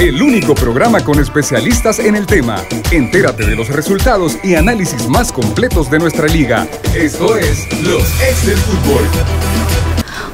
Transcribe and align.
el 0.00 0.22
único 0.22 0.54
programa 0.54 1.04
con 1.04 1.20
especialistas 1.20 1.98
en 1.98 2.16
el 2.16 2.26
tema. 2.26 2.64
Entérate 2.90 3.44
de 3.44 3.54
los 3.54 3.68
resultados 3.68 4.38
y 4.42 4.54
análisis 4.54 5.06
más 5.08 5.30
completos 5.30 5.90
de 5.90 5.98
nuestra 5.98 6.26
liga. 6.26 6.66
Esto 6.94 7.36
es 7.36 7.68
Los 7.82 8.02
Ex 8.22 8.46
del 8.46 8.56
Fútbol. 8.56 9.02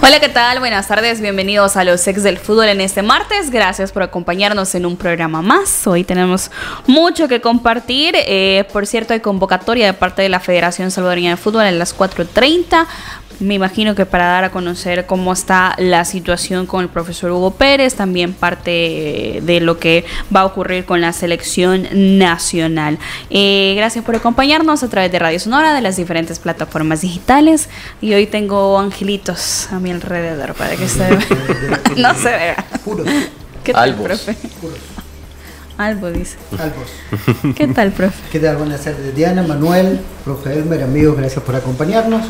Hola, 0.03 0.21
¿qué 0.21 0.29
tal? 0.29 0.61
Buenas 0.61 0.87
tardes, 0.87 1.21
bienvenidos 1.21 1.77
a 1.77 1.83
los 1.83 2.07
ex 2.07 2.23
del 2.23 2.39
fútbol 2.39 2.67
en 2.67 2.81
este 2.81 3.03
martes. 3.03 3.51
Gracias 3.51 3.91
por 3.91 4.05
acompañarnos 4.05 4.73
en 4.77 4.87
un 4.87 4.97
programa 4.97 5.43
más. 5.43 5.85
Hoy 5.87 6.05
tenemos 6.05 6.53
mucho 6.87 7.27
que 7.27 7.41
compartir. 7.41 8.15
Eh, 8.15 8.69
por 8.73 8.87
cierto, 8.87 9.15
hay 9.15 9.21
convocatoria 9.21 9.87
de 9.87 9.95
parte 9.95 10.23
de 10.23 10.29
la 10.29 10.39
Federación 10.39 10.93
Salvadoreña 10.93 11.31
de 11.31 11.37
Fútbol 11.39 11.63
a 11.63 11.73
las 11.73 11.97
4.30 11.97 12.87
me 13.41 13.55
imagino 13.55 13.95
que 13.95 14.07
para 14.07 14.27
dar 14.27 14.45
a 14.45 14.51
conocer 14.51 15.07
cómo 15.07 15.33
está 15.33 15.75
la 15.79 16.05
situación 16.05 16.67
con 16.67 16.83
el 16.83 16.89
profesor 16.89 17.31
Hugo 17.31 17.53
Pérez, 17.53 17.95
también 17.95 18.33
parte 18.33 19.41
de 19.43 19.61
lo 19.61 19.79
que 19.79 20.05
va 20.35 20.41
a 20.41 20.45
ocurrir 20.47 20.85
con 20.85 21.01
la 21.01 21.13
selección 21.13 21.87
nacional. 22.19 22.99
Eh, 23.31 23.75
gracias 23.77 24.05
por 24.05 24.17
acompañarnos 24.17 24.83
a 24.83 24.89
través 24.89 25.13
de 25.13 25.19
Radio 25.19 25.39
Sonora, 25.39 25.75
de 25.75 25.81
las 25.81 25.97
diferentes 25.97 26.39
plataformas 26.39 27.03
digitales. 27.03 27.69
Y 28.01 28.15
hoy 28.15 28.27
tengo 28.27 28.79
angelitos 28.79 29.69
a 29.71 29.79
mi 29.79 29.91
alrededor 29.91 30.55
para 30.55 30.77
que 30.77 30.89
se 30.89 31.09
no 31.97 32.15
se 32.15 32.29
vea. 32.29 32.65
¿Qué 33.63 33.73
tal, 33.73 33.95
profe? 33.97 34.37
Albo 35.79 36.11
dice. 36.11 36.39
Albos. 36.59 37.55
¿Qué 37.55 37.69
tal, 37.69 37.93
profe? 37.93 38.17
¿Qué 38.33 38.41
tal? 38.41 38.57
Buenas 38.57 38.81
tardes, 38.81 39.15
Diana, 39.15 39.43
Manuel, 39.43 40.01
profe 40.25 40.55
Elmer, 40.55 40.83
amigos, 40.83 41.19
gracias 41.19 41.45
por 41.45 41.55
acompañarnos. 41.55 42.23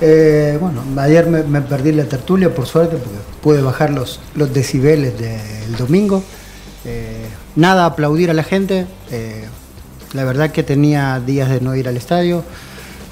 Eh, 0.00 0.58
bueno, 0.60 0.82
ayer 1.00 1.26
me, 1.26 1.60
perdí 1.62 1.92
la 1.92 2.04
tertulia 2.04 2.54
por 2.54 2.66
suerte 2.66 2.96
porque 2.96 3.18
pude 3.42 3.62
bajar 3.62 3.90
los, 3.90 4.20
los 4.34 4.52
decibeles 4.52 5.18
del 5.18 5.76
domingo. 5.76 6.22
Eh, 6.84 7.26
nada, 7.56 7.86
aplaudir 7.86 8.30
a 8.30 8.34
la 8.34 8.44
gente. 8.44 8.86
Eh, 9.10 9.44
la 10.12 10.24
verdad 10.24 10.50
que 10.50 10.62
tenía 10.62 11.20
días 11.20 11.48
de 11.48 11.60
no 11.60 11.74
ir 11.74 11.88
al 11.88 11.96
estadio. 11.96 12.44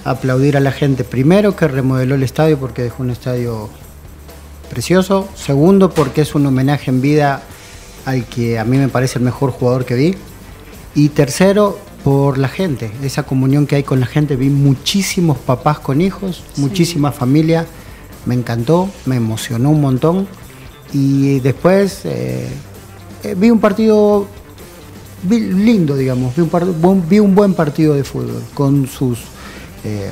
Aplaudir 0.05 0.57
a 0.57 0.61
la 0.61 0.73
gente 0.73 1.05
primero 1.05 1.57
que 1.57 1.67
remodeló 1.67 2.15
el 2.15 2.23
estadio 2.23 2.59
porque 2.59 2.83
dejó 2.83 3.03
un 3.03 3.11
estadio 3.11 3.71
precioso. 4.71 5.29
Segundo 5.35 5.91
porque 5.91 6.21
es 6.21 6.35
un 6.35 6.47
homenaje 6.47 6.91
en 6.91 7.01
vida 7.01 7.43
al 8.05 8.27
que 8.27 8.59
a 8.59 8.65
mí 8.65 8.77
me 8.77 8.89
parece 8.89 9.19
el 9.19 9.25
mejor 9.25 9.51
jugador 9.51 9.87
que 9.87 9.95
vi. 9.95 10.15
Y 10.95 11.09
tercero 11.09 11.79
por 12.05 12.37
la 12.37 12.49
gente, 12.49 12.93
esa 13.03 13.23
comunión 13.23 13.67
que 13.67 13.77
hay 13.77 13.83
con 13.83 13.99
la 13.99 14.05
gente. 14.05 14.37
Vi 14.37 14.51
muchísimos 14.51 15.39
papás 15.39 15.79
con 15.79 16.03
hijos, 16.03 16.45
muchísima 16.59 17.13
familia. 17.13 17.67
Me 18.27 18.35
encantó, 18.35 18.91
me 19.07 19.17
emocionó 19.17 19.71
un 19.71 19.81
montón. 19.81 20.29
Y 20.93 21.41
después 21.41 22.03
eh, 22.05 22.47
eh, 23.23 23.35
vi 23.35 23.51
un 23.51 23.59
partido 23.59 24.29
lindo, 25.27 25.97
digamos. 25.97 26.37
Vi 26.37 26.43
un, 26.43 27.09
vi 27.09 27.19
un, 27.21 27.35
buen 27.35 27.55
partido 27.55 27.95
de 27.95 28.05
fútbol, 28.05 28.43
con 28.53 28.87
sus 28.87 29.21
eh, 29.83 30.11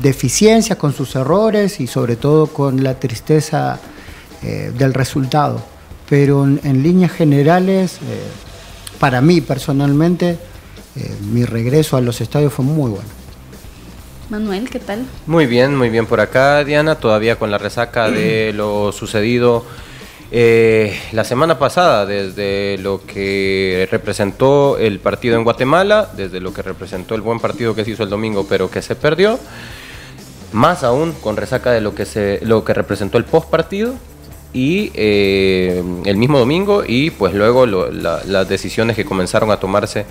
deficiencias, 0.00 0.78
con 0.78 0.92
sus 0.92 1.16
errores 1.16 1.80
y 1.80 1.88
sobre 1.88 2.14
todo 2.14 2.46
con 2.46 2.84
la 2.84 3.00
tristeza 3.00 3.80
del 4.78 4.94
resultado. 4.94 5.60
Pero 6.08 6.44
en 6.44 6.82
líneas 6.84 7.10
generales, 7.10 7.98
para 9.00 9.20
mí 9.20 9.40
personalmente, 9.40 10.38
eh, 10.96 11.14
mi 11.32 11.44
regreso 11.44 11.96
a 11.96 12.00
los 12.00 12.20
estadios 12.20 12.52
fue 12.52 12.64
muy 12.64 12.90
bueno. 12.90 13.08
Manuel, 14.28 14.68
¿qué 14.70 14.80
tal? 14.80 15.06
Muy 15.26 15.46
bien, 15.46 15.76
muy 15.76 15.88
bien 15.88 16.06
por 16.06 16.20
acá, 16.20 16.64
Diana, 16.64 16.96
todavía 16.96 17.36
con 17.36 17.50
la 17.50 17.58
resaca 17.58 18.10
de 18.10 18.52
lo 18.56 18.90
sucedido 18.92 19.64
eh, 20.32 20.98
la 21.12 21.22
semana 21.22 21.58
pasada, 21.58 22.04
desde 22.04 22.78
lo 22.78 23.04
que 23.06 23.86
representó 23.90 24.76
el 24.78 24.98
partido 24.98 25.36
en 25.36 25.44
Guatemala, 25.44 26.10
desde 26.16 26.40
lo 26.40 26.52
que 26.52 26.62
representó 26.62 27.14
el 27.14 27.20
buen 27.20 27.38
partido 27.38 27.74
que 27.74 27.84
se 27.84 27.92
hizo 27.92 28.02
el 28.02 28.10
domingo, 28.10 28.46
pero 28.48 28.68
que 28.68 28.82
se 28.82 28.96
perdió, 28.96 29.38
más 30.52 30.82
aún 30.82 31.12
con 31.12 31.36
resaca 31.36 31.70
de 31.70 31.80
lo 31.80 31.94
que, 31.94 32.04
se, 32.06 32.40
lo 32.42 32.64
que 32.64 32.74
representó 32.74 33.18
el 33.18 33.24
post 33.24 33.48
partido 33.48 33.94
y 34.52 34.90
eh, 34.94 35.82
el 36.04 36.16
mismo 36.16 36.38
domingo 36.38 36.82
y 36.86 37.10
pues 37.10 37.34
luego 37.34 37.66
las 37.66 38.48
decisiones 38.48 38.96
que 38.96 39.04
comenzaron 39.04 39.50
a 39.50 39.58
tomarse 39.58 40.06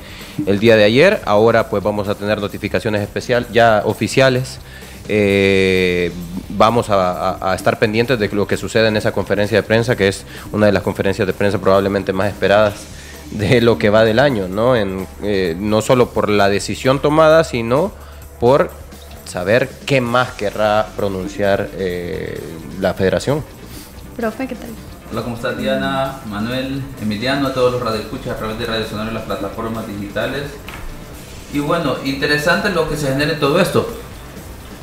el 0.45 0.59
día 0.59 0.75
de 0.75 0.83
ayer. 0.83 1.21
Ahora 1.25 1.69
pues 1.69 1.81
vamos 1.81 2.07
a 2.07 2.15
tener 2.15 2.39
notificaciones 2.39 3.01
especiales 3.01 3.49
ya 3.51 3.81
oficiales. 3.85 4.59
Eh, 5.07 6.11
vamos 6.49 6.87
a, 6.89 7.53
estar 7.55 7.77
pendientes 7.79 8.19
de 8.19 8.27
lo 8.29 8.47
que 8.47 8.57
sucede 8.57 8.87
en 8.87 8.97
esa 8.97 9.11
conferencia 9.11 9.57
de 9.57 9.63
prensa, 9.63 9.95
que 9.95 10.07
es 10.07 10.25
una 10.51 10.67
de 10.67 10.71
las 10.71 10.83
conferencias 10.83 11.27
de 11.27 11.33
prensa 11.33 11.59
probablemente 11.59 12.13
más 12.13 12.29
esperadas 12.29 12.73
de 13.31 13.61
lo 13.61 13.77
que 13.77 13.89
va 13.89 14.03
del 14.03 14.19
año, 14.19 14.47
¿no? 14.47 14.75
En, 14.75 15.07
eh, 15.23 15.55
no 15.57 15.81
solo 15.81 16.09
por 16.09 16.29
la 16.29 16.49
decisión 16.49 17.01
tomada, 17.01 17.43
sino 17.43 17.91
por 18.39 18.69
saber 19.25 19.69
qué 19.85 20.01
más 20.01 20.33
querrá 20.33 20.87
pronunciar 20.95 21.69
la 22.79 22.93
federación. 22.93 23.43
Profe, 24.15 24.47
¿qué 24.47 24.55
tal? 24.55 24.69
Hola, 25.11 25.23
¿cómo 25.23 25.35
estás 25.35 25.57
Diana, 25.57 26.21
Manuel, 26.29 26.81
Emiliano, 27.01 27.47
a 27.47 27.53
todos 27.53 27.73
los 27.73 27.81
radioescuchas 27.81 28.29
a 28.29 28.37
través 28.37 28.57
de 28.57 28.65
Radio 28.65 28.87
Sonora 28.87 29.11
y 29.11 29.13
las 29.13 29.23
plataformas 29.23 29.85
digitales? 29.87 30.43
Y 31.53 31.59
bueno, 31.59 31.95
interesante 32.05 32.69
lo 32.69 32.87
que 32.87 32.95
se 32.95 33.07
genera 33.07 33.33
en 33.33 33.39
todo 33.41 33.59
esto. 33.59 33.89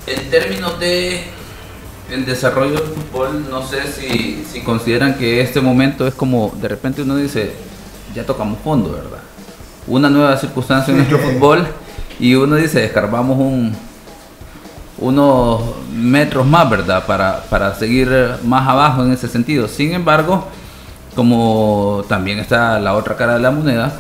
En 0.07 0.29
términos 0.29 0.79
de 0.79 1.25
el 2.11 2.27
desarrollo 2.27 2.75
del 2.75 2.89
fútbol, 2.89 3.47
no 3.49 3.67
sé 3.67 3.91
si, 3.91 4.45
si 4.53 4.61
consideran 4.61 5.15
que 5.15 5.41
este 5.41 5.63
momento 5.63 6.07
es 6.07 6.13
como, 6.13 6.55
de 6.61 6.69
repente 6.69 7.01
uno 7.01 7.17
dice, 7.17 7.55
ya 8.15 8.27
tocamos 8.27 8.59
fondo, 8.59 8.93
¿verdad? 8.93 9.23
Una 9.87 10.11
nueva 10.11 10.37
circunstancia 10.37 10.93
en 10.93 10.99
nuestro 10.99 11.19
fútbol 11.31 11.67
y 12.21 12.35
uno 12.35 12.57
dice, 12.57 12.85
escarbamos 12.85 13.39
un, 13.39 13.75
unos 15.03 15.61
metros 15.93 16.47
más, 16.47 16.69
¿verdad? 16.71 17.05
Para, 17.07 17.43
para 17.51 17.75
seguir 17.75 18.09
más 18.45 18.69
abajo 18.69 19.05
en 19.05 19.13
ese 19.13 19.29
sentido. 19.29 19.69
Sin 19.69 19.93
embargo, 19.93 20.47
como 21.15 22.05
también 22.09 22.39
está 22.39 22.79
la 22.79 22.95
otra 22.95 23.17
cara 23.17 23.35
de 23.35 23.41
la 23.41 23.51
moneda, 23.51 23.93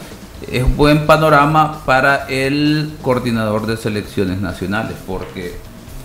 es 0.50 0.76
buen 0.76 1.06
panorama 1.06 1.82
para 1.84 2.26
el 2.28 2.92
coordinador 3.02 3.66
de 3.66 3.76
selecciones 3.76 4.40
nacionales, 4.40 4.96
porque 5.06 5.54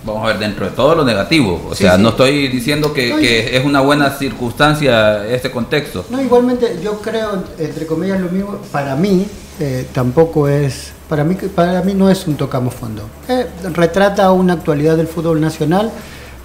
vamos 0.04 0.24
a 0.24 0.28
ver 0.28 0.40
dentro 0.40 0.66
de 0.66 0.72
todo 0.72 0.96
lo 0.96 1.06
negativo, 1.06 1.68
o 1.70 1.76
sea, 1.76 1.98
no 1.98 2.10
estoy 2.10 2.48
diciendo 2.48 2.94
que, 2.94 3.58
es 3.58 3.66
una 3.66 3.82
buena 3.82 4.12
circunstancia 4.12 5.26
este 5.28 5.52
contexto. 5.52 6.06
No, 6.10 6.22
igualmente 6.22 6.80
yo 6.84 7.02
creo, 7.02 7.44
entre 7.58 7.86
comillas, 7.86 8.20
lo 8.20 8.30
mismo, 8.30 8.58
para 8.72 8.96
mí 8.96 9.26
eh, 9.60 9.88
tampoco 9.94 10.48
es 10.48 10.94
para 11.10 11.24
mí, 11.24 11.36
para 11.36 11.82
mí 11.82 11.94
no 11.94 12.10
es 12.10 12.28
un 12.28 12.36
tocamos 12.36 12.74
fondo. 12.74 13.10
Eh, 13.28 13.48
retrata 13.74 14.32
una 14.32 14.54
actualidad 14.54 14.98
del 14.98 15.08
fútbol 15.08 15.40
nacional, 15.40 15.92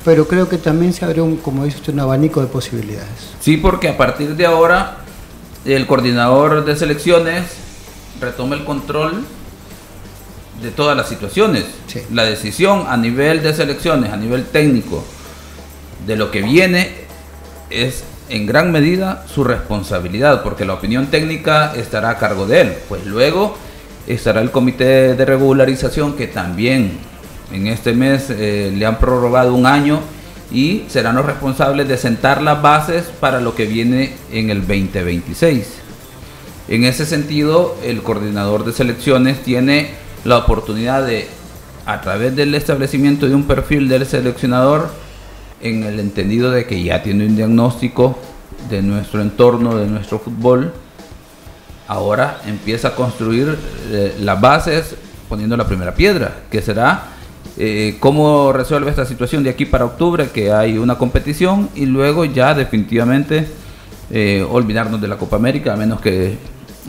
pero 0.05 0.27
creo 0.29 0.49
que 0.49 0.59
también 0.59 0.93
se 0.93 1.05
abre, 1.05 1.21
un, 1.21 1.37
como 1.37 1.65
dice 1.65 1.79
usted, 1.79 1.93
un 1.93 2.01
abanico 2.01 2.41
de 2.41 2.47
posibilidades. 2.47 3.35
Sí, 3.41 3.57
porque 3.57 3.89
a 3.89 3.97
partir 3.97 4.37
de 4.37 4.47
ahora 4.47 4.99
el 5.65 5.87
coordinador 5.87 6.65
de 6.65 6.77
selecciones 6.77 7.45
retoma 8.21 8.55
el 8.55 8.65
control 8.65 9.25
de 10.63 10.71
todas 10.71 10.97
las 10.97 11.09
situaciones. 11.09 11.65
La 12.13 12.25
decisión 12.25 12.85
a 12.89 12.97
nivel 12.97 13.43
de 13.43 13.53
selecciones, 13.53 14.13
a 14.13 14.17
nivel 14.17 14.45
técnico, 14.45 15.05
de 16.07 16.17
lo 16.17 16.31
que 16.31 16.43
viene 16.43 16.95
es 17.69 18.05
en 18.33 18.47
gran 18.47 18.73
medida 18.73 19.25
su 19.33 19.45
responsabilidad, 19.45 20.43
porque 20.43 20.65
la 20.65 20.73
opinión 20.73 21.09
técnica 21.09 21.75
estará 21.77 22.11
a 22.11 22.19
cargo 22.19 22.47
de 22.47 22.63
él. 22.63 22.73
Pues 22.89 23.05
luego 23.05 23.57
estará 24.07 24.41
el 24.41 24.51
comité 24.51 25.15
de 25.15 25.25
regularización 25.27 26.17
que 26.17 26.29
también 26.29 26.93
en 27.53 27.67
este 27.67 27.93
mes 27.93 28.31
eh, 28.31 28.73
le 28.75 28.87
han 28.87 28.99
prorrogado 28.99 29.55
un 29.55 29.67
año 29.67 30.01
y 30.51 30.85
serán 30.89 31.17
los 31.17 31.27
responsables 31.27 31.87
de 31.87 31.99
sentar 31.99 32.41
las 32.41 32.63
bases 32.63 33.05
para 33.21 33.39
lo 33.39 33.55
que 33.55 33.67
viene 33.67 34.15
en 34.33 34.49
el 34.49 34.61
2026. 34.61 35.67
En 36.69 36.85
ese 36.85 37.05
sentido, 37.05 37.77
el 37.85 38.03
coordinador 38.03 38.65
de 38.65 38.73
selecciones 38.73 39.43
tiene 39.43 39.91
la 40.25 40.39
oportunidad 40.39 41.07
de, 41.07 41.29
a 41.85 42.01
través 42.01 42.35
del 42.35 42.55
establecimiento 42.55 43.29
de 43.29 43.35
un 43.35 43.45
perfil 43.45 43.91
del 43.91 44.07
seleccionador, 44.07 44.89
en 45.63 45.85
el 45.85 46.01
entendido 46.01 46.51
de 46.51 46.67
que 46.67 46.83
ya 46.83 47.03
tiene 47.03 47.27
un 47.27 47.37
diagnóstico 47.37 48.19
de 48.69 48.83
nuestro 48.83 49.21
entorno, 49.21 49.77
de 49.77 49.87
nuestro 49.87 50.19
fútbol, 50.19 50.73
ahora 51.89 52.41
empieza 52.47 52.89
a 52.89 52.95
construir 52.95 53.57
eh, 53.91 54.17
las 54.21 54.41
bases 54.41 54.97
poniendo 55.29 55.57
la 55.57 55.67
primera 55.67 55.95
piedra, 55.95 56.43
que 56.51 56.63
será 56.63 57.05
eh, 57.57 57.97
cómo 58.01 58.53
resuelve 58.53 58.91
esta 58.91 59.05
situación 59.05 59.43
de 59.43 59.51
aquí 59.51 59.67
para 59.67 59.85
octubre, 59.85 60.29
que 60.29 60.53
hay 60.53 60.79
una 60.79 60.97
competición, 60.97 61.69
y 61.75 61.87
luego 61.87 62.25
ya 62.25 62.55
definitivamente 62.55 63.47
eh, 64.11 64.47
olvidarnos 64.51 65.01
de 65.01 65.09
la 65.09 65.17
Copa 65.17 65.37
América, 65.37 65.75
a 65.75 65.77
menos 65.77 66.01
que 66.01 66.37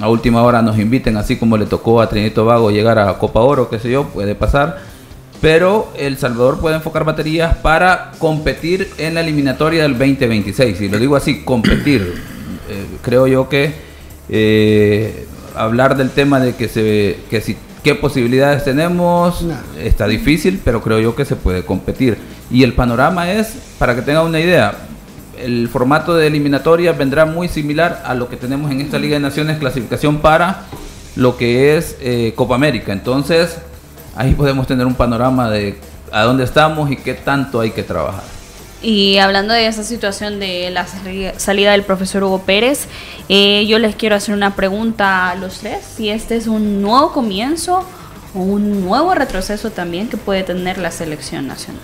a 0.02 0.10
última 0.10 0.42
hora 0.42 0.62
nos 0.62 0.80
inviten, 0.80 1.18
así 1.18 1.38
como 1.38 1.58
le 1.58 1.66
tocó 1.66 2.02
a 2.02 2.10
Trinito 2.10 2.46
Vago 2.46 2.72
llegar 2.72 2.98
a 3.00 3.18
Copa 3.18 3.42
Oro, 3.42 3.70
qué 3.70 3.80
sé 3.80 3.92
yo, 3.92 4.06
puede 4.06 4.36
pasar. 4.36 4.93
Pero 5.44 5.94
El 5.96 6.18
Salvador 6.18 6.60
puede 6.60 6.78
enfocar 6.78 7.04
baterías 7.04 7.56
para 7.58 8.14
competir 8.18 8.90
en 8.98 9.14
la 9.14 9.22
eliminatoria 9.22 9.84
del 9.84 9.92
2026. 9.92 10.82
Y 10.82 10.90
lo 10.90 10.98
digo 10.98 11.16
así, 11.16 11.44
competir. 11.44 12.16
creo 13.04 13.28
yo 13.28 13.48
que 13.48 13.94
Eh, 14.30 15.28
hablar 15.56 15.98
del 15.98 16.10
tema 16.10 16.40
de 16.40 16.56
que 16.56 16.68
se 16.68 17.18
que 17.30 17.42
si 17.42 17.58
qué 17.84 17.94
posibilidades 17.94 18.64
tenemos 18.64 19.46
está 19.80 20.08
difícil, 20.08 20.62
pero 20.64 20.82
creo 20.82 21.00
yo 21.00 21.16
que 21.16 21.26
se 21.26 21.36
puede 21.36 21.64
competir. 21.64 22.18
Y 22.50 22.64
el 22.64 22.74
panorama 22.74 23.32
es, 23.32 23.58
para 23.78 23.96
que 23.96 24.02
tengan 24.02 24.26
una 24.26 24.40
idea, 24.40 24.74
el 25.38 25.68
formato 25.68 26.16
de 26.16 26.28
eliminatoria 26.28 26.94
vendrá 26.94 27.26
muy 27.26 27.50
similar 27.50 28.02
a 28.06 28.16
lo 28.16 28.30
que 28.30 28.38
tenemos 28.38 28.72
en 28.72 28.80
esta 28.80 28.98
Liga 28.98 29.16
de 29.16 29.20
Naciones, 29.20 29.58
clasificación 29.58 30.20
para 30.20 30.64
lo 31.16 31.36
que 31.36 31.78
es 31.78 31.98
eh, 32.00 32.32
Copa 32.36 32.56
América. 32.56 32.94
Entonces, 32.94 33.58
ahí 34.16 34.34
podemos 34.34 34.68
tener 34.68 34.86
un 34.86 34.96
panorama 34.96 35.50
de 35.50 35.80
a 36.12 36.24
dónde 36.24 36.44
estamos 36.44 36.92
y 36.92 36.96
qué 36.96 37.14
tanto 37.14 37.60
hay 37.60 37.72
que 37.72 37.84
trabajar. 37.84 38.24
Y 38.84 39.18
hablando 39.18 39.54
de 39.54 39.66
esa 39.66 39.84
situación 39.84 40.40
de 40.40 40.70
la 40.70 40.86
salida 41.38 41.72
del 41.72 41.84
profesor 41.84 42.24
Hugo 42.24 42.40
Pérez, 42.40 42.88
eh, 43.30 43.66
yo 43.66 43.80
les 43.80 43.96
quiero 43.96 44.16
hacer 44.18 44.36
una 44.36 44.56
pregunta 44.56 45.30
a 45.30 45.36
los 45.36 45.60
tres, 45.60 45.86
si 45.96 46.10
este 46.10 46.36
es 46.36 46.48
un 46.48 46.82
nuevo 46.82 47.14
comienzo 47.14 47.88
o 48.36 48.40
un 48.40 48.84
nuevo 48.84 49.16
retroceso 49.16 49.72
también 49.72 50.10
que 50.10 50.18
puede 50.18 50.44
tener 50.44 50.78
la 50.78 50.92
selección 50.92 51.48
nacional. 51.48 51.82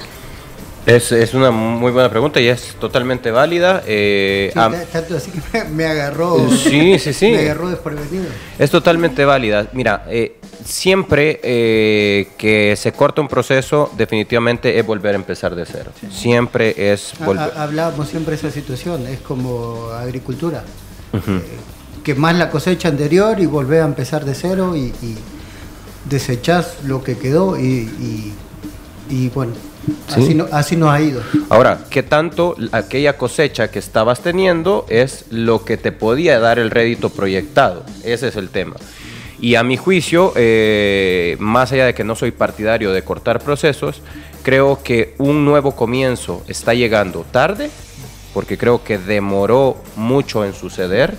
Es, 0.85 1.11
es, 1.11 1.33
una 1.33 1.51
muy 1.51 1.91
buena 1.91 2.09
pregunta 2.09 2.41
y 2.41 2.47
es 2.47 2.75
totalmente 2.79 3.31
válida. 3.31 3.83
Eh, 3.85 4.51
tanto 4.53 5.17
así 5.17 5.31
que 5.31 5.63
me, 5.69 5.85
agarró. 5.85 6.49
Sí, 6.49 6.97
sí, 6.99 7.13
sí. 7.13 7.31
Me 7.31 7.39
agarró 7.39 7.69
desprevenido. 7.69 8.25
Es 8.57 8.71
totalmente 8.71 9.23
válida. 9.23 9.67
Mira, 9.73 10.05
eh, 10.09 10.38
siempre 10.63 11.39
eh, 11.43 12.29
que 12.37 12.75
se 12.75 12.91
corta 12.91 13.21
un 13.21 13.27
proceso, 13.27 13.91
definitivamente 13.97 14.79
es 14.79 14.85
volver 14.85 15.13
a 15.13 15.17
empezar 15.17 15.55
de 15.55 15.65
cero. 15.65 15.91
Siempre 16.11 16.91
es 16.91 17.13
volver. 17.23 17.51
Hablábamos 17.55 18.09
siempre 18.09 18.31
de 18.31 18.47
esa 18.47 18.51
situación, 18.51 19.07
es 19.07 19.19
como 19.19 19.89
agricultura. 19.91 20.63
Eh, 21.13 21.41
que 22.03 22.15
más 22.15 22.35
la 22.35 22.49
cosecha 22.49 22.89
anterior 22.89 23.39
y 23.39 23.45
volver 23.45 23.81
a 23.81 23.85
empezar 23.85 24.25
de 24.25 24.35
cero 24.35 24.75
y, 24.75 24.93
y 25.01 25.17
desechás 26.09 26.83
lo 26.85 27.03
que 27.03 27.17
quedó 27.17 27.59
y, 27.59 28.33
y 29.09 29.29
bueno, 29.29 29.53
Así, 30.09 30.35
no, 30.35 30.47
así 30.51 30.75
nos 30.75 30.89
ha 30.89 31.01
ido. 31.01 31.21
Ahora, 31.49 31.79
¿qué 31.89 32.03
tanto 32.03 32.55
aquella 32.71 33.17
cosecha 33.17 33.71
que 33.71 33.79
estabas 33.79 34.21
teniendo 34.21 34.85
es 34.89 35.25
lo 35.29 35.63
que 35.65 35.77
te 35.77 35.91
podía 35.91 36.39
dar 36.39 36.59
el 36.59 36.69
rédito 36.69 37.09
proyectado? 37.09 37.83
Ese 38.03 38.27
es 38.27 38.35
el 38.35 38.49
tema. 38.49 38.75
Y 39.41 39.55
a 39.55 39.63
mi 39.63 39.77
juicio, 39.77 40.33
eh, 40.35 41.37
más 41.39 41.71
allá 41.71 41.85
de 41.85 41.93
que 41.93 42.03
no 42.03 42.15
soy 42.15 42.31
partidario 42.31 42.91
de 42.91 43.03
cortar 43.03 43.39
procesos, 43.39 44.01
creo 44.43 44.83
que 44.83 45.15
un 45.17 45.45
nuevo 45.45 45.75
comienzo 45.75 46.43
está 46.47 46.73
llegando 46.73 47.25
tarde, 47.31 47.69
porque 48.33 48.57
creo 48.57 48.83
que 48.83 48.97
demoró 48.97 49.77
mucho 49.95 50.43
en 50.43 50.53
suceder, 50.53 51.15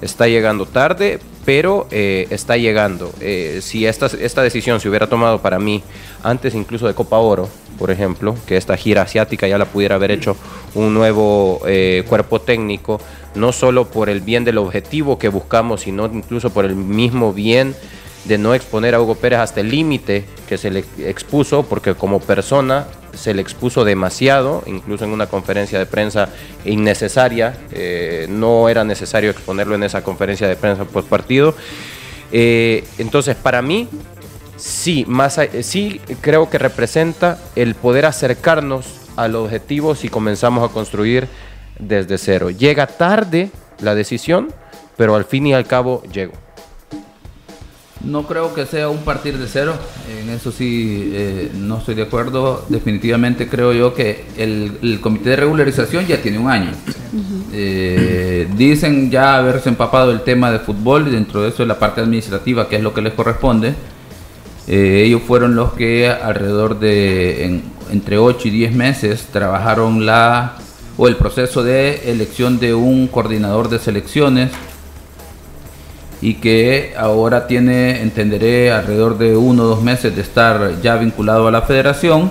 está 0.00 0.28
llegando 0.28 0.66
tarde, 0.66 1.18
pero 1.44 1.88
eh, 1.90 2.28
está 2.30 2.56
llegando. 2.56 3.12
Eh, 3.20 3.58
si 3.60 3.86
esta, 3.86 4.06
esta 4.06 4.42
decisión 4.42 4.78
se 4.78 4.88
hubiera 4.88 5.08
tomado 5.08 5.42
para 5.42 5.58
mí 5.58 5.82
antes 6.22 6.54
incluso 6.54 6.86
de 6.86 6.94
Copa 6.94 7.18
Oro, 7.18 7.48
por 7.76 7.90
ejemplo, 7.90 8.36
que 8.46 8.56
esta 8.56 8.76
gira 8.76 9.02
asiática 9.02 9.48
ya 9.48 9.58
la 9.58 9.64
pudiera 9.64 9.96
haber 9.96 10.12
hecho 10.12 10.36
un 10.76 10.94
nuevo 10.94 11.60
cuerpo 12.06 12.40
técnico, 12.40 13.00
no 13.34 13.52
solo 13.52 13.86
por 13.86 14.08
el 14.08 14.20
bien 14.20 14.44
del 14.44 14.58
objetivo 14.58 15.18
que 15.18 15.28
buscamos, 15.28 15.82
sino 15.82 16.06
incluso 16.06 16.50
por 16.50 16.64
el 16.64 16.76
mismo 16.76 17.32
bien 17.32 17.74
de 18.24 18.38
no 18.38 18.54
exponer 18.54 18.94
a 18.94 19.00
Hugo 19.00 19.16
Pérez 19.16 19.40
hasta 19.40 19.60
el 19.60 19.70
límite 19.70 20.24
que 20.48 20.56
se 20.56 20.70
le 20.70 20.84
expuso, 20.98 21.64
porque 21.64 21.94
como 21.94 22.20
persona 22.20 22.86
se 23.12 23.34
le 23.34 23.42
expuso 23.42 23.84
demasiado, 23.84 24.62
incluso 24.66 25.04
en 25.04 25.10
una 25.10 25.26
conferencia 25.26 25.78
de 25.78 25.86
prensa 25.86 26.30
innecesaria, 26.64 27.56
eh, 27.70 28.26
no 28.28 28.68
era 28.68 28.82
necesario 28.84 29.30
exponerlo 29.30 29.74
en 29.74 29.82
esa 29.82 30.02
conferencia 30.02 30.48
de 30.48 30.56
prensa 30.56 30.84
post 30.84 31.08
partido. 31.08 31.54
Eh, 32.32 32.84
entonces, 32.98 33.36
para 33.36 33.62
mí, 33.62 33.88
sí, 34.56 35.04
más, 35.06 35.38
sí 35.62 36.00
creo 36.20 36.48
que 36.48 36.58
representa 36.58 37.38
el 37.54 37.74
poder 37.74 38.06
acercarnos 38.06 38.86
a 39.16 39.28
los 39.28 39.44
objetivos 39.44 40.04
y 40.04 40.08
comenzamos 40.08 40.68
a 40.68 40.72
construir 40.72 41.28
desde 41.78 42.18
cero. 42.18 42.50
Llega 42.50 42.86
tarde 42.86 43.50
la 43.80 43.94
decisión, 43.94 44.48
pero 44.96 45.14
al 45.16 45.24
fin 45.24 45.46
y 45.46 45.54
al 45.54 45.66
cabo 45.66 46.02
llegó. 46.12 46.32
No 48.04 48.26
creo 48.26 48.52
que 48.52 48.66
sea 48.66 48.90
un 48.90 48.98
partir 48.98 49.38
de 49.38 49.46
cero, 49.48 49.74
en 50.20 50.28
eso 50.28 50.52
sí 50.52 51.10
eh, 51.14 51.50
no 51.54 51.78
estoy 51.78 51.94
de 51.94 52.02
acuerdo. 52.02 52.66
Definitivamente 52.68 53.48
creo 53.48 53.72
yo 53.72 53.94
que 53.94 54.26
el, 54.36 55.00
comité 55.00 55.30
de 55.30 55.36
regularización 55.36 56.06
ya 56.06 56.20
tiene 56.20 56.38
un 56.38 56.50
año. 56.50 56.70
Eh, 57.52 58.46
dicen 58.56 59.10
ya 59.10 59.36
haberse 59.36 59.70
empapado 59.70 60.10
el 60.10 60.20
tema 60.20 60.50
de 60.50 60.58
fútbol 60.58 61.08
y 61.08 61.12
dentro 61.12 61.40
de 61.40 61.48
eso 61.48 61.62
es 61.62 61.68
la 61.68 61.78
parte 61.78 62.02
administrativa, 62.02 62.68
que 62.68 62.76
es 62.76 62.82
lo 62.82 62.92
que 62.92 63.00
les 63.00 63.14
corresponde. 63.14 63.74
Eh, 64.66 65.04
ellos 65.06 65.22
fueron 65.26 65.54
los 65.54 65.72
que 65.72 66.08
alrededor 66.08 66.78
de 66.78 67.62
entre 67.90 68.18
8 68.18 68.48
y 68.48 68.50
10 68.50 68.74
meses 68.74 69.28
trabajaron 69.32 70.04
la 70.04 70.56
o 70.96 71.08
el 71.08 71.16
proceso 71.16 71.62
de 71.62 72.10
elección 72.10 72.58
de 72.58 72.74
un 72.74 73.08
coordinador 73.08 73.68
de 73.68 73.78
selecciones 73.78 74.50
y 76.20 76.34
que 76.34 76.94
ahora 76.96 77.46
tiene, 77.46 78.00
entenderé, 78.00 78.72
alrededor 78.72 79.18
de 79.18 79.36
uno 79.36 79.64
o 79.64 79.66
dos 79.66 79.82
meses 79.82 80.14
de 80.14 80.22
estar 80.22 80.80
ya 80.80 80.96
vinculado 80.96 81.48
a 81.48 81.50
la 81.50 81.62
federación 81.62 82.30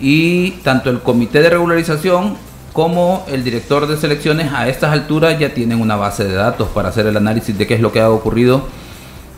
y 0.00 0.52
tanto 0.62 0.90
el 0.90 1.00
comité 1.00 1.42
de 1.42 1.50
regularización 1.50 2.36
como 2.72 3.24
el 3.28 3.44
director 3.44 3.86
de 3.86 3.96
selecciones 3.96 4.52
a 4.52 4.68
estas 4.68 4.92
alturas 4.92 5.38
ya 5.38 5.52
tienen 5.52 5.80
una 5.80 5.96
base 5.96 6.24
de 6.24 6.34
datos 6.34 6.68
para 6.68 6.88
hacer 6.88 7.06
el 7.06 7.16
análisis 7.16 7.56
de 7.56 7.66
qué 7.66 7.74
es 7.74 7.80
lo 7.80 7.92
que 7.92 8.00
ha 8.00 8.10
ocurrido. 8.10 8.62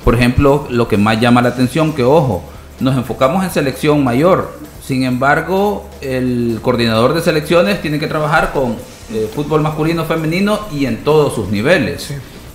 Por 0.04 0.14
ejemplo, 0.14 0.66
lo 0.70 0.88
que 0.88 0.96
más 0.96 1.20
llama 1.20 1.42
la 1.42 1.50
atención, 1.50 1.92
que 1.92 2.04
ojo, 2.04 2.44
nos 2.80 2.96
enfocamos 2.96 3.44
en 3.44 3.50
selección 3.50 4.04
mayor, 4.04 4.52
sin 4.92 5.04
embargo, 5.04 5.88
el 6.02 6.58
coordinador 6.60 7.14
de 7.14 7.22
selecciones 7.22 7.80
tiene 7.80 7.98
que 7.98 8.08
trabajar 8.08 8.52
con 8.52 8.76
eh, 9.10 9.26
fútbol 9.34 9.62
masculino, 9.62 10.04
femenino 10.04 10.60
y 10.70 10.84
en 10.84 10.98
todos 10.98 11.34
sus 11.34 11.48
niveles. 11.48 12.12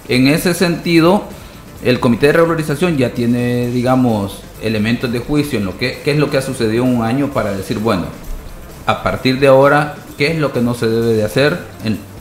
En 0.07 0.27
ese 0.27 0.53
sentido, 0.53 1.23
el 1.83 1.99
comité 1.99 2.27
de 2.27 2.33
regularización 2.33 2.95
ya 2.95 3.09
tiene, 3.09 3.71
digamos, 3.71 4.43
elementos 4.61 5.11
de 5.11 5.17
juicio 5.17 5.57
en 5.57 5.65
lo 5.65 5.79
que 5.79 6.01
qué 6.05 6.11
es 6.11 6.17
lo 6.19 6.29
que 6.29 6.37
ha 6.37 6.43
sucedido 6.43 6.83
en 6.83 6.97
un 6.97 7.03
año 7.03 7.29
para 7.33 7.53
decir, 7.53 7.79
bueno, 7.79 8.05
a 8.85 9.01
partir 9.01 9.39
de 9.39 9.47
ahora, 9.47 9.95
qué 10.15 10.27
es 10.27 10.37
lo 10.37 10.53
que 10.53 10.61
no 10.61 10.75
se 10.75 10.87
debe 10.87 11.15
de 11.15 11.23
hacer 11.23 11.57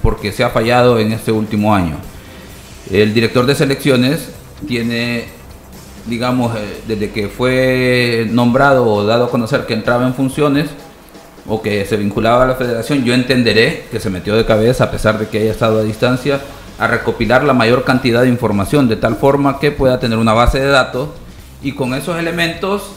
porque 0.02 0.32
se 0.32 0.44
ha 0.44 0.48
fallado 0.48 0.98
en 0.98 1.12
este 1.12 1.30
último 1.30 1.74
año. 1.74 1.96
El 2.90 3.12
director 3.12 3.44
de 3.44 3.54
selecciones 3.54 4.30
tiene, 4.66 5.26
digamos, 6.06 6.56
eh, 6.56 6.82
desde 6.86 7.10
que 7.10 7.28
fue 7.28 8.26
nombrado 8.30 8.86
o 8.86 9.04
dado 9.04 9.26
a 9.26 9.30
conocer 9.30 9.66
que 9.66 9.74
entraba 9.74 10.06
en 10.06 10.14
funciones 10.14 10.68
o 11.46 11.62
que 11.62 11.84
se 11.84 11.96
vinculaba 11.96 12.44
a 12.44 12.46
la 12.46 12.54
federación, 12.54 13.04
yo 13.04 13.14
entenderé 13.14 13.84
que 13.90 14.00
se 14.00 14.10
metió 14.10 14.34
de 14.36 14.44
cabeza 14.44 14.84
a 14.84 14.90
pesar 14.90 15.18
de 15.18 15.28
que 15.28 15.38
haya 15.38 15.50
estado 15.50 15.78
a 15.80 15.82
distancia 15.82 16.40
a 16.78 16.86
recopilar 16.86 17.44
la 17.44 17.52
mayor 17.52 17.84
cantidad 17.84 18.22
de 18.22 18.28
información 18.28 18.88
de 18.88 18.96
tal 18.96 19.16
forma 19.16 19.58
que 19.58 19.70
pueda 19.70 19.98
tener 19.98 20.18
una 20.18 20.32
base 20.32 20.60
de 20.60 20.68
datos. 20.68 21.08
Y 21.62 21.72
con 21.72 21.94
esos 21.94 22.18
elementos 22.18 22.92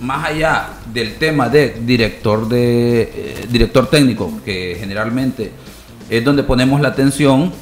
más 0.00 0.26
allá 0.26 0.68
del 0.92 1.16
tema 1.16 1.48
de 1.48 1.76
director 1.80 2.48
de 2.48 3.02
eh, 3.02 3.46
director 3.50 3.88
técnico 3.88 4.30
que 4.44 4.76
generalmente 4.78 5.50
es 6.08 6.24
donde 6.24 6.44
ponemos 6.44 6.80
la 6.80 6.88
atención 6.88 7.52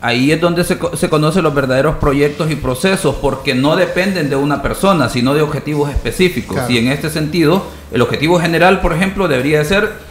ahí 0.00 0.32
es 0.32 0.40
donde 0.40 0.64
se, 0.64 0.78
se 0.94 1.08
conocen 1.08 1.42
los 1.42 1.54
verdaderos 1.54 1.96
proyectos 1.96 2.50
y 2.50 2.56
procesos 2.56 3.16
porque 3.16 3.54
no 3.54 3.76
dependen 3.76 4.30
de 4.30 4.36
una 4.36 4.62
persona 4.62 5.08
sino 5.08 5.34
de 5.34 5.42
objetivos 5.42 5.90
específicos. 5.90 6.58
Y 6.68 6.78
en 6.78 6.88
este 6.88 7.10
sentido 7.10 7.64
el 7.92 8.02
objetivo 8.02 8.40
general 8.40 8.80
por 8.80 8.92
ejemplo 8.92 9.28
debería 9.28 9.64
ser 9.64 10.10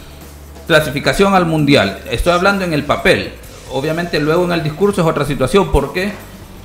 clasificación 0.69 1.33
al 1.33 1.47
mundial. 1.47 1.99
Estoy 2.11 2.33
hablando 2.33 2.63
en 2.63 2.73
el 2.73 2.83
papel. 2.83 3.31
Obviamente 3.71 4.19
luego 4.19 4.45
en 4.45 4.51
el 4.51 4.61
discurso 4.61 5.01
es 5.01 5.07
otra 5.07 5.25
situación, 5.25 5.71
porque 5.71 6.11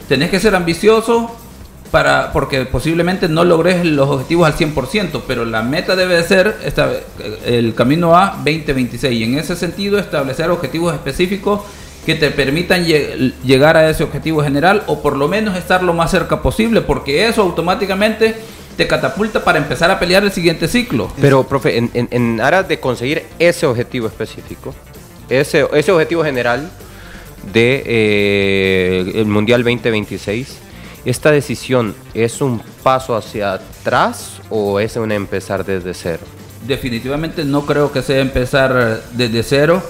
tenés 0.08 0.28
que 0.28 0.38
ser 0.38 0.54
ambicioso 0.54 1.34
para, 1.90 2.30
porque 2.30 2.66
posiblemente 2.66 3.30
no 3.30 3.44
logres 3.44 3.82
los 3.86 4.10
objetivos 4.10 4.46
al 4.46 4.54
100%, 4.56 5.22
pero 5.26 5.46
la 5.46 5.62
meta 5.62 5.96
debe 5.96 6.22
ser 6.22 6.54
esta, 6.66 6.90
el 7.46 7.74
camino 7.74 8.14
a 8.14 8.34
2026 8.44 9.18
y 9.18 9.24
en 9.24 9.38
ese 9.38 9.56
sentido 9.56 9.98
establecer 9.98 10.50
objetivos 10.50 10.92
específicos 10.92 11.60
que 12.04 12.14
te 12.14 12.30
permitan 12.30 12.84
llegar 12.84 13.76
a 13.76 13.88
ese 13.88 14.04
objetivo 14.04 14.42
general 14.42 14.82
o 14.86 15.00
por 15.00 15.16
lo 15.16 15.28
menos 15.28 15.56
estar 15.56 15.82
lo 15.82 15.94
más 15.94 16.10
cerca 16.10 16.42
posible, 16.42 16.80
porque 16.80 17.26
eso 17.26 17.42
automáticamente 17.42 18.34
te 18.76 18.86
catapulta 18.86 19.44
para 19.44 19.58
empezar 19.58 19.90
a 19.90 19.98
pelear 19.98 20.24
el 20.24 20.32
siguiente 20.32 20.68
ciclo. 20.68 21.10
Pero, 21.20 21.44
profe, 21.44 21.78
en, 21.78 21.90
en, 21.94 22.40
aras 22.40 22.68
de 22.68 22.80
conseguir 22.80 23.24
ese 23.38 23.66
objetivo 23.66 24.06
específico, 24.06 24.74
ese, 25.28 25.66
ese 25.72 25.92
objetivo 25.92 26.24
general, 26.24 26.70
de 27.52 27.82
eh, 27.86 29.12
el 29.16 29.26
Mundial 29.26 29.62
2026. 29.62 30.58
¿Esta 31.04 31.30
decisión 31.30 31.94
es 32.14 32.40
un 32.40 32.62
paso 32.82 33.14
hacia 33.14 33.54
atrás 33.54 34.40
o 34.48 34.80
es 34.80 34.96
un 34.96 35.12
empezar 35.12 35.64
desde 35.64 35.92
cero? 35.92 36.22
Definitivamente 36.66 37.44
no 37.44 37.66
creo 37.66 37.92
que 37.92 38.00
sea 38.00 38.20
empezar 38.20 39.02
desde 39.12 39.42
cero 39.42 39.82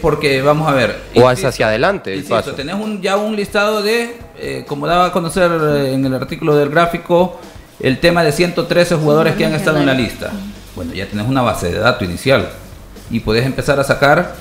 porque 0.00 0.40
vamos 0.42 0.68
a 0.68 0.72
ver. 0.72 0.98
O 1.14 1.28
hacia 1.28 1.68
adelante. 1.68 2.12
El 2.12 2.24
paso. 2.24 2.52
tenés 2.52 2.74
un, 2.74 3.02
ya 3.02 3.16
un 3.16 3.36
listado 3.36 3.82
de, 3.82 4.16
eh, 4.38 4.64
como 4.66 4.86
daba 4.86 5.06
a 5.06 5.12
conocer 5.12 5.50
eh, 5.52 5.94
en 5.94 6.04
el 6.04 6.14
artículo 6.14 6.56
del 6.56 6.70
gráfico, 6.70 7.38
el 7.78 8.00
tema 8.00 8.24
de 8.24 8.32
113 8.32 8.96
jugadores 8.96 9.36
que 9.36 9.44
han 9.44 9.54
estado 9.54 9.78
en 9.78 9.86
la 9.86 9.94
lista. 9.94 10.32
Bueno, 10.74 10.94
ya 10.94 11.06
tenés 11.06 11.28
una 11.28 11.42
base 11.42 11.70
de 11.70 11.78
datos 11.78 12.08
inicial 12.08 12.48
y 13.10 13.20
podés 13.20 13.44
empezar 13.44 13.78
a 13.78 13.84
sacar 13.84 14.34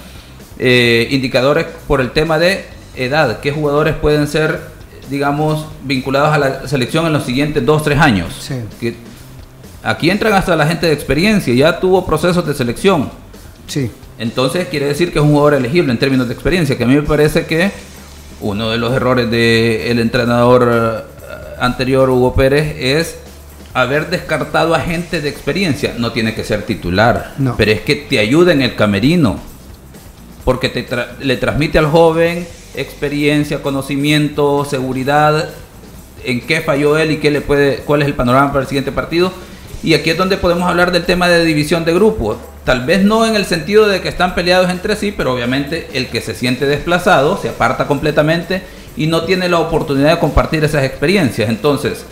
eh, 0.57 1.07
indicadores 1.11 1.65
por 1.87 1.99
el 1.99 2.11
tema 2.11 2.39
de 2.39 2.65
edad. 2.95 3.41
¿Qué 3.41 3.51
jugadores 3.51 3.95
pueden 3.95 4.27
ser, 4.27 4.61
digamos, 5.09 5.65
vinculados 5.83 6.33
a 6.33 6.37
la 6.37 6.67
selección 6.67 7.05
en 7.05 7.13
los 7.13 7.23
siguientes 7.25 7.65
2-3 7.65 7.99
años? 7.99 8.49
Que 8.79 8.95
aquí 9.83 10.09
entran 10.09 10.31
hasta 10.33 10.55
la 10.55 10.65
gente 10.65 10.87
de 10.87 10.93
experiencia, 10.93 11.53
ya 11.53 11.77
tuvo 11.77 12.05
procesos 12.05 12.45
de 12.47 12.53
selección. 12.53 13.09
Sí. 13.67 13.91
Entonces 14.19 14.67
quiere 14.67 14.85
decir 14.85 15.11
que 15.11 15.19
es 15.19 15.23
un 15.23 15.31
jugador 15.31 15.55
elegible 15.55 15.91
en 15.91 15.97
términos 15.97 16.27
de 16.27 16.33
experiencia, 16.33 16.77
que 16.77 16.83
a 16.83 16.87
mí 16.87 16.93
me 16.93 17.03
parece 17.03 17.45
que 17.45 17.71
uno 18.41 18.69
de 18.69 18.77
los 18.77 18.93
errores 18.93 19.31
del 19.31 19.99
entrenador 19.99 20.69
eh, 20.71 21.55
anterior, 21.59 22.09
Hugo 22.09 22.35
Pérez, 22.35 22.75
es 22.77 23.15
haber 23.73 24.09
descartado 24.09 24.75
a 24.75 24.81
gente 24.81 25.21
de 25.21 25.29
experiencia. 25.29 25.95
No 25.97 26.11
tiene 26.11 26.35
que 26.35 26.43
ser 26.43 26.63
titular, 26.63 27.33
pero 27.57 27.71
es 27.71 27.81
que 27.81 27.95
te 27.95 28.19
ayuda 28.19 28.51
en 28.51 28.61
el 28.61 28.75
camerino, 28.75 29.39
porque 30.43 30.67
te 30.67 30.85
le 31.21 31.37
transmite 31.37 31.79
al 31.79 31.87
joven 31.87 32.45
experiencia, 32.75 33.61
conocimiento, 33.61 34.65
seguridad, 34.65 35.49
en 36.23 36.41
qué 36.41 36.61
falló 36.61 36.97
él 36.97 37.11
y 37.11 37.17
qué 37.17 37.31
le 37.31 37.41
puede, 37.41 37.77
cuál 37.77 38.01
es 38.01 38.07
el 38.07 38.13
panorama 38.13 38.49
para 38.49 38.61
el 38.61 38.67
siguiente 38.67 38.91
partido. 38.91 39.31
Y 39.81 39.93
aquí 39.93 40.09
es 40.09 40.17
donde 40.17 40.37
podemos 40.37 40.69
hablar 40.69 40.91
del 40.91 41.05
tema 41.05 41.29
de 41.29 41.45
división 41.45 41.85
de 41.85 41.93
grupos. 41.93 42.37
Tal 42.65 42.85
vez 42.85 43.03
no 43.03 43.25
en 43.25 43.35
el 43.35 43.45
sentido 43.45 43.87
de 43.87 44.01
que 44.01 44.09
están 44.09 44.35
peleados 44.35 44.69
entre 44.69 44.95
sí, 44.95 45.13
pero 45.15 45.33
obviamente 45.33 45.89
el 45.93 46.07
que 46.07 46.21
se 46.21 46.35
siente 46.35 46.65
desplazado 46.65 47.37
se 47.41 47.49
aparta 47.49 47.87
completamente 47.87 48.61
y 48.95 49.07
no 49.07 49.23
tiene 49.23 49.49
la 49.49 49.59
oportunidad 49.59 50.11
de 50.11 50.19
compartir 50.19 50.63
esas 50.63 50.83
experiencias. 50.83 51.49
Entonces, 51.49 52.05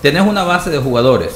tenés 0.00 0.22
una 0.22 0.44
base 0.44 0.70
de 0.70 0.78
jugadores, 0.78 1.32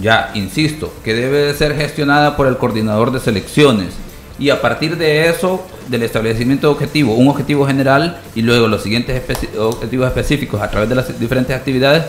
ya, 0.00 0.30
insisto, 0.34 0.92
que 1.02 1.14
debe 1.14 1.54
ser 1.54 1.74
gestionada 1.76 2.36
por 2.36 2.46
el 2.46 2.58
coordinador 2.58 3.12
de 3.12 3.20
selecciones. 3.20 3.94
Y 4.38 4.50
a 4.50 4.60
partir 4.60 4.96
de 4.96 5.28
eso, 5.28 5.64
del 5.88 6.02
establecimiento 6.02 6.66
de 6.66 6.72
objetivo, 6.72 7.14
un 7.14 7.28
objetivo 7.28 7.66
general 7.66 8.20
y 8.34 8.42
luego 8.42 8.68
los 8.68 8.82
siguientes 8.82 9.22
objetivos 9.58 10.08
específicos 10.08 10.60
a 10.60 10.70
través 10.70 10.88
de 10.88 10.96
las 10.96 11.18
diferentes 11.18 11.54
actividades, 11.54 12.04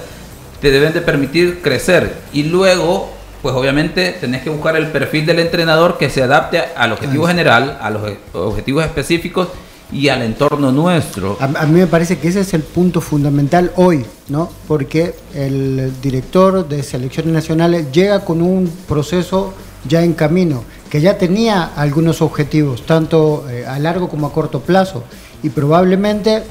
te 0.60 0.72
deben 0.72 0.94
de 0.94 1.02
permitir 1.02 1.62
crecer. 1.62 2.14
Y 2.34 2.44
luego 2.44 3.15
pues 3.46 3.54
obviamente 3.54 4.18
tenés 4.20 4.42
que 4.42 4.50
buscar 4.50 4.76
el 4.76 4.88
perfil 4.88 5.28
del 5.28 5.38
entrenador 5.38 6.00
que 6.00 6.10
se 6.10 6.24
adapte 6.24 6.64
al 6.76 6.94
objetivo 6.94 7.28
general, 7.28 7.78
a 7.80 7.92
los 7.92 8.02
objetivos 8.34 8.84
específicos 8.84 9.50
y 9.92 10.08
al 10.08 10.24
entorno 10.24 10.72
nuestro. 10.72 11.38
A, 11.40 11.68
mí 11.68 11.80
me 11.80 11.86
parece 11.86 12.18
que 12.18 12.30
ese 12.30 12.40
es 12.40 12.56
el 12.56 12.64
punto 12.64 13.02
fundamental 13.02 13.72
hoy, 13.76 14.04
¿no? 14.30 14.50
Porque 14.68 15.14
el 15.36 15.94
director 16.02 16.68
de 16.68 16.82
selecciones 16.82 17.34
nacionales 17.34 17.92
llega 17.92 18.26
con 18.26 18.42
un 18.42 18.68
proceso 18.88 19.54
ya 19.88 20.02
en 20.02 20.14
camino, 20.14 20.64
que 20.90 21.00
ya 21.00 21.20
tenía 21.20 21.66
algunos 21.76 22.24
objetivos, 22.24 22.84
tanto 22.88 23.46
eh, 23.48 23.64
a 23.68 23.78
largo 23.78 24.10
como 24.10 24.26
a 24.26 24.34
corto 24.34 24.62
plazo, 24.62 25.04
y 25.44 25.50
probablemente 25.50 26.42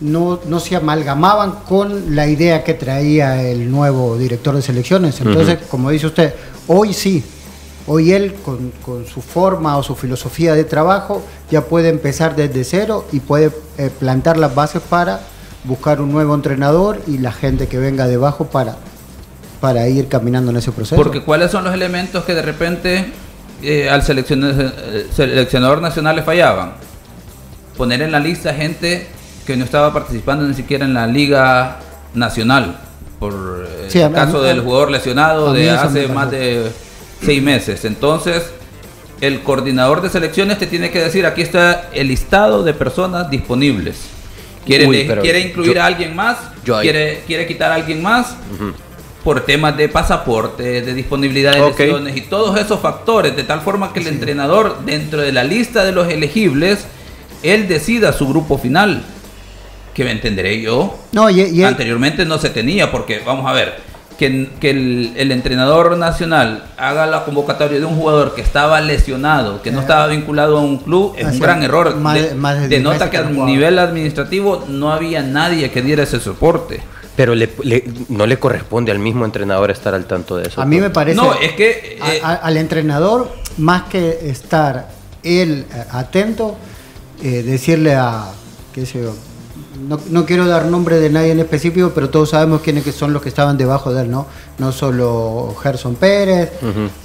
no, 0.00 0.40
no 0.46 0.60
se 0.60 0.76
amalgamaban 0.76 1.52
con 1.68 2.14
la 2.14 2.26
idea 2.26 2.64
que 2.64 2.74
traía 2.74 3.42
el 3.42 3.70
nuevo 3.70 4.16
director 4.18 4.54
de 4.54 4.62
selecciones. 4.62 5.20
Entonces, 5.20 5.58
como 5.70 5.90
dice 5.90 6.06
usted, 6.06 6.34
hoy 6.66 6.92
sí, 6.92 7.24
hoy 7.86 8.12
él 8.12 8.34
con, 8.44 8.72
su 9.06 9.22
forma 9.22 9.76
o 9.76 9.82
su 9.82 9.94
filosofía 9.94 10.54
de 10.54 10.64
trabajo 10.64 11.24
ya 11.50 11.62
puede 11.62 11.88
empezar 11.88 12.34
desde 12.36 12.64
cero 12.64 13.06
y 13.12 13.20
puede 13.20 13.52
eh, 13.78 13.90
plantar 13.98 14.36
las 14.36 14.54
bases 14.54 14.82
para 14.82 15.20
buscar 15.64 16.00
un 16.00 16.12
nuevo 16.12 16.34
entrenador 16.34 17.00
y 17.06 17.18
la 17.18 17.32
gente 17.32 17.68
que 17.68 17.78
venga 17.78 18.06
debajo 18.06 18.46
para, 18.46 18.76
para 19.60 19.88
ir 19.88 20.08
caminando 20.08 20.50
en 20.50 20.58
ese 20.58 20.72
proceso. 20.72 20.96
Porque 20.96 21.22
cuáles 21.22 21.50
son 21.50 21.64
los 21.64 21.72
elementos 21.72 22.24
que 22.24 22.34
de 22.34 22.42
repente 22.42 23.12
eh, 23.62 23.88
al 23.88 24.02
seleccionador, 24.02 24.72
eh, 24.76 25.06
seleccionador 25.14 25.80
nacional 25.80 26.16
le 26.16 26.22
fallaban. 26.22 26.72
Poner 27.76 28.02
en 28.02 28.12
la 28.12 28.20
lista 28.20 28.54
gente 28.54 29.08
que 29.46 29.56
no 29.56 29.64
estaba 29.64 29.92
participando 29.92 30.46
ni 30.46 30.54
siquiera 30.54 30.84
en 30.84 30.94
la 30.94 31.06
Liga 31.06 31.78
Nacional, 32.14 32.78
por 33.18 33.66
el 33.92 34.12
caso 34.12 34.42
del 34.42 34.60
jugador 34.60 34.90
lesionado 34.90 35.52
de 35.52 35.70
hace 35.70 36.08
más 36.08 36.30
de 36.30 36.70
seis 37.22 37.42
meses. 37.42 37.84
Entonces, 37.84 38.42
el 39.20 39.40
coordinador 39.42 40.02
de 40.02 40.10
selecciones 40.10 40.58
te 40.58 40.66
tiene 40.66 40.90
que 40.90 41.00
decir, 41.00 41.26
aquí 41.26 41.42
está 41.42 41.90
el 41.92 42.08
listado 42.08 42.62
de 42.62 42.74
personas 42.74 43.30
disponibles. 43.30 43.96
¿Quiere, 44.64 44.86
¿quiere 45.20 45.40
incluir 45.40 45.78
a 45.78 45.86
alguien 45.86 46.16
más? 46.16 46.38
¿Quiere, 46.64 47.22
¿Quiere 47.26 47.46
quitar 47.46 47.70
a 47.70 47.74
alguien 47.74 48.02
más? 48.02 48.36
Por 49.22 49.40
temas 49.42 49.76
de 49.76 49.88
pasaporte, 49.88 50.82
de 50.82 50.94
disponibilidad 50.94 51.52
de 51.52 51.60
lesiones 51.60 52.16
y 52.16 52.22
todos 52.22 52.58
esos 52.58 52.80
factores, 52.80 53.36
de 53.36 53.42
tal 53.42 53.60
forma 53.60 53.92
que 53.92 54.00
el 54.00 54.06
entrenador, 54.06 54.78
dentro 54.84 55.20
de 55.20 55.32
la 55.32 55.44
lista 55.44 55.84
de 55.84 55.92
los 55.92 56.08
elegibles, 56.08 56.86
él 57.42 57.68
decida 57.68 58.12
su 58.12 58.26
grupo 58.26 58.56
final 58.56 59.04
que 59.94 60.04
me 60.04 60.10
entenderé 60.10 60.60
yo. 60.60 60.98
No, 61.12 61.30
y, 61.30 61.62
Anteriormente 61.62 62.26
no 62.26 62.38
se 62.38 62.50
tenía, 62.50 62.90
porque 62.90 63.22
vamos 63.24 63.46
a 63.48 63.52
ver, 63.52 63.76
que, 64.18 64.50
que 64.60 64.70
el, 64.70 65.32
entrenador 65.32 65.96
nacional 65.96 66.64
haga 66.76 67.06
la 67.06 67.24
convocatoria 67.24 67.78
de 67.78 67.86
un 67.86 67.96
jugador 67.96 68.34
que 68.34 68.42
estaba 68.42 68.80
lesionado, 68.80 69.62
que 69.62 69.70
no 69.70 69.78
eh. 69.78 69.82
estaba 69.82 70.08
vinculado 70.08 70.58
a 70.58 70.60
un 70.60 70.78
club, 70.78 71.14
es 71.16 71.26
un 71.26 71.38
gran 71.38 71.62
error. 71.62 71.94
denota 72.68 73.08
que 73.08 73.18
a 73.18 73.22
nivel 73.22 73.78
administrativo 73.78 74.64
no 74.68 74.92
había 74.92 75.22
nadie 75.22 75.70
que 75.70 75.80
diera 75.80 76.02
ese 76.02 76.20
soporte. 76.20 76.80
Pero 77.16 77.32
no 78.08 78.26
le 78.26 78.38
corresponde 78.40 78.90
al 78.90 78.98
mismo 78.98 79.24
entrenador 79.24 79.70
estar 79.70 79.94
al 79.94 80.04
tanto 80.04 80.36
de 80.36 80.48
eso. 80.48 80.60
A 80.60 80.64
mí 80.64 80.80
me 80.80 80.90
parece. 80.90 81.16
No, 81.16 81.32
es 81.34 81.52
que. 81.52 81.96
Eh, 82.04 82.20
al 82.20 82.56
entrenador, 82.56 83.32
más 83.58 83.84
que 83.84 84.18
estar 84.24 84.88
él 85.22 85.64
eh, 85.72 85.84
atento, 85.92 86.56
decirle 87.22 87.94
a. 87.94 88.32
qué 88.74 88.84
sé 88.84 89.00
yo 89.00 89.14
no, 89.88 89.98
no, 90.10 90.24
quiero 90.24 90.46
dar 90.46 90.66
nombre 90.66 91.00
de 91.00 91.10
nadie 91.10 91.32
en 91.32 91.40
específico, 91.40 91.92
pero 91.94 92.10
todos 92.10 92.30
sabemos 92.30 92.60
quiénes 92.60 92.84
son 92.94 93.12
los 93.12 93.22
que 93.22 93.28
estaban 93.28 93.56
debajo 93.56 93.92
de 93.92 94.02
él, 94.02 94.10
¿no? 94.10 94.26
No 94.58 94.72
solo 94.72 95.54
Gerson 95.62 95.96
Pérez, 95.96 96.52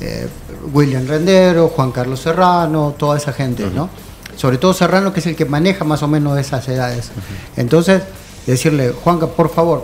eh, 0.02 0.28
William 0.74 1.08
Rendero, 1.08 1.70
Juan 1.70 1.92
Carlos 1.92 2.20
Serrano, 2.20 2.96
toda 2.98 3.18
esa 3.18 3.34
gente, 3.34 3.66
¿no? 3.74 3.90
Sobre 4.36 4.58
todo 4.58 4.74
Serrano, 4.74 5.12
que 5.12 5.20
es 5.20 5.28
el 5.28 5.36
que 5.36 5.46
maneja 5.46 5.84
más 5.84 6.04
o 6.04 6.08
menos 6.08 6.38
esas 6.38 6.68
edades. 6.70 7.12
Entonces, 7.58 8.02
decirle, 8.46 8.92
Juanca, 8.92 9.28
por 9.28 9.50
favor, 9.50 9.84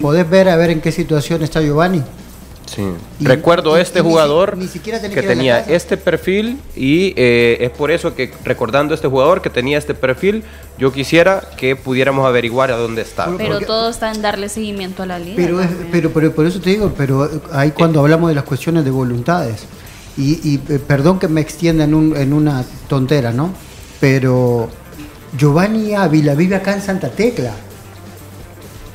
¿podés 0.00 0.28
ver 0.28 0.48
a 0.48 0.56
ver 0.56 0.70
en 0.70 0.80
qué 0.80 0.92
situación 0.92 1.42
está 1.42 1.60
Giovanni? 1.60 2.02
Recuerdo 3.20 3.76
este 3.76 4.00
jugador 4.00 4.58
que, 4.58 5.22
tenía 5.22 5.60
este 5.60 5.96
perfil 5.96 6.60
y 6.74 7.14
eh, 7.16 7.58
es 7.60 7.70
por 7.70 7.90
eso 7.90 8.14
que 8.14 8.32
recordando 8.44 8.94
este 8.94 9.08
jugador 9.08 9.42
que 9.42 9.50
tenía 9.50 9.78
este 9.78 9.94
perfil, 9.94 10.44
yo 10.78 10.92
quisiera 10.92 11.42
que 11.56 11.76
pudiéramos 11.76 12.26
averiguar 12.26 12.70
a 12.70 12.76
dónde 12.76 13.02
está. 13.02 13.28
Pero 13.36 13.60
todo 13.60 13.90
está 13.90 14.12
en 14.12 14.22
darle 14.22 14.48
seguimiento 14.48 15.02
a 15.02 15.06
la 15.06 15.18
liga. 15.18 15.36
Pero, 15.90 16.10
pero, 16.12 16.32
por 16.32 16.46
eso 16.46 16.60
te 16.60 16.70
digo, 16.70 16.92
pero 16.96 17.30
ahí 17.52 17.70
cuando 17.70 18.00
hablamos 18.00 18.28
de 18.28 18.34
las 18.34 18.44
cuestiones 18.44 18.84
de 18.84 18.90
voluntades, 18.90 19.66
y, 20.16 20.60
eh, 20.68 20.78
perdón 20.86 21.18
que 21.18 21.28
me 21.28 21.40
extienda 21.40 21.84
en, 21.84 21.94
un, 21.94 22.16
en 22.16 22.32
una 22.32 22.64
tontera, 22.88 23.32
¿no? 23.32 23.52
Pero 24.00 24.68
Giovanni 25.36 25.94
Ávila 25.94 26.34
vive 26.34 26.56
acá 26.56 26.72
en 26.72 26.82
Santa 26.82 27.08
Tecla 27.08 27.52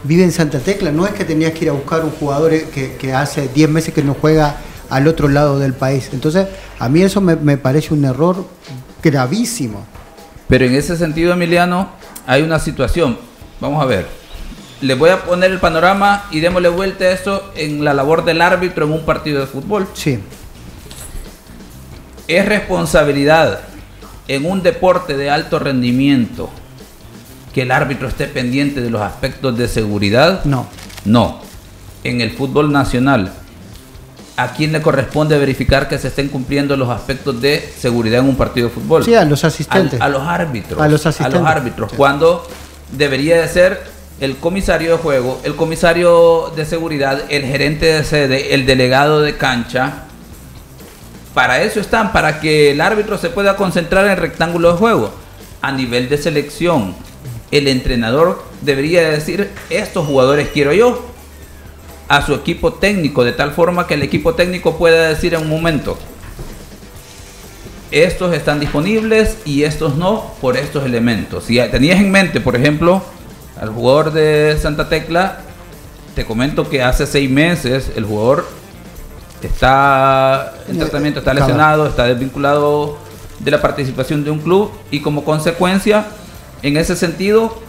vive 0.03 0.23
en 0.23 0.31
Santa 0.31 0.59
Tecla, 0.59 0.91
no 0.91 1.05
es 1.05 1.13
que 1.13 1.25
tenías 1.25 1.53
que 1.53 1.65
ir 1.65 1.69
a 1.69 1.73
buscar 1.73 2.03
un 2.03 2.11
jugador 2.11 2.51
que, 2.51 3.13
hace 3.13 3.47
10 3.47 3.69
meses 3.69 3.93
que 3.93 4.03
no 4.03 4.13
juega 4.13 4.57
al 4.89 5.07
otro 5.07 5.27
lado 5.27 5.59
del 5.59 5.73
país. 5.73 6.09
Entonces, 6.13 6.47
a 6.79 6.89
mí 6.89 7.01
eso 7.01 7.21
me, 7.21 7.57
parece 7.57 7.93
un 7.93 8.05
error 8.05 8.45
gravísimo. 9.03 9.85
Pero 10.47 10.65
en 10.65 10.73
ese 10.73 10.97
sentido, 10.97 11.33
Emiliano, 11.33 11.89
hay 12.25 12.41
una 12.41 12.59
situación. 12.59 13.17
Vamos 13.59 13.81
a 13.81 13.85
ver. 13.85 14.07
Les 14.81 14.97
voy 14.97 15.09
a 15.09 15.23
poner 15.23 15.51
el 15.51 15.59
panorama 15.59 16.25
y 16.31 16.39
démosle 16.39 16.69
vuelta 16.69 17.03
a 17.03 17.11
eso 17.11 17.51
en 17.55 17.83
la 17.83 17.93
labor 17.93 18.23
del 18.23 18.41
árbitro 18.41 18.85
en 18.85 18.93
un 18.93 19.05
partido 19.05 19.41
de 19.41 19.47
fútbol. 19.47 19.87
Sí. 19.93 20.19
Es 22.27 22.45
responsabilidad 22.45 23.59
en 24.27 24.45
un 24.45 24.63
deporte 24.63 25.17
de 25.17 25.29
alto 25.29 25.59
rendimiento 25.59 26.49
que 27.53 27.63
el 27.63 27.71
árbitro 27.71 28.07
esté 28.07 28.27
pendiente 28.27 28.81
de 28.81 28.89
los 28.89 29.01
aspectos 29.01 29.57
de 29.57 29.67
seguridad? 29.67 30.43
No. 30.45 30.67
No. 31.05 31.41
En 32.03 32.21
el 32.21 32.31
fútbol 32.31 32.71
nacional, 32.71 33.31
¿a 34.37 34.53
quién 34.53 34.71
le 34.71 34.81
corresponde 34.81 35.37
verificar 35.37 35.87
que 35.89 35.97
se 35.97 36.07
estén 36.09 36.29
cumpliendo 36.29 36.77
los 36.77 36.89
aspectos 36.89 37.41
de 37.41 37.73
seguridad 37.77 38.21
en 38.21 38.29
un 38.29 38.35
partido 38.35 38.69
de 38.69 38.73
fútbol? 38.73 39.03
Sí, 39.03 39.15
a 39.15 39.25
los 39.25 39.43
asistentes. 39.43 39.99
A, 39.99 40.09
los 40.09 40.21
árbitros. 40.21 40.81
A 40.81 40.87
los 40.87 41.05
asistentes. 41.05 41.35
A 41.35 41.39
los 41.39 41.49
árbitros. 41.49 41.93
Cuando 41.93 42.47
debería 42.91 43.41
de 43.41 43.47
ser 43.47 43.81
el 44.19 44.37
comisario 44.37 44.91
de 44.91 44.97
juego, 44.97 45.39
el 45.43 45.55
comisario 45.55 46.51
de 46.55 46.65
seguridad, 46.65 47.23
el 47.29 47.43
gerente 47.43 47.85
de 47.85 48.03
sede, 48.03 48.53
el 48.53 48.65
delegado 48.65 49.21
de 49.21 49.37
cancha, 49.37 50.05
Para 51.33 51.61
eso 51.61 51.79
están, 51.79 52.11
para 52.11 52.41
que 52.41 52.71
el 52.71 52.81
árbitro 52.81 53.17
se 53.17 53.29
pueda 53.29 53.55
concentrar 53.55 54.03
en 54.05 54.11
el 54.11 54.17
rectángulo 54.17 54.71
de 54.71 54.77
juego. 54.77 55.11
A 55.61 55.71
nivel 55.71 56.09
de 56.09 56.17
selección, 56.17 56.95
el 57.51 57.67
entrenador 57.67 58.43
debería 58.61 59.09
decir, 59.09 59.49
estos 59.69 60.05
jugadores 60.05 60.49
quiero 60.53 60.73
yo, 60.73 61.05
a 62.07 62.25
su 62.25 62.33
equipo 62.33 62.73
técnico, 62.73 63.23
de 63.23 63.33
tal 63.33 63.51
forma 63.51 63.87
que 63.87 63.93
el 63.93 64.03
equipo 64.03 64.33
técnico 64.33 64.77
pueda 64.77 65.09
decir 65.09 65.33
en 65.33 65.41
un 65.41 65.49
momento, 65.49 65.97
estos 67.91 68.33
están 68.33 68.59
disponibles 68.59 69.37
y 69.45 69.63
estos 69.63 69.95
no 69.95 70.33
por 70.41 70.57
estos 70.57 70.85
elementos. 70.85 71.45
Si 71.45 71.59
tenías 71.69 71.99
en 71.99 72.11
mente, 72.11 72.39
por 72.39 72.55
ejemplo, 72.55 73.01
al 73.59 73.69
jugador 73.69 74.11
de 74.13 74.57
Santa 74.61 74.89
Tecla, 74.89 75.39
te 76.15 76.25
comento 76.25 76.69
que 76.69 76.83
hace 76.83 77.07
seis 77.07 77.29
meses 77.29 77.91
el 77.95 78.05
jugador 78.05 78.47
está 79.41 80.53
en 80.67 80.77
tratamiento, 80.77 81.19
está 81.19 81.33
lesionado, 81.33 81.87
está 81.87 82.05
desvinculado 82.05 82.97
de 83.39 83.51
la 83.51 83.61
participación 83.61 84.23
de 84.23 84.31
un 84.31 84.39
club 84.39 84.71
y 84.91 84.99
como 84.99 85.23
consecuencia, 85.23 86.05
en 86.61 86.77
ese 86.77 86.95
sentido, 86.95 87.61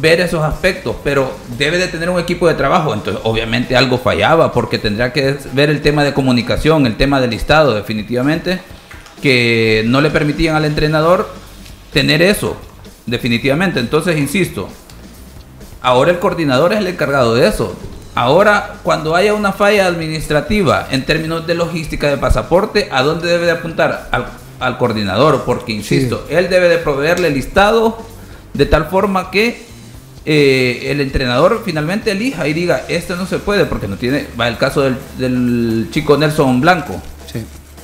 ver 0.00 0.20
esos 0.20 0.42
aspectos, 0.42 0.96
pero 1.04 1.30
debe 1.58 1.78
de 1.78 1.88
tener 1.88 2.10
un 2.10 2.18
equipo 2.18 2.48
de 2.48 2.54
trabajo. 2.54 2.94
Entonces, 2.94 3.22
obviamente 3.24 3.76
algo 3.76 3.98
fallaba 3.98 4.52
porque 4.52 4.78
tendría 4.78 5.12
que 5.12 5.36
ver 5.52 5.70
el 5.70 5.82
tema 5.82 6.04
de 6.04 6.14
comunicación, 6.14 6.86
el 6.86 6.96
tema 6.96 7.20
del 7.20 7.30
listado, 7.30 7.74
definitivamente, 7.74 8.60
que 9.22 9.84
no 9.86 10.00
le 10.00 10.10
permitían 10.10 10.56
al 10.56 10.64
entrenador 10.64 11.28
tener 11.92 12.22
eso, 12.22 12.56
definitivamente. 13.06 13.80
Entonces, 13.80 14.18
insisto, 14.18 14.68
ahora 15.80 16.10
el 16.10 16.18
coordinador 16.18 16.72
es 16.72 16.78
el 16.80 16.86
encargado 16.86 17.34
de 17.34 17.46
eso. 17.48 17.76
Ahora, 18.14 18.76
cuando 18.84 19.16
haya 19.16 19.34
una 19.34 19.52
falla 19.52 19.86
administrativa 19.86 20.86
en 20.90 21.04
términos 21.04 21.46
de 21.48 21.56
logística 21.56 22.08
de 22.08 22.16
pasaporte, 22.16 22.88
¿a 22.92 23.02
dónde 23.02 23.28
debe 23.28 23.46
de 23.46 23.52
apuntar? 23.52 24.08
Al, 24.60 24.78
coordinador, 24.78 25.42
porque, 25.44 25.72
insisto, 25.72 26.24
él 26.30 26.48
debe 26.48 26.68
de 26.68 26.78
proveerle 26.78 27.28
el 27.28 27.34
listado 27.34 27.98
de 28.54 28.66
tal 28.66 28.86
forma 28.86 29.30
que 29.30 29.66
eh, 30.24 30.86
el 30.90 31.00
entrenador 31.00 31.62
finalmente 31.64 32.12
elija 32.12 32.48
y 32.48 32.54
diga, 32.54 32.84
esto 32.88 33.16
no 33.16 33.26
se 33.26 33.38
puede 33.38 33.66
porque 33.66 33.88
no 33.88 33.96
tiene, 33.96 34.26
va 34.40 34.48
el 34.48 34.56
caso 34.56 34.90
del, 35.18 35.88
chico 35.90 36.16
Nelson 36.16 36.60
Blanco, 36.60 37.00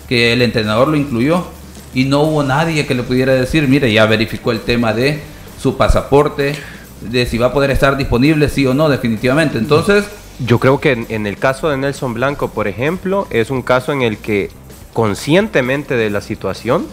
que 0.09 0.33
el 0.33 0.43
entrenador 0.43 0.89
lo 0.89 0.97
incluyó 0.97 1.45
y 1.93 2.05
no 2.05 2.23
hubo 2.23 2.43
nadie 2.43 2.87
que 2.87 2.95
le 2.95 3.03
pudiera 3.03 3.35
decir, 3.35 3.69
mire, 3.69 3.93
ya 3.93 4.07
verificó 4.07 4.53
el 4.53 4.61
tema 4.61 4.93
de 4.93 5.21
su 5.61 5.77
pasaporte, 5.77 6.55
de 7.03 7.27
si 7.27 7.37
va 7.37 7.49
a 7.49 7.53
poder 7.53 7.71
estar 7.71 7.97
disponible, 7.97 8.49
sí 8.49 8.67
o 8.67 8.75
no, 8.75 8.89
definitivamente. 8.89 9.59
Entonces... 9.59 10.05
Yo 10.47 10.59
creo 10.59 10.81
que 10.81 11.05
en 11.09 11.27
el 11.27 11.37
caso 11.37 11.69
de 11.69 11.77
Nelson 11.77 12.15
Blanco, 12.15 12.49
por 12.49 12.67
ejemplo, 12.67 13.27
es 13.31 13.51
un 13.51 13.61
caso 13.61 13.93
en 13.93 14.01
el 14.01 14.17
que 14.17 14.51
conscientemente 14.95 15.97
de 15.97 16.09
la 16.09 16.23
situación, 16.23 16.87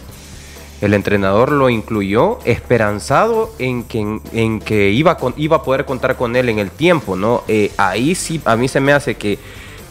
el 0.81 0.93
entrenador 0.93 1.51
lo 1.51 1.69
incluyó 1.69 2.39
esperanzado 2.45 3.51
en 3.57 3.83
que, 3.83 4.19
en 4.31 4.59
que 4.59 4.91
iba, 4.91 5.17
iba 5.37 5.57
a 5.57 5.63
poder 5.63 5.85
contar 5.85 6.15
con 6.15 6.35
él 6.35 6.49
en 6.49 6.59
el 6.59 6.69
tiempo, 6.69 7.15
¿no? 7.15 7.43
Eh, 7.47 7.71
ahí 7.77 8.13
sí, 8.13 8.39
a 8.45 8.55
mí 8.55 8.67
se 8.67 8.79
me 8.79 8.93
hace 8.93 9.15
que 9.15 9.39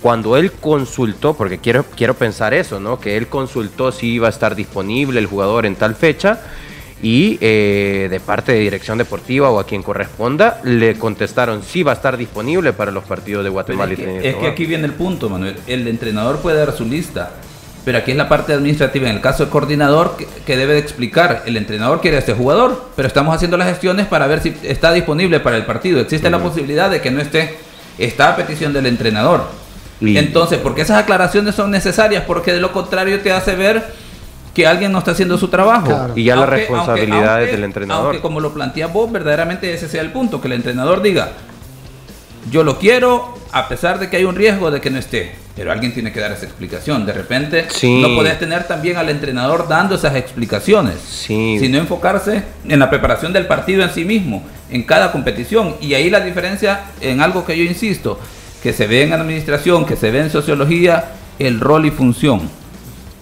cuando 0.00 0.36
él 0.36 0.52
consultó, 0.52 1.34
porque 1.34 1.58
quiero, 1.58 1.84
quiero 1.96 2.14
pensar 2.14 2.54
eso, 2.54 2.78
¿no? 2.78 3.00
Que 3.00 3.16
él 3.16 3.26
consultó 3.26 3.90
si 3.90 4.12
iba 4.12 4.28
a 4.28 4.30
estar 4.30 4.54
disponible 4.54 5.18
el 5.18 5.26
jugador 5.26 5.66
en 5.66 5.74
tal 5.74 5.96
fecha 5.96 6.40
y 7.02 7.38
eh, 7.40 8.06
de 8.08 8.20
parte 8.20 8.52
de 8.52 8.60
dirección 8.60 8.98
deportiva 8.98 9.50
o 9.50 9.58
a 9.58 9.66
quien 9.66 9.82
corresponda 9.82 10.60
le 10.64 10.96
contestaron 10.96 11.62
si 11.62 11.82
va 11.82 11.92
a 11.92 11.94
estar 11.94 12.16
disponible 12.16 12.72
para 12.72 12.90
los 12.90 13.04
partidos 13.04 13.44
de 13.44 13.50
Guatemala 13.50 13.92
y 13.92 14.26
Es 14.26 14.36
que 14.36 14.46
aquí 14.46 14.64
viene 14.64 14.86
el 14.86 14.92
punto, 14.92 15.28
Manuel. 15.28 15.56
El 15.66 15.88
entrenador 15.88 16.38
puede 16.38 16.58
dar 16.58 16.72
su 16.72 16.84
lista 16.84 17.32
pero 17.86 17.98
aquí 17.98 18.10
es 18.10 18.16
la 18.16 18.28
parte 18.28 18.52
administrativa, 18.52 19.08
en 19.08 19.14
el 19.14 19.20
caso 19.20 19.44
del 19.44 19.50
coordinador, 19.50 20.16
que, 20.44 20.56
debe 20.56 20.72
de 20.72 20.80
explicar, 20.80 21.44
el 21.46 21.56
entrenador 21.56 22.00
quiere 22.00 22.16
a 22.16 22.18
este 22.18 22.32
jugador, 22.32 22.90
pero 22.96 23.06
estamos 23.06 23.32
haciendo 23.32 23.56
las 23.56 23.68
gestiones 23.68 24.06
para 24.06 24.26
ver 24.26 24.40
si 24.40 24.56
está 24.64 24.92
disponible 24.92 25.38
para 25.38 25.56
el 25.56 25.64
partido. 25.66 26.00
Existe 26.00 26.28
la 26.28 26.40
posibilidad 26.40 26.90
de 26.90 27.00
que 27.00 27.12
no 27.12 27.20
esté, 27.20 27.56
está 27.96 28.30
a 28.30 28.36
petición 28.36 28.72
del 28.72 28.86
entrenador. 28.86 29.44
Entonces, 30.00 30.58
porque 30.60 30.82
esas 30.82 31.00
aclaraciones 31.00 31.54
son 31.54 31.70
necesarias, 31.70 32.24
porque 32.26 32.52
de 32.52 32.58
lo 32.58 32.72
contrario 32.72 33.20
te 33.20 33.30
hace 33.30 33.54
ver 33.54 33.84
que 34.52 34.66
alguien 34.66 34.90
no 34.90 34.98
está 34.98 35.12
haciendo 35.12 35.38
su 35.38 35.46
trabajo. 35.46 36.08
Y 36.16 36.24
ya 36.24 36.34
la 36.34 36.46
responsabilidad 36.46 37.40
es 37.44 37.52
del 37.52 37.62
entrenador. 37.62 38.06
Aunque 38.06 38.20
como 38.20 38.40
lo 38.40 38.52
plantea 38.52 38.88
vos, 38.88 39.12
verdaderamente 39.12 39.72
ese 39.72 39.88
sea 39.88 40.02
el 40.02 40.10
punto, 40.10 40.40
que 40.40 40.48
el 40.48 40.54
entrenador 40.54 41.02
diga, 41.02 41.34
yo 42.50 42.64
lo 42.64 42.80
quiero 42.80 43.38
a 43.52 43.68
pesar 43.68 44.00
de 44.00 44.10
que 44.10 44.16
hay 44.16 44.24
un 44.24 44.34
riesgo 44.34 44.72
de 44.72 44.80
que 44.80 44.90
no 44.90 44.98
esté 44.98 45.45
pero 45.56 45.72
alguien 45.72 45.92
tiene 45.92 46.12
que 46.12 46.20
dar 46.20 46.30
esa 46.32 46.44
explicación. 46.44 47.06
De 47.06 47.14
repente 47.14 47.66
no 47.82 48.14
puedes 48.14 48.38
tener 48.38 48.64
también 48.64 48.98
al 48.98 49.08
entrenador 49.08 49.66
dando 49.66 49.94
esas 49.94 50.14
explicaciones, 50.14 50.96
sino 51.00 51.78
enfocarse 51.78 52.42
en 52.68 52.78
la 52.78 52.90
preparación 52.90 53.32
del 53.32 53.46
partido 53.46 53.82
en 53.82 53.90
sí 53.90 54.04
mismo, 54.04 54.44
en 54.70 54.82
cada 54.82 55.10
competición. 55.10 55.76
Y 55.80 55.94
ahí 55.94 56.10
la 56.10 56.20
diferencia 56.20 56.82
en 57.00 57.22
algo 57.22 57.46
que 57.46 57.56
yo 57.56 57.64
insisto, 57.64 58.20
que 58.62 58.74
se 58.74 58.86
ve 58.86 59.04
en 59.04 59.14
administración, 59.14 59.86
que 59.86 59.96
se 59.96 60.10
ve 60.10 60.20
en 60.20 60.30
sociología, 60.30 61.12
el 61.38 61.58
rol 61.58 61.86
y 61.86 61.90
función. 61.90 62.50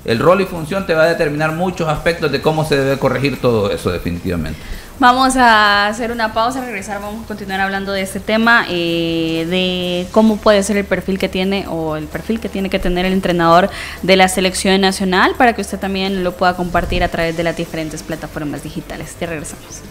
El 0.05 0.19
rol 0.19 0.40
y 0.43 0.45
función 0.45 0.87
te 0.87 0.95
va 0.95 1.05
a 1.05 1.07
determinar 1.07 1.53
muchos 1.53 1.88
aspectos 1.88 2.31
de 2.31 2.43
cómo 2.43 2.64
se 2.64 2.77
debe 2.77 2.99
corregir 2.99 3.40
todo 3.40 3.71
eso 3.71 3.90
definitivamente. 3.90 4.59
Vamos 5.01 5.37
a 5.37 5.88
hacer 5.88 6.12
una 6.12 6.33
pausa, 6.33 6.61
regresar, 6.61 7.01
vamos 7.01 7.25
a 7.25 7.27
continuar 7.27 7.61
hablando 7.61 7.90
de 7.90 8.03
este 8.03 8.21
tema, 8.21 8.64
eh, 8.69 9.45
de 9.51 10.07
cómo 10.12 10.37
puede 10.37 10.62
ser 10.62 10.77
el 10.77 10.85
perfil 10.85 11.19
que 11.19 11.29
tiene 11.29 11.67
o 11.69 11.97
el 11.97 12.05
perfil 12.05 12.38
que 12.38 12.49
tiene 12.49 12.71
que 12.71 12.79
tener 12.79 13.05
el 13.05 13.12
entrenador 13.12 13.71
de 14.03 14.17
la 14.17 14.29
selección 14.29 14.81
nacional 14.81 15.35
para 15.37 15.55
que 15.55 15.62
usted 15.62 15.81
también 15.81 16.23
lo 16.23 16.37
pueda 16.37 16.55
compartir 16.55 17.03
a 17.03 17.09
través 17.09 17.37
de 17.37 17.43
las 17.43 17.57
diferentes 17.57 18.05
plataformas 18.05 18.62
digitales. 18.62 19.14
Te 19.14 19.27
regresamos. 19.27 19.83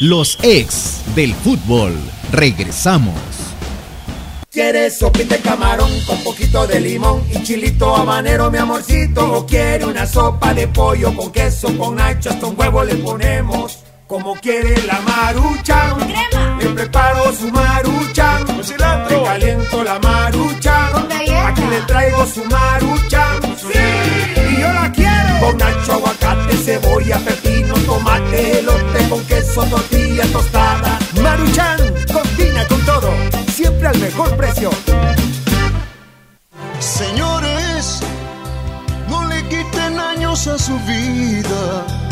Los 0.00 0.38
ex 0.42 1.02
del 1.14 1.34
fútbol. 1.34 1.94
Regresamos. 2.32 3.51
¿Quieres 4.52 4.98
sopita 4.98 5.36
de 5.36 5.40
camarón 5.40 5.90
con 6.06 6.22
poquito 6.22 6.66
de 6.66 6.78
limón 6.78 7.24
y 7.30 7.42
chilito 7.42 7.96
habanero, 7.96 8.50
mi 8.50 8.58
amorcito? 8.58 9.32
¿O 9.32 9.46
quiere 9.46 9.86
una 9.86 10.06
sopa 10.06 10.52
de 10.52 10.68
pollo 10.68 11.16
con 11.16 11.32
queso, 11.32 11.76
con 11.78 11.96
nacho, 11.96 12.28
hasta 12.28 12.46
un 12.46 12.60
huevo 12.60 12.84
le 12.84 12.96
ponemos? 12.96 13.82
como 14.12 14.34
quiere 14.34 14.74
la 14.82 15.00
marucha. 15.00 15.96
crema. 15.96 16.58
Le 16.60 16.68
preparo 16.68 17.32
su 17.32 17.50
marucha. 17.50 18.44
Con 18.44 18.62
cilantro. 18.62 19.18
Le 19.20 19.24
caliento 19.24 19.82
la 19.82 19.98
marucha. 20.00 20.90
Con. 20.92 21.10
Aquí 21.10 21.62
le 21.70 21.80
traigo 21.86 22.26
su 22.26 22.44
marucha. 22.44 23.24
Sí. 23.56 23.78
Y 24.50 24.60
yo 24.60 24.70
la 24.70 24.92
quiero. 24.92 25.01
Con 25.42 25.56
nacho, 25.56 25.94
aguacate, 25.94 26.56
cebolla, 26.56 27.18
pepino, 27.18 27.74
tomate, 27.84 28.60
elote 28.60 29.08
con 29.08 29.26
queso, 29.26 29.64
tortilla 29.64 30.24
tostada. 30.26 31.00
Maruchan, 31.20 31.78
combina 32.12 32.64
con 32.68 32.80
todo. 32.82 33.10
Siempre 33.52 33.88
al 33.88 33.98
mejor 33.98 34.36
precio. 34.36 34.70
Señores, 36.78 38.02
no 39.08 39.26
le 39.26 39.42
quiten 39.48 39.98
años 39.98 40.46
a 40.46 40.56
su 40.56 40.78
vida 40.78 42.11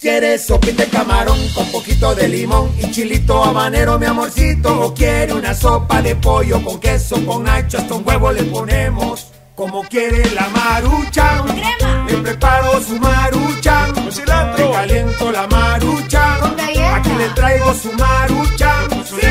¿Quieres 0.00 0.46
sopita 0.46 0.84
de 0.84 0.90
camarón 0.90 1.36
con 1.56 1.66
poquito 1.72 2.14
de 2.14 2.28
limón 2.28 2.72
y 2.80 2.88
chilito 2.92 3.42
habanero, 3.42 3.98
mi 3.98 4.06
amorcito? 4.06 4.82
¿O 4.82 4.94
quiere 4.94 5.32
una 5.32 5.52
sopa 5.54 6.00
de 6.00 6.14
pollo 6.14 6.62
con 6.62 6.78
queso, 6.78 7.16
con 7.26 7.42
nacho, 7.42 7.78
hasta 7.78 7.94
un 7.94 8.06
huevo 8.06 8.30
le 8.30 8.44
ponemos? 8.44 9.26
Como 9.56 9.82
quiere 9.82 10.22
la 10.36 10.48
marucha, 10.50 11.42
crema. 11.42 12.06
Le 12.08 12.16
preparo 12.18 12.80
su 12.80 12.96
marucha, 13.00 13.88
con 13.92 14.12
cilantro. 14.12 14.66
Le 14.68 14.72
caliento 14.72 15.32
la 15.32 15.48
marucha, 15.48 16.38
con. 16.42 16.60
Aquí 16.60 17.10
le 17.18 17.28
traigo 17.30 17.74
su 17.74 17.92
marucha, 17.94 18.74
sí. 19.04 19.26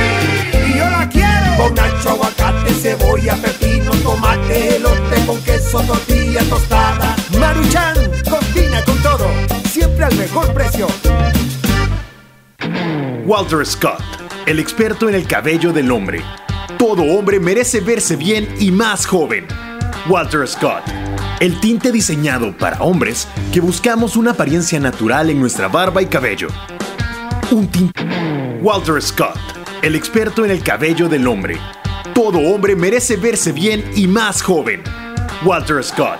Y 0.68 0.78
yo 0.78 0.90
la 0.90 1.08
quiero 1.10 1.28
con 1.56 1.74
nacho, 1.76 2.10
aguacate, 2.10 2.74
cebolla, 2.74 3.36
pepino, 3.36 3.92
tomate, 4.04 4.76
elote 4.76 5.26
con 5.26 5.42
queso, 5.44 5.80
tortilla 5.84 6.44
tostada. 6.50 7.16
Maruchan, 7.40 7.97
al 10.04 10.16
mejor 10.16 10.54
precio. 10.54 10.88
Walter 13.26 13.66
Scott, 13.66 14.02
el 14.46 14.60
experto 14.60 15.10
en 15.10 15.16
el 15.16 15.28
cabello 15.28 15.74
del 15.74 15.92
hombre. 15.92 16.22
Todo 16.78 17.04
hombre 17.04 17.40
merece 17.40 17.82
verse 17.82 18.16
bien 18.16 18.48
y 18.60 18.72
más 18.72 19.06
joven. 19.06 19.48
Walter 20.08 20.48
Scott, 20.48 20.84
el 21.40 21.60
tinte 21.60 21.92
diseñado 21.92 22.56
para 22.58 22.82
hombres 22.82 23.28
que 23.52 23.60
buscamos 23.60 24.16
una 24.16 24.32
apariencia 24.32 24.80
natural 24.80 25.30
en 25.30 25.40
nuestra 25.40 25.68
barba 25.68 26.02
y 26.02 26.06
cabello. 26.06 26.48
Un 27.52 27.68
tinte. 27.68 28.06
Walter 28.62 29.02
Scott, 29.02 29.38
el 29.82 29.96
experto 29.96 30.46
en 30.46 30.52
el 30.52 30.64
cabello 30.64 31.10
del 31.10 31.28
hombre. 31.28 31.58
Todo 32.14 32.40
hombre 32.40 32.76
merece 32.76 33.18
verse 33.18 33.52
bien 33.52 33.84
y 33.96 34.08
más 34.08 34.42
joven. 34.42 34.84
Walter 35.46 35.84
Scott, 35.84 36.20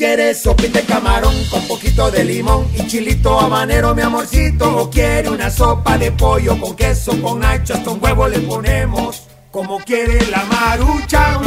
¿Quieres 0.00 0.40
sopita 0.40 0.80
de 0.80 0.86
camarón 0.86 1.34
con 1.50 1.60
poquito 1.68 2.10
de 2.10 2.24
limón 2.24 2.66
y 2.74 2.86
chilito 2.86 3.38
habanero, 3.38 3.94
mi 3.94 4.00
amorcito? 4.00 4.78
¿O 4.78 4.88
quiere 4.88 5.28
una 5.28 5.50
sopa 5.50 5.98
de 5.98 6.10
pollo 6.10 6.58
con 6.58 6.74
queso, 6.74 7.12
con 7.20 7.44
ancho, 7.44 7.74
hasta 7.74 7.90
un 7.90 8.02
huevo 8.02 8.26
le 8.26 8.38
ponemos? 8.38 9.24
Como 9.50 9.78
quiere 9.80 10.18
la 10.30 10.42
marucha, 10.44 11.38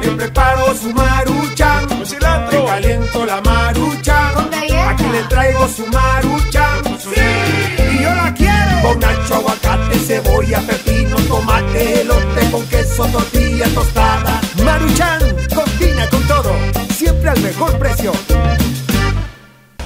le 0.00 0.10
preparo 0.12 0.76
su 0.76 0.92
marucha, 0.92 1.80
con 1.88 1.98
le 1.98 2.64
caliento 2.66 3.26
la 3.26 3.40
marucha, 3.40 4.28
aquí 4.90 5.04
le 5.10 5.22
traigo 5.24 5.66
su 5.66 5.84
marucha, 5.88 6.80
y 6.84 8.00
yo 8.00 8.14
la 8.14 8.32
quiero, 8.32 8.80
con 8.80 9.00
nacho, 9.00 9.34
aguacate, 9.34 9.98
cebolla, 9.98 10.60
pepino, 10.60 11.16
tomate, 11.26 12.02
elote, 12.02 12.50
con 12.52 12.64
queso, 12.68 13.06
tortilla 13.06 13.66
tostada, 13.74 14.40
maruchan, 14.64 15.20
combina 15.78 16.08
con 16.08 16.26
todo, 16.26 16.54
siempre 16.90 17.30
al 17.30 17.40
mejor 17.40 17.78
precio. 17.78 18.12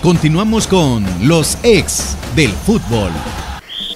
Continuamos 0.02 0.66
con 0.66 1.04
los 1.26 1.58
ex 1.62 2.16
del 2.34 2.50
fútbol. 2.50 3.10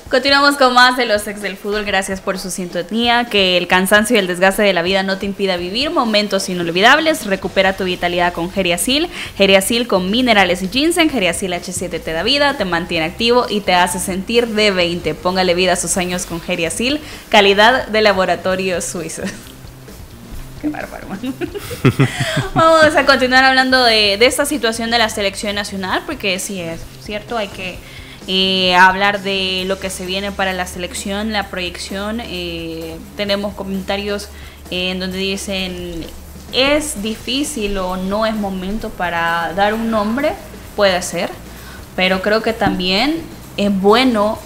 Continuamos 0.09 0.57
con 0.57 0.73
más 0.73 0.97
de 0.97 1.05
los 1.05 1.27
ex 1.27 1.43
del 1.43 1.57
fútbol. 1.57 1.85
Gracias 1.85 2.21
por 2.21 2.39
su 2.39 2.51
sintonía. 2.51 3.25
Que 3.25 3.57
el 3.57 3.67
cansancio 3.67 4.15
y 4.15 4.21
el 4.21 4.29
desgaste 4.29 4.63
de 4.63 4.73
la 4.73 4.83
vida 4.83 5.03
no 5.03 5.19
te 5.19 5.27
impida 5.27 5.57
vivir 5.57 5.91
momentos 5.91 6.49
inolvidables. 6.49 7.27
Recupera 7.27 7.77
tu 7.77 7.85
vitalidad 7.85 8.33
con 8.33 8.51
Geriasil. 8.51 9.09
Geriasil 9.37 9.89
con 9.89 10.11
minerales 10.11 10.63
y 10.63 10.69
ginseng. 10.69 11.11
Geriasil 11.11 11.53
H7 11.53 12.01
te 12.01 12.13
da 12.13 12.23
vida, 12.23 12.57
te 12.57 12.65
mantiene 12.65 13.07
activo 13.07 13.47
y 13.49 13.63
te 13.63 13.75
hace 13.75 13.99
sentir 13.99 14.47
de 14.47 14.71
20. 14.71 15.15
Póngale 15.17 15.55
vida 15.55 15.73
a 15.73 15.77
sus 15.77 15.97
años 15.97 16.27
con 16.27 16.41
Geriasil. 16.41 17.01
Calidad 17.29 17.89
de 17.89 18.03
laboratorio 18.03 18.81
suizo. 18.81 19.23
Qué 20.61 20.69
bárbaro. 20.69 21.07
Vamos 22.55 22.97
a 22.97 23.05
continuar 23.05 23.45
hablando 23.45 23.83
de, 23.85 24.15
esta 24.15 24.47
situación 24.47 24.91
de 24.91 24.99
la 24.99 25.09
selección 25.09 25.55
nacional, 25.55 26.03
porque 26.07 26.39
sí 26.39 26.61
es 26.61 26.81
cierto, 27.03 27.37
hay 27.37 27.49
que 27.49 27.79
eh, 28.27 28.75
hablar 28.75 29.23
de 29.23 29.65
lo 29.67 29.79
que 29.79 29.91
se 29.91 30.07
viene 30.07 30.33
para 30.33 30.53
la 30.53 30.67
selección, 30.67 31.33
la 31.33 31.49
proyección. 31.49 32.21
Eh, 32.25 32.97
tenemos 33.17 33.55
comentarios 33.55 34.29
eh, 34.71 34.91
en 34.91 35.01
donde 35.01 35.19
dicen, 35.19 36.07
es 36.53 37.03
difícil 37.03 37.77
o 37.79 37.97
no 37.97 38.25
es 38.25 38.35
momento 38.35 38.89
para 38.91 39.53
dar 39.55 39.75
un 39.75 39.91
nombre, 39.91 40.33
puede 40.75 41.03
ser, 41.03 41.31
pero 41.97 42.23
creo 42.23 42.43
que 42.43 42.53
también 42.53 43.21
es 43.57 43.81
bueno 43.81 44.39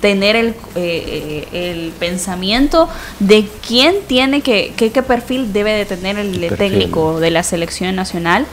tener 0.00 0.36
el, 0.36 0.54
el, 0.76 1.92
pensamiento 1.98 2.88
de 3.18 3.46
quién 3.66 3.96
tiene 4.06 4.40
que, 4.40 4.72
qué, 4.76 4.90
qué 4.90 5.02
perfil 5.02 5.52
debe 5.52 5.72
de 5.72 5.84
tener 5.84 6.18
el 6.18 6.56
técnico 6.56 7.20
de 7.20 7.30
la 7.30 7.42
selección 7.42 7.94
nacional 7.96 8.46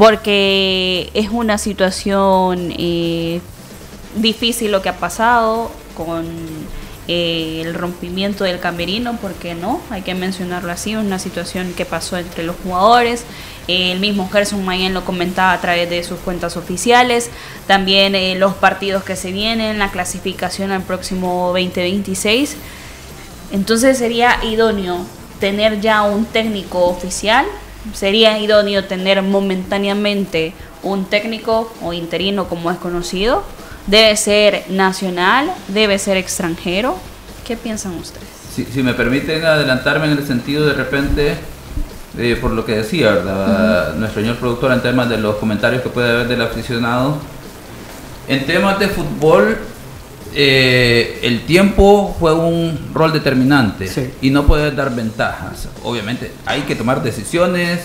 porque 0.00 1.10
es 1.12 1.28
una 1.28 1.58
situación 1.58 2.72
eh, 2.78 3.42
difícil 4.16 4.72
lo 4.72 4.80
que 4.80 4.88
ha 4.88 4.96
pasado 4.96 5.70
con 5.94 6.26
eh, 7.06 7.60
el 7.62 7.74
rompimiento 7.74 8.44
del 8.44 8.60
camerino, 8.60 9.18
porque 9.20 9.54
no, 9.54 9.82
hay 9.90 10.00
que 10.00 10.14
mencionarlo 10.14 10.72
así, 10.72 10.96
una 10.96 11.18
situación 11.18 11.74
que 11.74 11.84
pasó 11.84 12.16
entre 12.16 12.44
los 12.44 12.56
jugadores. 12.64 13.24
El 13.68 14.00
mismo 14.00 14.28
Gerson 14.30 14.64
Mayen 14.64 14.94
lo 14.94 15.04
comentaba 15.04 15.52
a 15.52 15.60
través 15.60 15.88
de 15.88 16.02
sus 16.02 16.18
cuentas 16.20 16.56
oficiales. 16.56 17.30
También 17.66 18.14
eh, 18.14 18.34
los 18.36 18.54
partidos 18.54 19.04
que 19.04 19.16
se 19.16 19.32
vienen, 19.32 19.78
la 19.78 19.90
clasificación 19.90 20.72
al 20.72 20.82
próximo 20.82 21.48
2026. 21.48 22.56
Entonces 23.52 23.98
sería 23.98 24.44
idóneo 24.44 24.98
tener 25.40 25.80
ya 25.80 26.02
un 26.02 26.24
técnico 26.26 26.86
oficial 26.86 27.46
sería 27.94 28.38
idóneo 28.38 28.84
tener 28.84 29.22
momentáneamente 29.22 30.52
un 30.82 31.04
técnico 31.04 31.72
o 31.82 31.92
interino 31.92 32.48
como 32.48 32.70
es 32.70 32.78
conocido. 32.78 33.44
Debe 33.86 34.16
ser 34.16 34.64
nacional, 34.68 35.52
debe 35.68 35.98
ser 35.98 36.16
extranjero. 36.16 36.96
¿Qué 37.46 37.56
piensan 37.56 37.94
ustedes? 37.96 38.28
Si, 38.54 38.82
me 38.82 38.94
permiten 38.94 39.44
adelantarme 39.44 40.06
en 40.06 40.18
el 40.18 40.26
sentido 40.26 40.66
de 40.66 40.74
repente, 40.74 41.36
eh, 42.18 42.36
por 42.40 42.50
lo 42.50 42.64
que 42.64 42.76
decía 42.76 43.92
nuestro 43.96 44.22
señor 44.22 44.36
productor 44.36 44.72
en 44.72 44.80
temas 44.80 45.08
de 45.08 45.18
los 45.18 45.36
comentarios 45.36 45.82
que 45.82 45.88
puede 45.88 46.10
haber 46.10 46.28
del 46.28 46.42
aficionado, 46.42 47.18
en 48.28 48.46
temas 48.46 48.78
de 48.78 48.88
fútbol 48.88 49.58
eh, 50.32 51.18
el 51.22 51.40
tiempo 51.44 52.14
juega 52.18 52.38
un 52.38 52.90
rol 52.94 53.12
determinante 53.12 53.90
y 54.20 54.30
no 54.30 54.46
puedes 54.46 54.74
dar 54.76 54.94
ventajas. 54.94 55.68
Obviamente 55.82 56.30
hay 56.46 56.62
que 56.62 56.76
tomar 56.76 57.02
decisiones, 57.02 57.80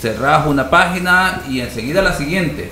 cerrar 0.00 0.46
una 0.48 0.68
página 0.68 1.42
y 1.48 1.60
enseguida 1.60 2.02
la 2.02 2.12
siguiente. 2.12 2.70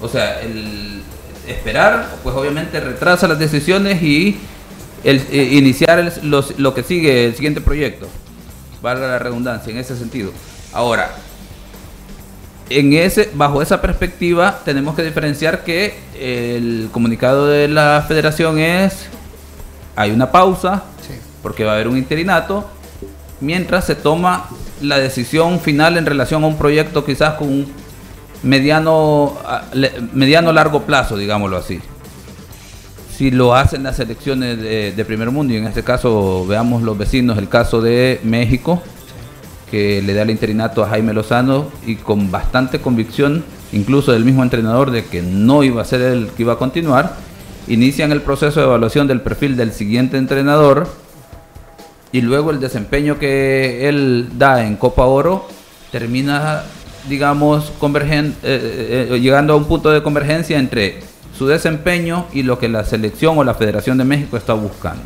O 0.00 0.08
sea, 0.08 0.40
el 0.42 1.02
esperar, 1.48 2.08
pues 2.22 2.36
obviamente 2.36 2.78
retrasa 2.78 3.26
las 3.26 3.38
decisiones 3.38 4.00
y 4.02 4.38
el, 5.02 5.20
eh, 5.32 5.48
iniciar 5.52 6.12
lo 6.22 6.74
que 6.74 6.82
sigue, 6.84 7.26
el 7.26 7.34
siguiente 7.34 7.60
proyecto. 7.60 8.08
Valga 8.82 9.06
la 9.06 9.18
redundancia 9.18 9.70
en 9.70 9.78
ese 9.78 9.96
sentido. 9.96 10.32
Ahora, 10.72 11.12
en 12.78 12.92
ese, 12.92 13.30
bajo 13.34 13.62
esa 13.62 13.80
perspectiva 13.80 14.60
tenemos 14.64 14.94
que 14.94 15.02
diferenciar 15.02 15.64
que 15.64 15.94
el 16.18 16.88
comunicado 16.92 17.46
de 17.46 17.68
la 17.68 18.04
federación 18.06 18.58
es 18.58 19.06
hay 19.94 20.10
una 20.10 20.30
pausa 20.30 20.84
porque 21.42 21.64
va 21.64 21.72
a 21.72 21.74
haber 21.74 21.88
un 21.88 21.98
interinato 21.98 22.68
mientras 23.40 23.84
se 23.84 23.94
toma 23.94 24.48
la 24.80 24.98
decisión 24.98 25.60
final 25.60 25.96
en 25.98 26.06
relación 26.06 26.44
a 26.44 26.46
un 26.46 26.56
proyecto 26.56 27.04
quizás 27.04 27.34
con 27.34 27.48
un 27.48 27.72
mediano 28.42 29.36
mediano 30.12 30.52
largo 30.52 30.82
plazo 30.82 31.16
digámoslo 31.16 31.58
así 31.58 31.80
si 33.22 33.30
lo 33.30 33.54
hacen 33.54 33.84
las 33.84 34.00
elecciones 34.00 34.60
de, 34.60 35.04
primer 35.06 35.30
mundo. 35.30 35.54
Y 35.54 35.56
en 35.56 35.64
este 35.64 35.84
caso 35.84 36.44
veamos 36.44 36.82
los 36.82 36.98
vecinos 36.98 37.38
el 37.38 37.48
caso 37.48 37.80
de 37.80 38.18
México 38.24 38.82
que 39.70 40.02
le 40.02 40.12
da 40.12 40.22
el 40.22 40.30
interinato 40.30 40.82
a 40.82 40.88
Jaime 40.88 41.14
Lozano 41.14 41.68
y 41.86 41.94
con 41.94 42.32
bastante 42.32 42.80
convicción, 42.80 43.44
incluso 43.70 44.10
del 44.10 44.24
mismo 44.24 44.42
entrenador, 44.42 44.90
de 44.90 45.04
que 45.04 45.22
no 45.22 45.62
iba 45.62 45.82
a 45.82 45.84
ser 45.84 46.00
el 46.00 46.30
que 46.30 46.42
iba 46.42 46.54
a 46.54 46.58
continuar, 46.58 47.14
inician 47.68 48.10
el 48.10 48.22
proceso 48.22 48.58
de 48.58 48.66
evaluación 48.66 49.06
del 49.06 49.20
perfil 49.20 49.56
del 49.56 49.72
siguiente 49.72 50.16
entrenador 50.16 50.88
y 52.10 52.22
luego 52.22 52.50
el 52.50 52.58
desempeño 52.58 53.20
que 53.20 53.88
él 53.88 54.30
da 54.36 54.66
en 54.66 54.74
Copa 54.74 55.04
Oro 55.04 55.46
termina, 55.92 56.64
digamos, 57.08 57.70
convergen, 57.78 58.34
eh, 58.42 59.10
eh, 59.12 59.20
llegando 59.20 59.52
a 59.52 59.56
un 59.56 59.66
punto 59.66 59.92
de 59.92 60.02
convergencia 60.02 60.58
entre 60.58 61.11
su 61.42 61.48
desempeño 61.48 62.26
y 62.32 62.44
lo 62.44 62.60
que 62.60 62.68
la 62.68 62.84
selección 62.84 63.36
o 63.36 63.42
la 63.42 63.54
Federación 63.54 63.98
de 63.98 64.04
México 64.04 64.36
está 64.36 64.52
buscando. 64.52 65.02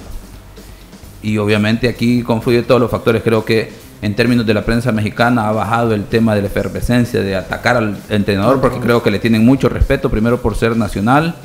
Y 1.23 1.39
obviamente 1.39 1.89
aquí 1.89 2.23
confluye 2.23 2.63
todos 2.63 2.79
los 2.79 2.91
factores, 2.91 3.23
creo 3.23 3.43
que 3.43 3.73
en 4.03 4.15
términos 4.15 4.45
de 4.45 4.53
la 4.53 4.63
prensa 4.63 4.93
mexicana 4.93 5.49
ha 5.49 5.53
bajado 5.53 5.95
el 5.95 6.05
tema 6.05 6.35
de 6.35 6.43
la 6.43 6.49
efervescencia, 6.49 7.23
de 7.23 7.37
atacar 7.37 7.79
al 7.79 7.97
entrenador, 8.11 8.61
porque 8.61 8.81
creo 8.81 9.03
que 9.03 9.11
le 9.11 9.19
tienen 9.19 9.47
mucho 9.47 9.71
respeto, 9.71 10.11
primero 10.11 10.43
por 10.43 10.57
ser 10.57 10.77
nacional, 10.77 11.37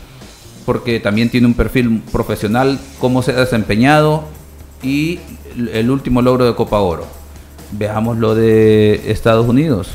porque 0.65 0.99
también 0.99 1.29
tiene 1.29 1.47
un 1.47 1.53
perfil 1.53 2.03
profesional, 2.11 2.77
cómo 2.99 3.21
se 3.21 3.31
ha 3.31 3.35
desempeñado 3.35 4.25
y 4.83 5.21
el 5.71 5.89
último 5.89 6.21
logro 6.21 6.43
de 6.43 6.53
Copa 6.53 6.79
Oro. 6.79 7.07
Veamos 7.71 8.17
lo 8.17 8.35
de 8.35 9.09
Estados 9.09 9.47
Unidos. 9.47 9.87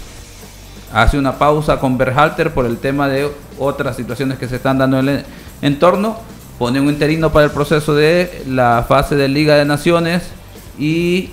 Hace 0.96 1.18
una 1.18 1.36
pausa 1.38 1.78
con 1.78 1.98
Berhalter 1.98 2.54
por 2.54 2.64
el 2.64 2.78
tema 2.78 3.06
de 3.06 3.30
otras 3.58 3.96
situaciones 3.96 4.38
que 4.38 4.48
se 4.48 4.56
están 4.56 4.78
dando 4.78 4.98
en 4.98 5.08
el 5.10 5.24
entorno. 5.60 6.16
Pone 6.58 6.80
un 6.80 6.88
interino 6.88 7.30
para 7.30 7.44
el 7.44 7.50
proceso 7.50 7.94
de 7.94 8.44
la 8.48 8.82
fase 8.88 9.14
de 9.14 9.28
Liga 9.28 9.56
de 9.56 9.66
Naciones 9.66 10.22
y 10.78 11.28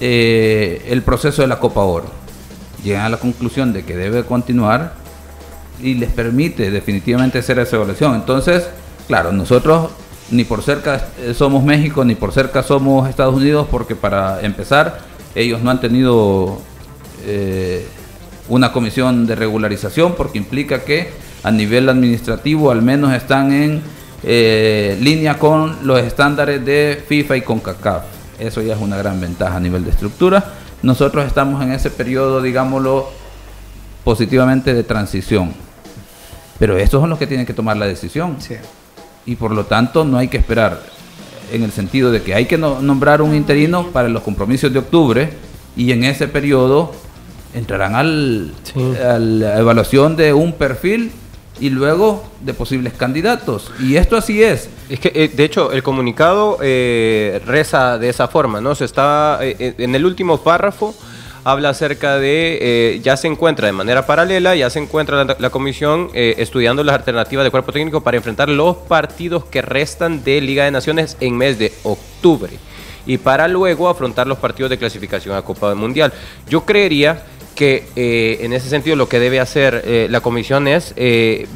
eh, 0.00 0.84
el 0.88 1.02
proceso 1.02 1.42
de 1.42 1.46
la 1.46 1.60
Copa 1.60 1.82
Oro. 1.82 2.06
Llegan 2.82 3.02
a 3.02 3.08
la 3.08 3.18
conclusión 3.18 3.72
de 3.72 3.84
que 3.84 3.94
debe 3.94 4.24
continuar 4.24 4.94
y 5.80 5.94
les 5.94 6.10
permite 6.10 6.72
definitivamente 6.72 7.38
hacer 7.38 7.60
esa 7.60 7.76
evaluación. 7.76 8.16
Entonces, 8.16 8.68
claro, 9.06 9.30
nosotros 9.30 9.92
ni 10.32 10.42
por 10.42 10.60
cerca 10.64 11.06
somos 11.34 11.62
México, 11.62 12.04
ni 12.04 12.16
por 12.16 12.32
cerca 12.32 12.64
somos 12.64 13.08
Estados 13.08 13.36
Unidos, 13.36 13.68
porque 13.70 13.94
para 13.94 14.40
empezar, 14.40 14.98
ellos 15.36 15.62
no 15.62 15.70
han 15.70 15.80
tenido 15.80 16.58
eh, 17.24 17.86
una 18.48 18.72
comisión 18.72 19.26
de 19.26 19.34
regularización, 19.34 20.14
porque 20.14 20.38
implica 20.38 20.84
que 20.84 21.10
a 21.42 21.50
nivel 21.50 21.88
administrativo 21.88 22.70
al 22.70 22.82
menos 22.82 23.12
están 23.12 23.52
en 23.52 23.82
eh, 24.22 24.98
línea 25.00 25.38
con 25.38 25.86
los 25.86 26.00
estándares 26.00 26.64
de 26.64 27.02
FIFA 27.06 27.36
y 27.36 27.42
CONCACAF. 27.42 28.02
Eso 28.38 28.62
ya 28.62 28.74
es 28.74 28.80
una 28.80 28.96
gran 28.96 29.20
ventaja 29.20 29.56
a 29.56 29.60
nivel 29.60 29.84
de 29.84 29.90
estructura. 29.90 30.44
Nosotros 30.82 31.26
estamos 31.26 31.62
en 31.62 31.72
ese 31.72 31.90
periodo, 31.90 32.40
digámoslo, 32.40 33.08
positivamente 34.04 34.74
de 34.74 34.84
transición. 34.84 35.52
Pero 36.58 36.76
estos 36.76 37.00
son 37.00 37.10
los 37.10 37.18
que 37.18 37.26
tienen 37.26 37.46
que 37.46 37.54
tomar 37.54 37.76
la 37.76 37.86
decisión. 37.86 38.36
Y 39.26 39.36
por 39.36 39.52
lo 39.52 39.66
tanto 39.66 40.04
no 40.04 40.18
hay 40.18 40.28
que 40.28 40.38
esperar 40.38 40.80
en 41.52 41.62
el 41.62 41.72
sentido 41.72 42.10
de 42.10 42.22
que 42.22 42.34
hay 42.34 42.46
que 42.46 42.58
nombrar 42.58 43.22
un 43.22 43.34
interino 43.34 43.88
para 43.88 44.08
los 44.08 44.22
compromisos 44.22 44.72
de 44.72 44.78
octubre 44.78 45.30
y 45.76 45.92
en 45.92 46.04
ese 46.04 46.28
periodo 46.28 46.92
entrarán 47.54 47.94
al, 47.94 48.52
a 49.04 49.18
la 49.18 49.58
evaluación 49.58 50.16
de 50.16 50.32
un 50.32 50.52
perfil 50.52 51.12
y 51.60 51.70
luego 51.70 52.24
de 52.40 52.54
posibles 52.54 52.92
candidatos. 52.94 53.72
Y 53.80 53.96
esto 53.96 54.16
así 54.16 54.42
es. 54.42 54.68
Es 54.88 55.00
que, 55.00 55.12
eh, 55.14 55.28
de 55.28 55.44
hecho, 55.44 55.72
el 55.72 55.82
comunicado 55.82 56.58
eh, 56.62 57.40
reza 57.46 57.98
de 57.98 58.08
esa 58.08 58.28
forma, 58.28 58.60
¿no? 58.60 58.74
Se 58.74 58.84
está, 58.84 59.38
eh, 59.42 59.74
en 59.78 59.94
el 59.94 60.04
último 60.04 60.38
párrafo 60.38 60.94
habla 61.44 61.70
acerca 61.70 62.18
de, 62.18 63.00
ya 63.02 63.16
se 63.16 63.26
encuentra 63.26 63.66
de 63.66 63.72
manera 63.72 64.06
paralela, 64.06 64.54
ya 64.54 64.68
se 64.68 64.80
encuentra 64.80 65.24
la, 65.24 65.50
comisión 65.50 66.10
estudiando 66.12 66.84
las 66.84 66.96
alternativas 66.96 67.42
de 67.44 67.50
cuerpo 67.50 67.72
técnico 67.72 68.02
para 68.02 68.18
enfrentar 68.18 68.50
los 68.50 68.76
partidos 68.76 69.46
que 69.46 69.62
restan 69.62 70.22
de 70.24 70.42
Liga 70.42 70.64
de 70.64 70.72
Naciones 70.72 71.16
en 71.20 71.38
mes 71.38 71.58
de 71.58 71.72
octubre 71.84 72.52
y 73.06 73.16
para 73.16 73.48
luego 73.48 73.88
afrontar 73.88 74.26
los 74.26 74.36
partidos 74.36 74.68
de 74.68 74.76
clasificación 74.76 75.36
a 75.36 75.42
Copa 75.42 75.70
del 75.70 75.78
Mundial. 75.78 76.12
Yo 76.50 76.66
creería 76.66 77.22
que 77.58 77.88
eh, 77.96 78.38
en 78.42 78.52
ese 78.52 78.68
sentido 78.68 78.94
lo 78.94 79.08
que 79.08 79.18
debe 79.18 79.40
hacer 79.40 79.82
eh, 79.84 80.06
la 80.08 80.20
comisión 80.20 80.68
es 80.68 80.94
eh, 80.94 81.48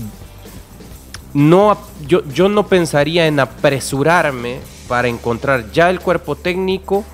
no 1.32 1.78
yo, 2.08 2.24
yo 2.34 2.48
no 2.48 2.66
pensaría 2.66 3.28
en 3.28 3.38
apresurarme 3.38 4.58
para 4.88 5.06
encontrar 5.06 5.70
ya 5.70 5.90
el 5.90 6.00
cuerpo 6.00 6.34
técnico 6.34 7.04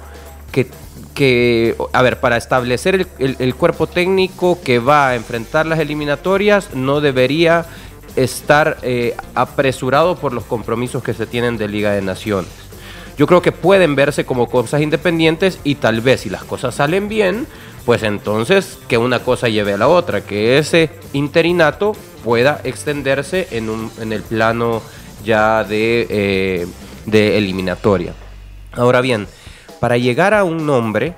que, 0.50 0.68
que 1.12 1.76
a 1.92 2.00
ver, 2.00 2.18
para 2.18 2.38
establecer 2.38 3.06
el, 3.18 3.54
cuerpo 3.56 3.86
técnico 3.88 4.58
que 4.64 4.78
va 4.78 5.10
a 5.10 5.16
enfrentar 5.16 5.66
las 5.66 5.80
eliminatorias, 5.80 6.74
no 6.74 7.02
debería 7.02 7.66
estar 8.16 8.78
apresurado 9.34 10.16
por 10.16 10.32
los 10.32 10.44
compromisos 10.44 11.02
que 11.02 11.12
se 11.12 11.26
tienen 11.26 11.58
de 11.58 11.68
Liga 11.68 11.92
de 11.92 12.00
Naciones. 12.00 12.67
Yo 13.18 13.26
creo 13.26 13.42
que 13.42 13.50
pueden 13.50 13.96
verse 13.96 14.24
como 14.24 14.48
cosas 14.48 14.80
independientes 14.80 15.58
y 15.64 15.74
tal 15.74 16.00
vez 16.00 16.20
si 16.20 16.30
las 16.30 16.44
cosas 16.44 16.76
salen 16.76 17.08
bien, 17.08 17.48
pues 17.84 18.04
entonces 18.04 18.78
que 18.86 18.96
una 18.96 19.18
cosa 19.18 19.48
lleve 19.48 19.72
a 19.72 19.76
la 19.76 19.88
otra, 19.88 20.20
que 20.20 20.56
ese 20.56 20.90
interinato 21.12 21.96
pueda 22.22 22.60
extenderse 22.62 23.48
en, 23.50 23.70
un, 23.70 23.90
el 24.00 24.22
plano 24.22 24.82
ya 25.24 25.64
de, 25.64 26.06
eh, 26.08 26.66
de 27.06 27.38
eliminatoria. 27.38 28.14
Ahora 28.70 29.00
bien, 29.00 29.26
para 29.80 29.96
llegar 29.96 30.32
a 30.32 30.44
un 30.44 30.64
nombre 30.64 31.14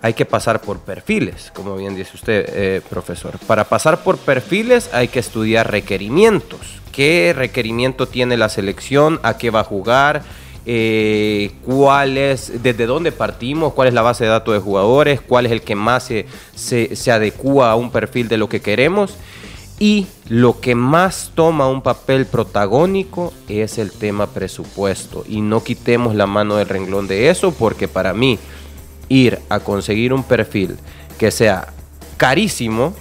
hay 0.00 0.14
que 0.14 0.24
pasar 0.24 0.62
por 0.62 0.78
perfiles, 0.78 1.52
como 1.54 1.76
bien 1.76 1.96
dice 1.96 2.12
usted, 2.14 2.46
eh, 2.48 2.80
profesor. 2.88 3.38
Para 3.46 3.64
pasar 3.64 4.02
por 4.02 4.16
perfiles 4.16 4.88
hay 4.94 5.08
que 5.08 5.18
estudiar 5.18 5.70
requerimientos. 5.70 6.80
¿Qué 6.92 7.34
requerimiento 7.36 8.06
tiene 8.06 8.38
la 8.38 8.48
selección? 8.48 9.20
¿A 9.22 9.36
qué 9.36 9.50
va 9.50 9.60
a 9.60 9.64
jugar? 9.64 10.22
Eh, 10.68 11.52
cuál 11.64 12.18
es, 12.18 12.60
desde 12.60 12.86
dónde 12.86 13.12
partimos, 13.12 13.72
cuál 13.72 13.86
es 13.86 13.94
la 13.94 14.02
base 14.02 14.24
de 14.24 14.30
datos 14.30 14.52
de 14.52 14.60
jugadores, 14.60 15.20
cuál 15.20 15.46
es 15.46 15.52
el 15.52 15.62
que 15.62 15.76
más 15.76 16.02
se, 16.02 16.26
se, 16.56 17.12
adecua 17.12 17.70
a 17.70 17.76
un 17.76 17.92
perfil 17.92 18.26
de 18.26 18.36
lo 18.36 18.48
que 18.48 18.60
queremos. 18.60 19.14
Y 19.78 20.08
lo 20.28 20.58
que 20.58 20.74
más 20.74 21.30
toma 21.34 21.68
un 21.68 21.82
papel 21.82 22.26
protagónico 22.26 23.32
es 23.46 23.78
el 23.78 23.92
tema 23.92 24.26
presupuesto. 24.26 25.22
Y 25.28 25.40
no 25.40 25.62
quitemos 25.62 26.16
la 26.16 26.26
mano 26.26 26.56
del 26.56 26.68
renglón 26.68 27.06
de 27.06 27.30
eso 27.30 27.52
porque 27.52 27.86
para 27.86 28.12
mí 28.12 28.38
ir 29.08 29.38
a 29.48 29.60
conseguir 29.60 30.12
un 30.12 30.24
perfil 30.24 30.76
que 31.18 31.30
sea 31.30 31.74
carísimo 32.16 32.92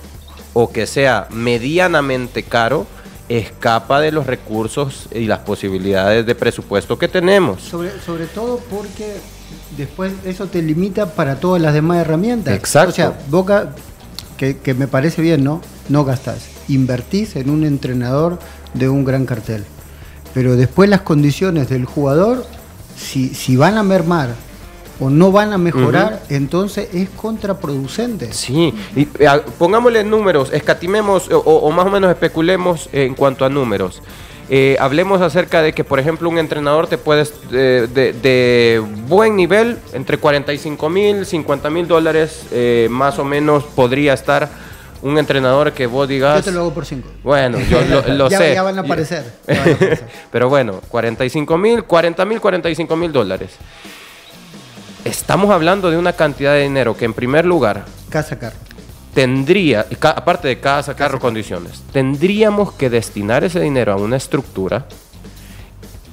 o 0.54 0.72
que 0.72 0.86
sea 0.86 1.28
medianamente 1.32 2.44
caro 2.44 2.86
escapa 3.30 4.00
de 4.00 4.12
los 4.12 4.28
recursos 4.28 5.08
y 5.12 5.26
las 5.26 5.40
posibilidades 5.40 6.26
de 6.26 6.36
presupuesto 6.36 6.98
que 6.98 7.08
tenemos. 7.08 7.62
Sobre, 7.62 8.00
sobre 8.02 8.26
todo 8.26 8.60
porque 8.70 9.16
después 9.78 10.14
eso 10.26 10.48
te 10.48 10.62
limita 10.62 11.14
para 11.14 11.40
todas 11.40 11.62
las 11.62 11.74
demás 11.74 12.00
herramientas. 12.00 12.54
Exacto. 12.54 12.90
O 12.90 12.94
sea, 12.94 13.14
Boca, 13.30 13.74
que, 14.38 14.58
que 14.58 14.74
me 14.74 14.88
parece 14.88 15.22
bien, 15.22 15.44
¿no? 15.44 15.62
No 15.90 16.06
gastás. 16.06 16.48
Invertís 16.68 17.36
en 17.36 17.50
un 17.50 17.64
entrenador 17.64 18.40
de 18.74 18.90
un 18.90 19.06
gran 19.06 19.26
cartel. 19.26 19.64
Pero 20.34 20.56
después 20.56 20.90
las 20.90 21.02
condiciones 21.02 21.70
del 21.70 21.86
jugador, 21.86 22.46
si, 22.98 23.30
si 23.30 23.56
van 23.56 23.78
a 23.78 23.84
mermar 23.84 24.30
o 25.00 25.10
no 25.10 25.32
van 25.32 25.54
a 25.54 25.58
mejorar, 25.58 26.24
entonces 26.30 26.90
es 26.94 27.10
contraproducente. 27.10 28.32
Sí, 28.34 28.74
y 28.96 29.06
pongámosle 29.58 30.04
números, 30.04 30.52
escatimemos 30.54 31.30
o, 31.32 31.72
más 31.72 31.86
o 31.86 31.90
menos 31.90 32.12
especulemos 32.12 32.90
en 32.94 33.14
cuanto 33.16 33.46
a 33.46 33.50
números. 33.50 34.02
Eh, 34.48 34.78
hablemos 34.80 35.22
acerca 35.22 35.64
de 35.64 35.74
que, 35.74 35.84
por 35.84 36.00
ejemplo, 36.00 36.30
un 36.30 36.38
entrenador 36.38 36.88
te 36.88 37.00
puedes 37.00 37.34
de, 37.50 38.84
buen 39.08 39.36
nivel, 39.36 39.80
entre 39.94 40.18
45 40.18 40.90
mil, 40.90 41.26
50 41.26 41.70
mil 41.70 41.88
dólares, 41.88 42.46
eh, 42.52 42.88
más 42.92 43.18
o 43.18 43.26
menos 43.26 43.64
podría 43.64 44.14
estar 44.14 44.50
un 45.02 45.18
entrenador 45.18 45.72
que 45.74 45.88
vos 45.88 46.08
digas. 46.08 46.38
Yo 46.38 46.44
te 46.44 46.52
lo 46.52 46.62
hago 46.62 46.74
por 46.74 46.86
5. 46.86 47.08
Bueno, 47.24 47.60
yo 47.60 47.80
lo, 48.08 48.28
ya, 48.30 48.38
sé. 48.38 48.54
Ya 48.54 48.64
van 48.64 48.78
a 48.78 48.82
aparecer. 48.82 49.24
Pero 50.32 50.50
bueno, 50.50 50.82
45 50.90 51.58
mil, 51.58 51.84
40 51.84 52.26
mil, 52.26 52.40
45 52.40 52.96
mil 52.96 53.12
dólares. 53.12 53.52
Estamos 55.06 55.52
hablando 55.52 55.92
de 55.92 55.98
una 55.98 56.14
cantidad 56.14 56.54
de 56.54 56.64
dinero 56.64 56.98
que 56.98 57.06
en 57.06 57.14
primer 57.14 57.46
lugar... 57.46 57.86
Casa 58.10 58.40
carro. 58.40 58.56
Tendría, 59.14 59.86
aparte 60.02 60.48
de 60.48 60.60
casa, 60.60 60.96
carro, 60.96 61.20
condiciones, 61.20 61.84
tendríamos 61.94 62.74
que 62.74 62.90
destinar 62.90 63.44
ese 63.44 63.62
dinero 63.62 63.94
a 63.94 63.96
una 63.96 64.18
estructura 64.18 64.88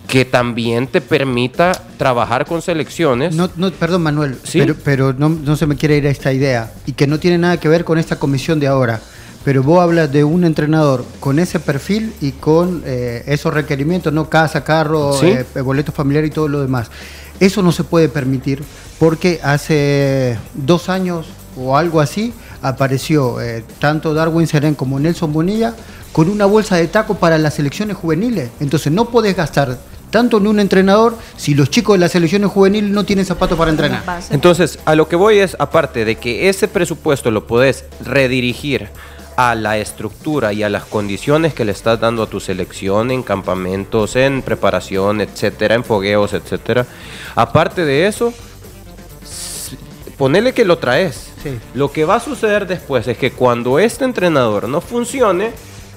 que 0.06 0.26
también 0.26 0.86
te 0.86 1.00
permita 1.00 1.72
trabajar 1.96 2.44
con 2.44 2.60
selecciones. 2.60 3.34
No, 3.34 3.50
no 3.56 3.70
perdón, 3.72 4.02
Manuel, 4.02 4.36
pero, 4.52 4.76
pero 4.84 5.12
no, 5.14 5.56
se 5.56 5.66
me 5.66 5.74
quiere 5.74 5.96
ir 5.96 6.06
a 6.06 6.10
esta 6.10 6.32
idea 6.32 6.70
y 6.84 6.92
que 6.92 7.06
no 7.06 7.18
tiene 7.18 7.38
nada 7.38 7.56
que 7.56 7.68
ver 7.68 7.84
con 7.84 7.98
esta 7.98 8.16
comisión 8.16 8.60
de 8.60 8.66
ahora. 8.66 9.00
Pero 9.44 9.62
vos 9.62 9.80
hablas 9.80 10.12
de 10.12 10.24
un 10.24 10.44
entrenador 10.44 11.04
con 11.20 11.38
ese 11.38 11.58
perfil 11.58 12.12
y 12.20 12.32
con 12.32 12.82
eh, 12.86 13.24
esos 13.26 13.52
requerimientos, 13.52 14.12
no 14.12 14.28
casa, 14.28 14.62
carro, 14.62 15.20
eh, 15.22 15.44
boleto 15.62 15.90
familiar 15.92 16.24
y 16.24 16.30
todo 16.30 16.48
lo 16.48 16.60
demás. 16.60 16.90
Eso 17.40 17.62
no 17.62 17.72
se 17.72 17.82
puede 17.82 18.08
permitir 18.08 18.62
porque 18.98 19.40
hace 19.42 20.38
dos 20.54 20.88
años 20.88 21.26
o 21.56 21.76
algo 21.76 22.00
así 22.00 22.32
apareció 22.62 23.40
eh, 23.40 23.64
tanto 23.80 24.14
Darwin 24.14 24.46
Serén 24.46 24.74
como 24.74 25.00
Nelson 25.00 25.32
Bonilla 25.32 25.74
con 26.12 26.28
una 26.28 26.46
bolsa 26.46 26.76
de 26.76 26.86
taco 26.86 27.16
para 27.16 27.38
las 27.38 27.54
selecciones 27.54 27.96
juveniles. 27.96 28.50
Entonces 28.60 28.92
no 28.92 29.06
podés 29.06 29.36
gastar 29.36 29.78
tanto 30.10 30.36
en 30.36 30.46
un 30.46 30.60
entrenador 30.60 31.16
si 31.36 31.54
los 31.54 31.70
chicos 31.70 31.94
de 31.94 32.00
las 32.00 32.12
selecciones 32.12 32.50
juveniles 32.50 32.90
no 32.90 33.04
tienen 33.04 33.24
zapatos 33.24 33.58
para 33.58 33.70
entrenar. 33.70 34.04
Entonces, 34.30 34.78
a 34.84 34.94
lo 34.94 35.08
que 35.08 35.16
voy 35.16 35.38
es, 35.38 35.56
aparte 35.58 36.04
de 36.04 36.16
que 36.16 36.50
ese 36.50 36.68
presupuesto 36.68 37.30
lo 37.30 37.46
podés 37.46 37.86
redirigir 38.04 38.90
a 39.36 39.54
la 39.54 39.78
estructura 39.78 40.52
y 40.52 40.62
a 40.62 40.68
las 40.68 40.84
condiciones 40.84 41.54
que 41.54 41.64
le 41.64 41.72
estás 41.72 42.00
dando 42.00 42.22
a 42.22 42.26
tu 42.26 42.40
selección 42.40 43.10
en 43.10 43.22
campamentos, 43.22 44.16
en 44.16 44.42
preparación, 44.42 45.20
etcétera, 45.20 45.74
en 45.74 45.84
fogueos, 45.84 46.32
etcétera. 46.32 46.86
Aparte 47.34 47.84
de 47.84 48.06
eso, 48.06 48.32
ponele 50.16 50.52
que 50.52 50.64
lo 50.64 50.78
traes. 50.78 51.30
Lo 51.74 51.90
que 51.90 52.04
va 52.04 52.16
a 52.16 52.20
suceder 52.20 52.66
después 52.66 53.08
es 53.08 53.18
que 53.18 53.32
cuando 53.32 53.78
este 53.78 54.04
entrenador 54.04 54.68
no 54.68 54.80
funcione, 54.80 55.52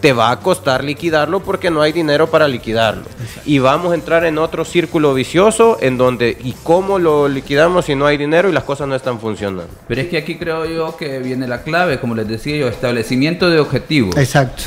te 0.06 0.13
va 0.13 0.30
a 0.30 0.39
costar 0.39 0.84
liquidarlo 0.84 1.39
porque 1.39 1.72
no 1.72 1.82
hay 1.82 1.91
dinero 1.91 2.30
para 2.30 2.48
liquidarlo. 2.48 3.06
Y 3.44 3.58
vamos 3.58 3.91
a 3.91 3.96
entrar 3.96 4.24
en 4.24 4.38
otro 4.38 4.63
círculo 4.63 5.15
vicioso 5.15 5.80
en 5.82 5.98
donde, 5.98 6.38
¿y 6.44 6.52
cómo 6.62 7.00
lo 7.00 7.28
liquidamos 7.28 7.86
si 7.86 7.96
no 7.96 8.06
hay 8.06 8.15
dinero 8.15 8.48
y 8.48 8.52
las 8.52 8.65
cosas 8.65 8.88
no 8.88 8.94
están 8.94 9.20
funcionando? 9.20 9.68
Pero 9.88 10.02
es 10.02 10.08
que 10.08 10.18
aquí 10.18 10.36
creo 10.36 10.63
yo 10.68 10.96
que 10.96 11.18
viene 11.18 11.48
la 11.48 11.63
clave, 11.63 12.00
como 12.00 12.13
les 12.13 12.28
decía 12.28 12.56
yo, 12.56 12.68
establecimiento 12.68 13.50
de 13.50 13.60
objetivos. 13.60 14.15
Exacto. 14.15 14.62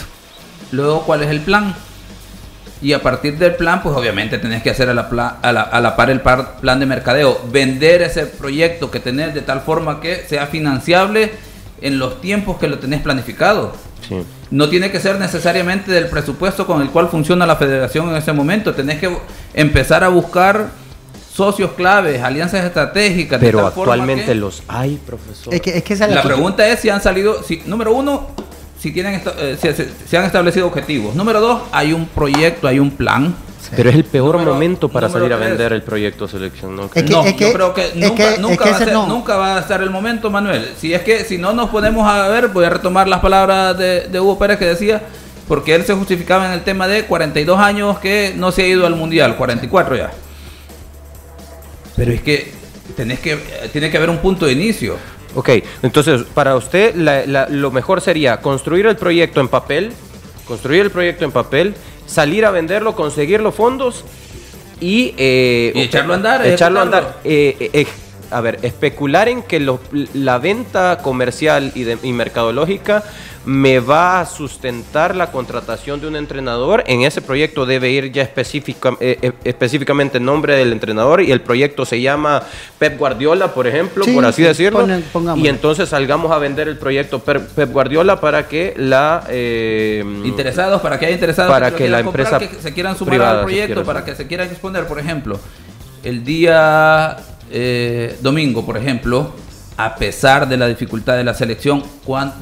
Luego, 0.73 1.03
¿cuál 1.03 1.23
es 1.23 1.31
el 1.31 1.41
plan? 1.43 1.73
Y 2.83 2.93
a 2.93 3.01
partir 3.01 3.39
del 3.39 3.55
plan, 3.55 3.81
pues 3.81 3.95
obviamente 3.95 4.39
tenés 4.39 4.65
que 4.65 4.71
hacer 4.71 4.89
a 4.91 4.95
la, 4.95 5.03
a 5.41 5.81
la, 5.81 5.95
par 5.95 6.11
el 6.11 6.21
plan 6.21 6.81
de 6.81 6.87
mercadeo, 6.87 7.43
vender 7.53 8.03
ese 8.03 8.27
proyecto 8.27 8.91
que 8.91 8.99
tenés 8.99 9.35
de 9.35 9.43
tal 9.43 9.61
forma 9.61 10.01
que 10.01 10.17
sea 10.29 10.49
financiable 10.49 11.31
en 11.81 12.01
los 12.01 12.21
tiempos 12.21 12.59
que 12.59 12.67
lo 12.67 12.81
tenés 12.81 13.03
planificado. 13.03 13.73
No 14.51 14.69
tiene 14.69 14.91
que 14.91 15.01
ser 15.01 15.19
necesariamente 15.19 15.91
del 15.93 16.09
presupuesto 16.09 16.67
con 16.67 16.81
el 16.81 16.91
cual 16.91 17.09
funciona 17.09 17.47
la 17.47 17.57
federación 17.57 18.09
en 18.09 18.17
ese 18.17 18.33
momento. 18.33 18.75
Tenés 18.75 18.99
que 18.99 19.15
empezar 19.55 20.03
a 20.05 20.09
buscar 20.09 20.71
socios 21.39 21.73
claves, 21.73 22.23
alianzas 22.23 22.65
estratégicas. 22.65 23.39
Pero 23.39 23.67
actualmente 23.67 24.35
los 24.35 24.63
hay, 24.67 24.99
profesor. 25.07 25.55
Es 25.55 25.61
que, 25.61 25.97
la, 26.09 26.23
pregunta 26.23 26.67
es 26.67 26.81
si 26.81 26.91
han 26.91 27.01
salido, 27.01 27.43
si, 27.45 27.63
número 27.67 27.93
uno, 27.93 28.29
si 28.79 28.91
tienen 28.91 29.23
eh, 29.39 29.57
si, 30.07 30.17
han 30.17 30.25
establecido 30.25 30.67
objetivos. 30.67 31.15
Número 31.15 31.41
dos, 31.41 31.63
hay 31.71 31.93
un 31.93 32.07
proyecto, 32.07 32.67
hay 32.67 32.81
un 32.81 32.91
plan. 32.91 33.37
Pero 33.75 33.91
es 33.91 33.97
el 33.97 34.05
peor 34.05 34.39
momento 34.39 34.89
para 34.89 35.09
salir 35.09 35.33
a 35.33 35.37
vender 35.37 35.73
el 35.73 35.83
proyecto 35.83 36.29
selección, 36.29 36.77
¿no? 36.77 36.85
Es 36.87 36.91
que, 36.91 37.03
no, 37.03 37.25
yo 37.25 37.53
creo 37.53 37.75
que 37.75 37.91
nunca, 37.95 38.37
nunca, 38.39 38.71
va 38.71 38.77
a 38.77 38.79
ser, 38.79 38.93
nunca, 38.93 39.37
va 39.37 39.57
a 39.57 39.61
estar 39.61 39.83
el 39.83 39.91
momento, 39.91 40.31
Manuel. 40.31 40.73
Si 40.79 40.95
es 40.95 41.03
que 41.03 41.25
si 41.25 41.39
no 41.39 41.53
nos 41.53 41.71
ponemos 41.71 42.09
a 42.09 42.29
ver, 42.29 42.49
voy 42.49 42.65
a 42.65 42.71
retomar 42.71 43.09
las 43.09 43.21
palabras 43.21 43.77
de, 43.77 44.09
de 44.09 44.21
Hugo 44.21 44.39
Pérez 44.39 44.59
que 44.59 44.65
decía, 44.65 45.03
porque 45.49 45.75
él 45.75 45.85
se 45.85 45.95
justificaba 45.95 46.47
en 46.47 46.53
el 46.53 46.63
tema 46.63 46.87
de 46.87 47.05
42 47.05 47.59
años 47.59 47.99
que 47.99 48.33
no 48.37 48.53
se 48.53 48.63
ha 48.63 48.67
ido 48.67 48.87
al 48.87 48.95
Mundial, 48.95 49.37
44 49.37 49.97
ya. 49.97 50.11
Pero 51.97 52.13
es 52.13 52.23
que 52.23 52.53
tenés 52.97 53.19
que 53.19 53.37
tiene 53.73 53.91
que 53.91 53.97
haber 53.97 54.11
un 54.11 54.19
punto 54.19 54.47
de 54.47 54.53
inicio. 54.53 54.97
Ok, 55.35 55.51
entonces 55.83 56.23
para 56.35 56.57
usted 56.57 56.95
lo 57.51 57.71
mejor 57.71 58.01
sería 58.01 58.39
construir 58.39 58.87
el 58.87 58.97
proyecto 58.97 59.41
en 59.41 59.49
papel, 59.49 59.93
construir 60.47 60.83
el 60.83 60.91
proyecto 60.91 61.25
en 61.25 61.33
papel, 61.33 61.75
salir 62.09 62.45
a 62.45 62.51
venderlo, 62.51 62.97
conseguir 62.97 63.41
los 63.41 63.55
fondos 63.55 64.05
y, 64.81 65.15
eh, 65.17 65.73
echarlo 65.77 66.15
a 66.15 66.17
andar. 66.17 66.47
Echarlo 66.47 66.81
a 66.81 66.83
andar. 66.83 67.21
Eh, 67.23 67.87
a 68.31 68.41
ver, 68.41 68.59
especular 68.63 69.29
en 69.29 69.43
que 69.43 69.61
la 70.15 70.39
venta 70.39 70.99
comercial 71.03 71.73
y, 71.75 71.85
de, 71.85 71.99
y 72.03 72.13
mercadológica 72.13 73.05
me 73.49 73.81
va 73.81 74.21
a 74.21 74.27
sustentar 74.27 75.17
la 75.17 75.33
contratación 75.33 76.03
de 76.03 76.07
un 76.07 76.17
entrenador. 76.17 76.85
En 76.87 77.01
ese 77.03 77.23
proyecto 77.23 77.65
debe 77.65 77.91
ir 77.91 78.13
ya 78.13 78.23
específica, 78.23 78.95
eh, 79.01 79.19
eh, 79.23 79.33
específicamente 79.45 80.19
el 80.19 80.25
nombre 80.25 80.55
del 80.55 80.71
entrenador 80.71 81.23
y 81.23 81.33
el 81.33 81.41
proyecto 81.41 81.87
se 81.87 82.01
llama 82.01 82.43
Pep 82.79 82.99
Guardiola, 82.99 83.55
por 83.55 83.67
ejemplo, 83.67 84.05
por 84.05 84.25
así 84.27 84.43
decirlo. 84.43 84.87
y 85.37 85.49
entonces 85.49 85.89
salgamos 85.89 86.31
a 86.31 86.39
vender 86.39 86.69
el 86.69 86.77
proyecto 86.77 87.21
Pep 87.21 87.73
Guardiola 87.73 88.21
para 88.21 88.49
que 88.49 88.75
la... 88.77 89.25
Eh, 89.31 90.05
interesados, 90.25 90.83
para 90.83 90.99
que 90.99 91.07
haya 91.07 91.15
interesados 91.15 91.51
para 91.51 91.75
que, 91.75 91.89
la 91.89 92.01
empresa 92.01 92.39
que 92.39 92.49
se 92.49 92.75
quieran 92.75 92.99
sumar 92.99 93.23
al 93.23 93.45
proyecto, 93.45 93.83
para 93.83 94.05
que 94.05 94.15
se 94.15 94.27
quieran 94.27 94.49
exponer, 94.49 94.87
por 94.87 94.99
ejemplo, 94.99 95.41
el 96.05 96.23
día 96.23 97.17
domingo, 98.21 98.65
por 98.65 98.77
ejemplo, 98.77 99.33
a 99.77 99.95
pesar 99.95 100.49
de 100.49 100.57
la 100.57 100.67
dificultad 100.67 101.17
de 101.17 101.25
la 101.25 101.35
selección, 101.35 101.85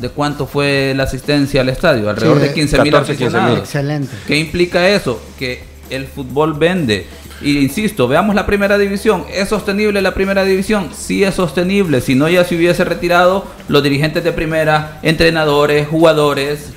¿de 0.00 0.08
cuánto 0.08 0.46
fue 0.46 0.94
la 0.96 1.02
asistencia 1.02 1.60
al 1.60 1.68
estadio? 1.68 2.08
Alrededor 2.08 2.40
de 2.40 2.54
15 2.54 2.82
mil 2.82 2.96
aficionados. 2.96 3.58
Excelente. 3.58 4.16
¿Qué 4.26 4.36
implica 4.38 4.88
eso? 4.88 5.20
Que 5.38 5.62
el 5.90 6.06
fútbol 6.06 6.54
vende. 6.54 7.06
Y 7.42 7.58
insisto, 7.58 8.08
veamos 8.08 8.34
la 8.34 8.46
primera 8.46 8.78
división. 8.78 9.26
¿Es 9.30 9.50
sostenible 9.50 10.00
la 10.00 10.14
primera 10.14 10.44
división? 10.44 10.88
Sí 10.96 11.22
es 11.22 11.34
sostenible. 11.34 12.00
Si 12.00 12.14
no, 12.14 12.26
ya 12.30 12.44
se 12.44 12.56
hubiese 12.56 12.82
retirado 12.84 13.44
los 13.68 13.82
dirigentes 13.82 14.24
de 14.24 14.32
primera, 14.32 14.98
entrenadores, 15.02 15.86
jugadores, 15.86 16.70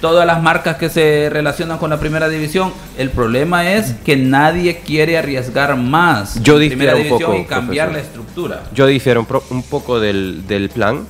todas 0.00 0.26
las 0.26 0.42
marcas 0.42 0.76
que 0.76 0.88
se 0.88 1.28
relacionan 1.30 1.78
con 1.78 1.90
la 1.90 1.98
primera 1.98 2.28
división. 2.28 2.72
El 2.98 3.10
problema 3.10 3.72
es 3.72 3.94
que 4.04 4.16
nadie 4.16 4.80
quiere 4.80 5.18
arriesgar 5.18 5.76
más. 5.76 6.42
Yo 6.42 6.58
difiero 6.58 6.96
un 6.96 7.08
poco, 7.08 7.34
y 7.34 7.44
cambiar 7.44 7.92
la 7.92 8.00
estructura. 8.00 8.62
Yo 8.72 8.86
difiero 8.86 9.26
un, 9.50 9.62
poco 9.62 10.00
del, 10.00 10.70
plan. 10.72 11.06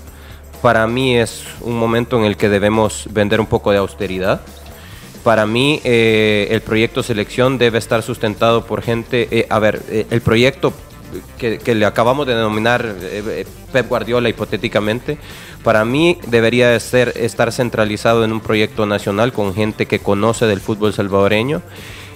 Para 0.62 0.86
mí 0.86 1.16
es 1.16 1.44
un 1.60 1.78
momento 1.78 2.18
en 2.18 2.24
el 2.24 2.36
que 2.36 2.48
debemos 2.48 3.08
vender 3.10 3.40
un 3.40 3.46
poco 3.46 3.70
de 3.70 3.78
austeridad. 3.78 4.40
Para 5.22 5.44
mí 5.44 5.80
eh, 5.82 6.48
el 6.50 6.60
proyecto 6.60 7.02
selección 7.02 7.58
debe 7.58 7.78
estar 7.78 8.02
sustentado 8.02 8.64
por 8.64 8.82
gente, 8.82 9.26
eh, 9.32 9.46
a 9.50 9.58
ver, 9.58 9.82
eh, 9.88 10.06
el 10.10 10.20
proyecto 10.20 10.72
que, 11.38 11.58
que, 11.58 11.74
le 11.74 11.86
acabamos 11.86 12.26
de 12.26 12.34
denominar 12.34 12.94
Pep 13.72 13.88
Guardiola 13.88 14.28
hipotéticamente, 14.28 15.18
para 15.62 15.84
mí 15.84 16.18
debería 16.28 16.68
de 16.68 16.78
ser, 16.78 17.12
estar 17.16 17.52
centralizado 17.52 18.24
en 18.24 18.32
un 18.32 18.40
proyecto 18.40 18.86
nacional 18.86 19.32
con 19.32 19.54
gente 19.54 19.86
que 19.86 19.98
conoce 19.98 20.46
del 20.46 20.60
fútbol 20.60 20.92
salvadoreño 20.92 21.60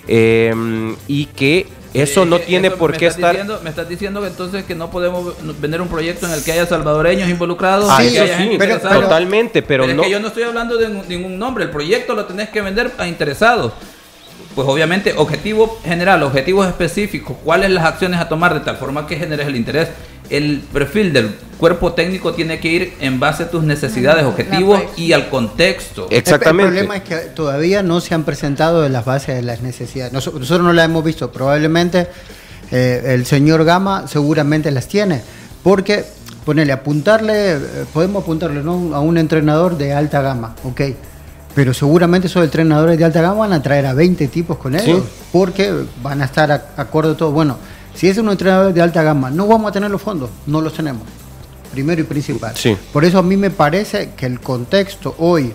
em, 0.06 0.94
y 1.08 1.26
que 1.26 1.66
eso 1.92 2.24
no 2.24 2.38
tiene 2.38 2.70
por 2.70 2.96
qué 2.96 3.06
estar. 3.06 3.36
me 3.62 3.70
estás 3.70 3.88
diciendo 3.88 4.20
que 4.20 4.28
entonces 4.28 4.64
que 4.64 4.74
no 4.74 4.90
podemos 4.90 5.34
vender 5.60 5.80
un 5.80 5.88
proyecto 5.88 6.26
en 6.26 6.32
el 6.32 6.44
que 6.44 6.52
haya 6.52 6.66
salvadoreños 6.66 7.28
involucrados. 7.28 7.88
Ah, 7.90 8.00
sí, 8.00 8.10
sí 8.10 8.56
pero, 8.56 8.78
totalmente, 8.78 9.62
pero, 9.62 9.86
no. 9.86 10.02
Es 10.02 10.06
que 10.06 10.12
yo 10.12 10.20
no 10.20 10.28
estoy 10.28 10.44
hablando 10.44 10.76
de 10.76 10.88
ningún 11.08 11.38
nombre. 11.38 11.64
El 11.64 11.70
proyecto 11.70 12.14
lo 12.14 12.26
tenés 12.26 12.50
que 12.50 12.60
vender 12.60 12.92
a 12.98 13.08
interesados. 13.08 13.72
Pues 14.54 14.66
obviamente, 14.68 15.14
objetivo 15.16 15.78
general, 15.84 16.22
objetivos 16.22 16.66
específicos, 16.66 17.36
cuáles 17.44 17.70
las 17.70 17.84
acciones 17.84 18.20
a 18.20 18.28
tomar 18.28 18.54
de 18.54 18.60
tal 18.60 18.76
forma 18.76 19.06
que 19.06 19.16
generes 19.16 19.46
el 19.46 19.56
interés 19.56 19.88
el 20.30 20.62
perfil 20.72 21.12
del 21.12 21.34
cuerpo 21.58 21.92
técnico 21.92 22.32
tiene 22.32 22.60
que 22.60 22.68
ir 22.68 22.94
en 23.00 23.20
base 23.20 23.42
a 23.42 23.50
tus 23.50 23.64
necesidades, 23.64 24.24
objetivos 24.24 24.80
y 24.96 25.12
al 25.12 25.28
contexto. 25.28 26.06
Exactamente. 26.08 26.78
El, 26.78 26.86
problema 26.86 26.96
es 26.96 27.02
que 27.02 27.16
todavía 27.34 27.82
no 27.82 28.00
se 28.00 28.14
han 28.14 28.22
presentado 28.22 28.88
las 28.88 29.04
bases 29.04 29.34
de 29.34 29.42
las 29.42 29.60
necesidades. 29.60 30.12
Nosotros, 30.12 30.48
no 30.62 30.72
las 30.72 30.84
hemos 30.86 31.04
visto. 31.04 31.30
Probablemente 31.32 32.06
eh, 32.70 33.02
el 33.08 33.26
señor 33.26 33.64
Gama 33.64 34.06
seguramente 34.06 34.70
las 34.70 34.86
tiene. 34.86 35.20
Porque, 35.62 36.04
ponele, 36.46 36.72
apuntarle, 36.72 37.52
eh, 37.52 37.58
podemos 37.92 38.22
apuntarle 38.22 38.60
a 38.60 39.00
un 39.00 39.18
entrenador 39.18 39.76
de 39.76 39.92
alta 39.92 40.22
gama, 40.22 40.54
ok. 40.64 40.80
Pero 41.54 41.74
seguramente 41.74 42.28
esos 42.28 42.44
entrenadores 42.44 42.96
de 42.98 43.04
alta 43.04 43.20
gama 43.20 43.40
van 43.40 43.52
a 43.52 43.62
traer 43.62 43.86
a 43.86 43.94
20 43.94 44.28
tipos 44.28 44.56
con 44.58 44.74
ellos. 44.74 45.02
Porque 45.32 45.72
van 46.02 46.22
a 46.22 46.24
estar 46.24 46.50
acorde 46.76 47.12
a 47.12 47.16
todo. 47.16 47.32
Bueno 47.32 47.56
si 47.94 48.08
es 48.08 48.18
un 48.18 48.28
entrenador 48.28 48.72
de 48.72 48.80
alta 48.80 49.02
gama, 49.02 49.30
no 49.30 49.46
vamos 49.46 49.70
a 49.70 49.72
tener 49.72 49.90
los 49.90 50.00
fondos, 50.00 50.30
no 50.46 50.60
los 50.60 50.72
tenemos. 50.72 51.02
Primero 51.72 52.00
y 52.00 52.04
principal. 52.04 52.54
Por 52.92 53.04
eso 53.04 53.18
a 53.18 53.22
mí 53.22 53.36
me 53.36 53.50
parece 53.50 54.12
que 54.16 54.26
el 54.26 54.40
contexto 54.40 55.14
hoy, 55.18 55.52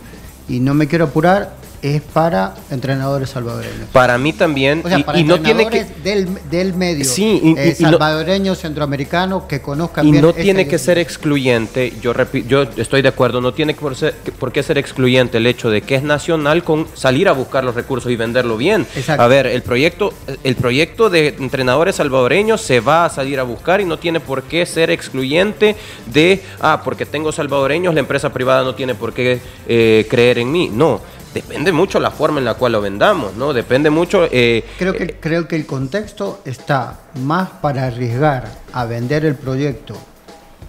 y 0.47 0.59
no 0.59 0.73
me 0.73 0.87
quiero 0.87 1.05
apurar, 1.05 1.55
es 1.81 2.01
para 2.01 2.55
entrenadores 2.69 3.29
salvadoreños. 3.29 3.87
Para 3.91 4.17
mí 4.17 4.33
también. 4.33 4.83
y, 5.15 5.23
no 5.23 5.39
tiene 5.41 5.67
que 5.67 5.85
del, 6.03 6.27
del 6.49 6.73
medio. 6.73 7.05
Sí, 7.05 7.55
eh, 7.57 7.75
salvadoreños, 7.75 8.59
centroamericanos 8.59 9.43
que 9.43 9.61
conozcan 9.61 10.07
y 10.07 10.11
no 10.13 10.33
tiene 10.33 10.67
que 10.67 10.77
ser 10.77 10.97
excluyente. 10.97 11.93
Yo 12.01 12.13
yo 12.47 12.63
estoy 12.77 13.01
de 13.01 13.09
acuerdo. 13.09 13.41
No 13.41 13.53
tiene 13.53 13.73
por, 13.73 13.95
por 14.39 14.51
qué 14.51 14.63
ser 14.63 14.77
excluyente 14.77 15.37
el 15.37 15.47
hecho 15.47 15.69
de 15.69 15.81
que 15.81 15.95
es 15.95 16.03
nacional 16.03 16.63
con 16.63 16.87
salir 16.93 17.27
a 17.27 17.31
buscar 17.31 17.63
los 17.63 17.75
recursos 17.75 18.11
y 18.11 18.15
venderlo 18.15 18.57
bien. 18.57 18.85
A 19.07 19.27
ver, 19.27 19.47
el 19.47 19.61
proyecto, 19.61 20.13
el 20.43 20.55
proyecto 20.55 21.09
de 21.09 21.29
entrenadores 21.39 21.95
salvadoreños 21.95 22.61
se 22.61 22.79
va 22.79 23.05
a 23.05 23.09
salir 23.09 23.39
a 23.39 23.43
buscar 23.43 23.81
y 23.81 23.85
no 23.85 23.97
tiene 23.97 24.19
por 24.19 24.43
qué 24.43 24.65
ser 24.65 24.89
excluyente 24.89 25.75
de 26.07 26.41
ah 26.59 26.81
porque 26.83 27.05
tengo 27.05 27.31
salvadoreños 27.31 27.93
la 27.93 27.99
empresa 27.99 28.31
privada 28.31 28.63
no 28.63 28.75
tiene 28.75 28.95
por 28.95 29.13
qué 29.13 29.39
eh, 29.67 30.05
creer 30.09 30.39
en 30.39 30.51
mí. 30.51 30.69
No 30.71 31.01
depende 31.35 31.73
mucho 31.73 31.99
la 31.99 32.11
forma 32.11 32.39
en 32.39 32.45
la 32.45 32.53
cual 32.53 32.71
lo 32.71 32.81
vendamos, 32.81 33.35
¿no? 33.35 33.51
Depende 33.51 33.89
mucho... 33.89 34.25
Eh, 34.31 34.63
creo, 34.79 34.93
que, 34.93 35.03
eh, 35.03 35.17
creo 35.19 35.47
que 35.49 35.57
el 35.57 35.65
contexto 35.65 36.39
está 36.45 36.99
más 37.21 37.49
para 37.61 37.87
arriesgar 37.87 38.49
a 38.71 38.85
vender 38.85 39.25
el 39.25 39.35
proyecto 39.35 39.95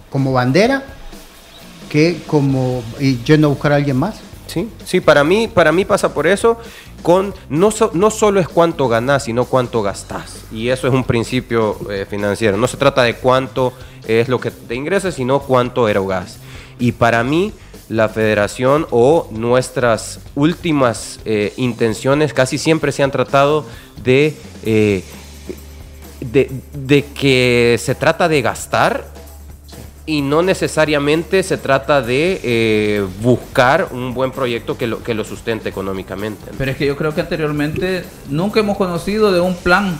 como 0.09 0.33
bandera 0.33 0.83
que 1.89 2.21
como 2.27 2.83
y 2.99 3.23
yendo 3.23 3.47
a 3.47 3.49
buscar 3.49 3.71
a 3.71 3.75
alguien 3.77 3.95
más. 3.95 4.19
Sí, 4.47 4.69
sí, 4.83 4.99
para 4.99 5.23
mí, 5.23 5.47
para 5.47 5.71
mí 5.71 5.85
pasa 5.85 6.13
por 6.13 6.27
eso. 6.27 6.59
Con, 7.01 7.33
no, 7.47 7.69
no 7.93 8.11
solo 8.11 8.41
es 8.41 8.49
cuánto 8.49 8.89
ganás, 8.89 9.23
sino 9.23 9.45
cuánto 9.45 9.81
gastás. 9.81 10.43
Y 10.51 10.67
eso 10.67 10.87
es 10.87 10.93
un 10.93 11.05
principio 11.05 11.77
eh, 11.89 12.05
financiero. 12.09 12.57
No 12.57 12.67
se 12.67 12.75
trata 12.75 13.03
de 13.03 13.15
cuánto 13.15 13.71
es 14.05 14.27
lo 14.27 14.41
que 14.41 14.51
te 14.51 14.75
ingresas, 14.75 15.15
sino 15.15 15.39
cuánto 15.39 15.87
erogas. 15.87 16.39
Y 16.79 16.91
para 16.91 17.23
mí, 17.23 17.53
la 17.89 18.09
federación 18.09 18.85
o 18.91 19.27
nuestras 19.31 20.19
últimas 20.35 21.19
eh, 21.25 21.53
intenciones 21.57 22.33
casi 22.33 22.57
siempre 22.57 22.91
se 22.91 23.03
han 23.03 23.11
tratado 23.11 23.65
de, 24.03 24.35
eh, 24.63 25.03
de, 26.19 27.05
que 27.13 27.77
se 27.79 27.95
trata 27.95 28.27
de 28.27 28.41
gastar 28.41 29.05
y 30.05 30.21
no 30.21 30.41
necesariamente 30.41 31.43
se 31.43 31.57
trata 31.57 32.01
de 32.01 32.39
eh, 32.43 33.05
buscar 33.21 33.89
un 33.91 34.13
buen 34.13 34.31
proyecto 34.31 34.77
que 34.77 34.87
lo, 34.87 35.03
que 35.03 35.13
lo 35.13 35.23
sustente 35.23 35.69
económicamente. 35.69 36.51
Pero 36.57 36.71
es 36.71 36.77
que 36.77 36.85
yo 36.85 36.97
creo 36.97 37.13
que 37.13 37.21
anteriormente 37.21 38.03
nunca 38.29 38.59
hemos 38.59 38.77
conocido 38.77 39.31
de 39.31 39.39
un 39.39 39.55
plan 39.55 39.97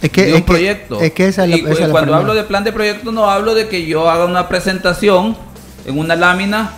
es 0.00 0.10
que, 0.10 0.26
de 0.26 0.34
un 0.34 0.42
proyecto. 0.42 1.00
Es 1.00 1.12
que 1.12 1.28
y, 1.28 1.90
cuando 1.90 2.14
hablo 2.14 2.34
de 2.34 2.44
plan 2.44 2.64
de 2.64 2.72
proyecto 2.72 3.12
no 3.12 3.30
hablo 3.30 3.54
de 3.54 3.68
que 3.68 3.86
yo 3.86 4.10
haga 4.10 4.26
una 4.26 4.48
presentación 4.48 5.36
en 5.86 5.98
una 5.98 6.14
lámina 6.14 6.72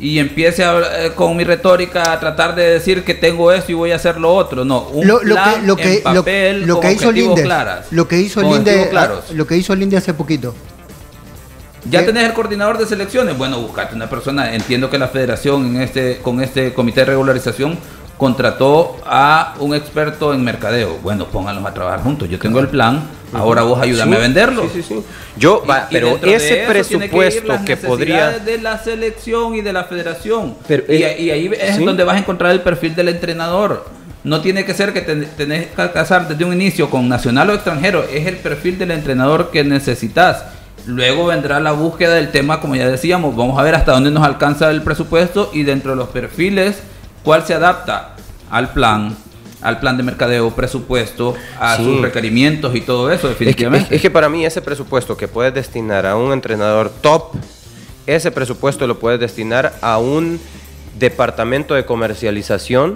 y 0.00 0.18
empiece 0.18 0.64
eh, 0.64 1.12
con 1.14 1.36
mi 1.36 1.44
retórica 1.44 2.12
a 2.12 2.18
tratar 2.18 2.54
de 2.54 2.62
decir 2.70 3.04
que 3.04 3.14
tengo 3.14 3.52
eso 3.52 3.70
y 3.70 3.74
voy 3.74 3.92
a 3.92 3.96
hacer 3.96 4.18
lo 4.18 4.34
otro. 4.34 4.64
No, 4.64 4.88
un 4.88 5.06
lo, 5.06 5.20
plan 5.20 5.66
lo 5.66 5.76
que, 5.76 5.98
en 5.98 6.02
papel 6.02 6.66
lo, 6.66 6.80
que 6.80 6.92
hizo 6.92 7.12
Linde, 7.12 7.46
Lo 7.90 8.08
que 8.08 8.18
hizo 8.18 8.40
Linde, 8.40 8.90
lo 9.34 9.46
que 9.46 9.56
hizo 9.56 9.74
Linde 9.74 9.96
hace 9.98 10.14
poquito. 10.14 10.54
Ya 11.88 12.04
tenés 12.04 12.24
el 12.24 12.32
coordinador 12.34 12.76
de 12.78 12.86
selecciones. 12.86 13.38
Bueno, 13.38 13.60
buscate 13.60 13.94
una 13.94 14.08
persona. 14.08 14.54
Entiendo 14.54 14.90
que 14.90 14.98
la 14.98 15.08
federación 15.08 15.66
en 15.66 15.82
este, 15.82 16.18
con 16.18 16.42
este 16.42 16.74
comité 16.74 17.00
de 17.00 17.06
regularización 17.06 17.78
contrató 18.20 18.98
a 19.06 19.54
un 19.60 19.74
experto 19.74 20.34
en 20.34 20.44
mercadeo. 20.44 20.98
Bueno, 21.02 21.24
pónganlos 21.28 21.64
a 21.64 21.72
trabajar 21.72 22.02
juntos. 22.02 22.28
Yo 22.28 22.38
tengo 22.38 22.60
el 22.60 22.68
plan, 22.68 23.02
ahora 23.32 23.62
vos 23.62 23.80
ayúdame 23.80 24.16
a 24.16 24.18
venderlo. 24.18 24.64
Sí, 24.64 24.82
sí, 24.82 24.82
sí. 24.82 25.02
Yo, 25.38 25.64
va, 25.68 25.88
pero 25.90 26.18
ese 26.22 26.66
presupuesto 26.68 27.54
que, 27.60 27.64
que 27.64 27.76
podría 27.78 28.38
de 28.38 28.58
la 28.58 28.76
selección 28.76 29.54
y 29.54 29.62
de 29.62 29.72
la 29.72 29.84
federación. 29.84 30.54
Pero, 30.68 30.84
y, 30.92 31.02
eh, 31.02 31.16
y, 31.18 31.30
ahí 31.30 31.50
es 31.58 31.78
donde 31.78 32.04
vas 32.04 32.16
a 32.16 32.18
encontrar 32.18 32.52
el 32.52 32.60
perfil 32.60 32.94
del 32.94 33.08
entrenador. 33.08 33.86
No 34.22 34.42
tiene 34.42 34.66
que 34.66 34.74
ser 34.74 34.92
que 34.92 35.00
te, 35.00 35.16
tenés 35.16 35.68
que 35.68 35.90
casar 35.90 36.28
desde 36.28 36.44
un 36.44 36.52
inicio 36.52 36.90
con 36.90 37.08
nacional 37.08 37.48
o 37.48 37.54
extranjero, 37.54 38.04
es 38.04 38.26
el 38.26 38.36
perfil 38.36 38.78
del 38.78 38.90
entrenador 38.90 39.50
que 39.50 39.64
necesitas. 39.64 40.44
Luego 40.84 41.24
vendrá 41.24 41.58
la 41.58 41.72
búsqueda 41.72 42.16
del 42.16 42.30
tema, 42.30 42.60
como 42.60 42.76
ya 42.76 42.86
decíamos, 42.86 43.34
vamos 43.34 43.58
a 43.58 43.62
ver 43.62 43.74
hasta 43.76 43.92
dónde 43.92 44.10
nos 44.10 44.24
alcanza 44.24 44.70
el 44.70 44.82
presupuesto 44.82 45.50
y 45.54 45.62
dentro 45.62 45.92
de 45.92 45.96
los 45.96 46.10
perfiles, 46.10 46.82
cuál 47.22 47.46
se 47.46 47.54
adapta 47.54 48.16
al 48.50 48.72
plan, 48.72 49.16
al 49.60 49.80
plan 49.80 49.96
de 49.96 50.02
mercadeo, 50.02 50.50
presupuesto, 50.50 51.34
a 51.58 51.76
sus 51.76 52.00
requerimientos 52.00 52.74
y 52.74 52.80
todo 52.80 53.10
eso, 53.10 53.28
definitivamente. 53.28 53.84
Es 53.84 53.88
que, 53.88 53.96
es 53.96 54.02
que, 54.02 54.10
para 54.10 54.28
mí 54.28 54.44
ese 54.44 54.62
presupuesto 54.62 55.16
que 55.16 55.28
puedes 55.28 55.54
destinar 55.54 56.06
a 56.06 56.16
un 56.16 56.32
entrenador 56.32 56.90
top, 57.00 57.34
ese 58.06 58.30
presupuesto 58.30 58.86
lo 58.86 58.98
puedes 58.98 59.20
destinar 59.20 59.74
a 59.82 59.98
un 59.98 60.40
departamento 60.98 61.74
de 61.74 61.84
comercialización 61.84 62.94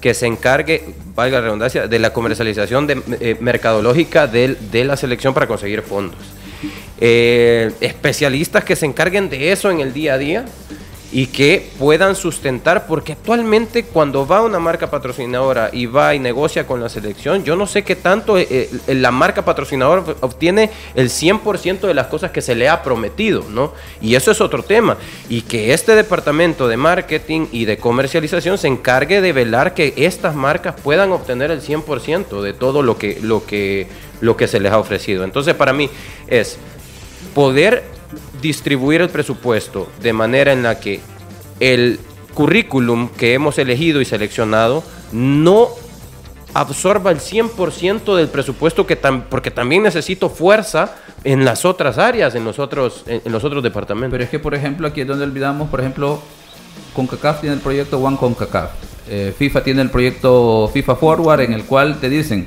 que 0.00 0.12
se 0.12 0.26
encargue, 0.26 0.94
valga 1.14 1.38
la 1.38 1.44
redundancia, 1.44 1.88
de 1.88 1.98
la 1.98 2.12
comercialización 2.12 2.86
de, 2.86 3.02
eh, 3.20 3.36
mercadológica 3.40 4.26
de, 4.26 4.54
de, 4.70 4.84
la 4.84 4.98
selección 4.98 5.32
para 5.32 5.46
conseguir 5.46 5.80
fondos. 5.80 6.18
Eh, 7.00 7.72
especialistas 7.80 8.64
que 8.64 8.76
se 8.76 8.86
encarguen 8.86 9.28
de 9.28 9.50
eso 9.50 9.70
en 9.70 9.80
el 9.80 9.92
día 9.92 10.14
a 10.14 10.18
día 10.18 10.44
y 11.14 11.28
que 11.28 11.70
puedan 11.78 12.16
sustentar, 12.16 12.88
porque 12.88 13.12
actualmente 13.12 13.84
cuando 13.84 14.26
va 14.26 14.42
una 14.42 14.58
marca 14.58 14.90
patrocinadora 14.90 15.70
y 15.72 15.86
va 15.86 16.12
y 16.16 16.18
negocia 16.18 16.66
con 16.66 16.80
la 16.80 16.88
selección, 16.88 17.44
yo 17.44 17.54
no 17.54 17.68
sé 17.68 17.84
qué 17.84 17.94
tanto 17.94 18.36
eh, 18.36 18.48
eh, 18.50 18.94
la 18.96 19.12
marca 19.12 19.44
patrocinadora 19.44 20.02
obtiene 20.22 20.70
el 20.96 21.10
100% 21.10 21.82
de 21.82 21.94
las 21.94 22.08
cosas 22.08 22.32
que 22.32 22.42
se 22.42 22.56
le 22.56 22.68
ha 22.68 22.82
prometido, 22.82 23.44
¿no? 23.48 23.72
Y 24.00 24.16
eso 24.16 24.32
es 24.32 24.40
otro 24.40 24.64
tema. 24.64 24.96
Y 25.28 25.42
que 25.42 25.72
este 25.72 25.94
departamento 25.94 26.66
de 26.66 26.76
marketing 26.76 27.46
y 27.52 27.64
de 27.64 27.78
comercialización 27.78 28.58
se 28.58 28.66
encargue 28.66 29.20
de 29.20 29.32
velar 29.32 29.72
que 29.72 29.94
estas 29.96 30.34
marcas 30.34 30.74
puedan 30.82 31.12
obtener 31.12 31.52
el 31.52 31.60
100% 31.60 32.42
de 32.42 32.54
todo 32.54 32.82
lo 32.82 32.98
que, 32.98 33.20
lo, 33.22 33.46
que, 33.46 33.86
lo 34.20 34.36
que 34.36 34.48
se 34.48 34.58
les 34.58 34.72
ha 34.72 34.78
ofrecido. 34.78 35.22
Entonces, 35.22 35.54
para 35.54 35.72
mí 35.72 35.88
es 36.26 36.58
poder 37.36 37.93
distribuir 38.44 39.00
el 39.00 39.08
presupuesto 39.08 39.88
de 40.02 40.12
manera 40.12 40.52
en 40.52 40.62
la 40.62 40.78
que 40.78 41.00
el 41.60 41.98
currículum 42.34 43.08
que 43.08 43.32
hemos 43.32 43.58
elegido 43.58 44.02
y 44.02 44.04
seleccionado 44.04 44.84
no 45.12 45.68
absorba 46.52 47.10
el 47.10 47.20
100% 47.20 48.14
del 48.14 48.28
presupuesto 48.28 48.86
que 48.86 48.96
porque 48.96 49.50
también 49.50 49.82
necesito 49.82 50.28
fuerza 50.28 50.94
en 51.24 51.46
las 51.46 51.64
otras 51.64 51.96
áreas, 51.96 52.34
en 52.34 52.44
los 52.44 52.58
otros, 52.58 53.04
en, 53.06 53.32
los 53.32 53.42
otros 53.44 53.62
departamentos. 53.62 54.12
Pero 54.12 54.24
es 54.24 54.30
que, 54.30 54.38
por 54.38 54.54
ejemplo, 54.54 54.86
aquí 54.86 55.00
es 55.00 55.06
donde 55.06 55.24
olvidamos, 55.24 55.70
por 55.70 55.80
ejemplo, 55.80 56.20
CONCACAF 56.94 57.40
tiene 57.40 57.56
el 57.56 57.62
proyecto 57.62 57.98
One 57.98 58.18
CONCACAF. 58.18 58.70
Eh, 59.08 59.34
FIFA 59.36 59.64
tiene 59.64 59.80
el 59.80 59.90
proyecto 59.90 60.70
FIFA 60.72 60.96
Forward 60.96 61.40
en 61.40 61.54
el 61.54 61.64
cual 61.64 61.98
te 61.98 62.10
dicen, 62.10 62.46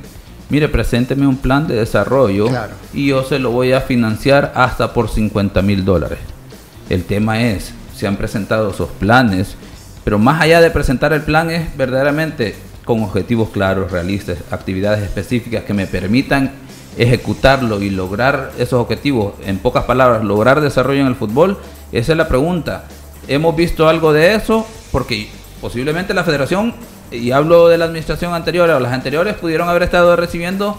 mire, 0.49 0.69
presénteme 0.69 1.27
un 1.27 1.37
plan 1.37 1.67
de 1.67 1.75
desarrollo 1.75 2.47
y 2.93 3.07
yo 3.07 3.23
se 3.23 3.39
lo 3.39 3.51
voy 3.51 3.73
a 3.73 3.81
financiar 3.81 4.51
hasta 4.55 4.93
por 4.93 5.09
50 5.09 5.61
mil 5.61 5.85
dólares. 5.85 6.19
El 6.89 7.03
tema 7.03 7.41
es, 7.41 7.73
se 7.95 8.07
han 8.07 8.15
presentado 8.15 8.71
esos 8.71 8.89
planes, 8.89 9.55
pero 10.03 10.19
más 10.19 10.41
allá 10.41 10.61
de 10.61 10.71
presentar 10.71 11.13
el 11.13 11.21
plan 11.21 11.49
es 11.49 11.75
verdaderamente 11.75 12.55
con 12.85 13.03
objetivos 13.03 13.49
claros, 13.49 13.91
realistas, 13.91 14.37
actividades 14.49 15.03
específicas 15.03 15.63
que 15.63 15.73
me 15.73 15.87
permitan 15.87 16.51
ejecutarlo 16.97 17.81
y 17.81 17.89
lograr 17.89 18.51
esos 18.57 18.79
objetivos, 18.79 19.33
en 19.45 19.57
pocas 19.59 19.83
palabras, 19.83 20.23
lograr 20.23 20.61
desarrollo 20.61 21.01
en 21.01 21.07
el 21.07 21.15
fútbol, 21.15 21.57
esa 21.91 22.13
es 22.13 22.17
la 22.17 22.27
pregunta. 22.27 22.85
¿Hemos 23.27 23.55
visto 23.55 23.87
algo 23.87 24.13
de 24.13 24.35
eso? 24.35 24.65
Porque 24.91 25.29
posiblemente 25.61 26.13
la 26.13 26.23
federación 26.23 26.73
y 27.11 27.31
hablo 27.31 27.67
de 27.67 27.77
la 27.77 27.85
administración 27.85 28.33
anterior 28.33 28.69
o 28.69 28.79
las 28.79 28.93
anteriores, 28.93 29.35
pudieron 29.35 29.69
haber 29.69 29.83
estado 29.83 30.15
recibiendo 30.15 30.77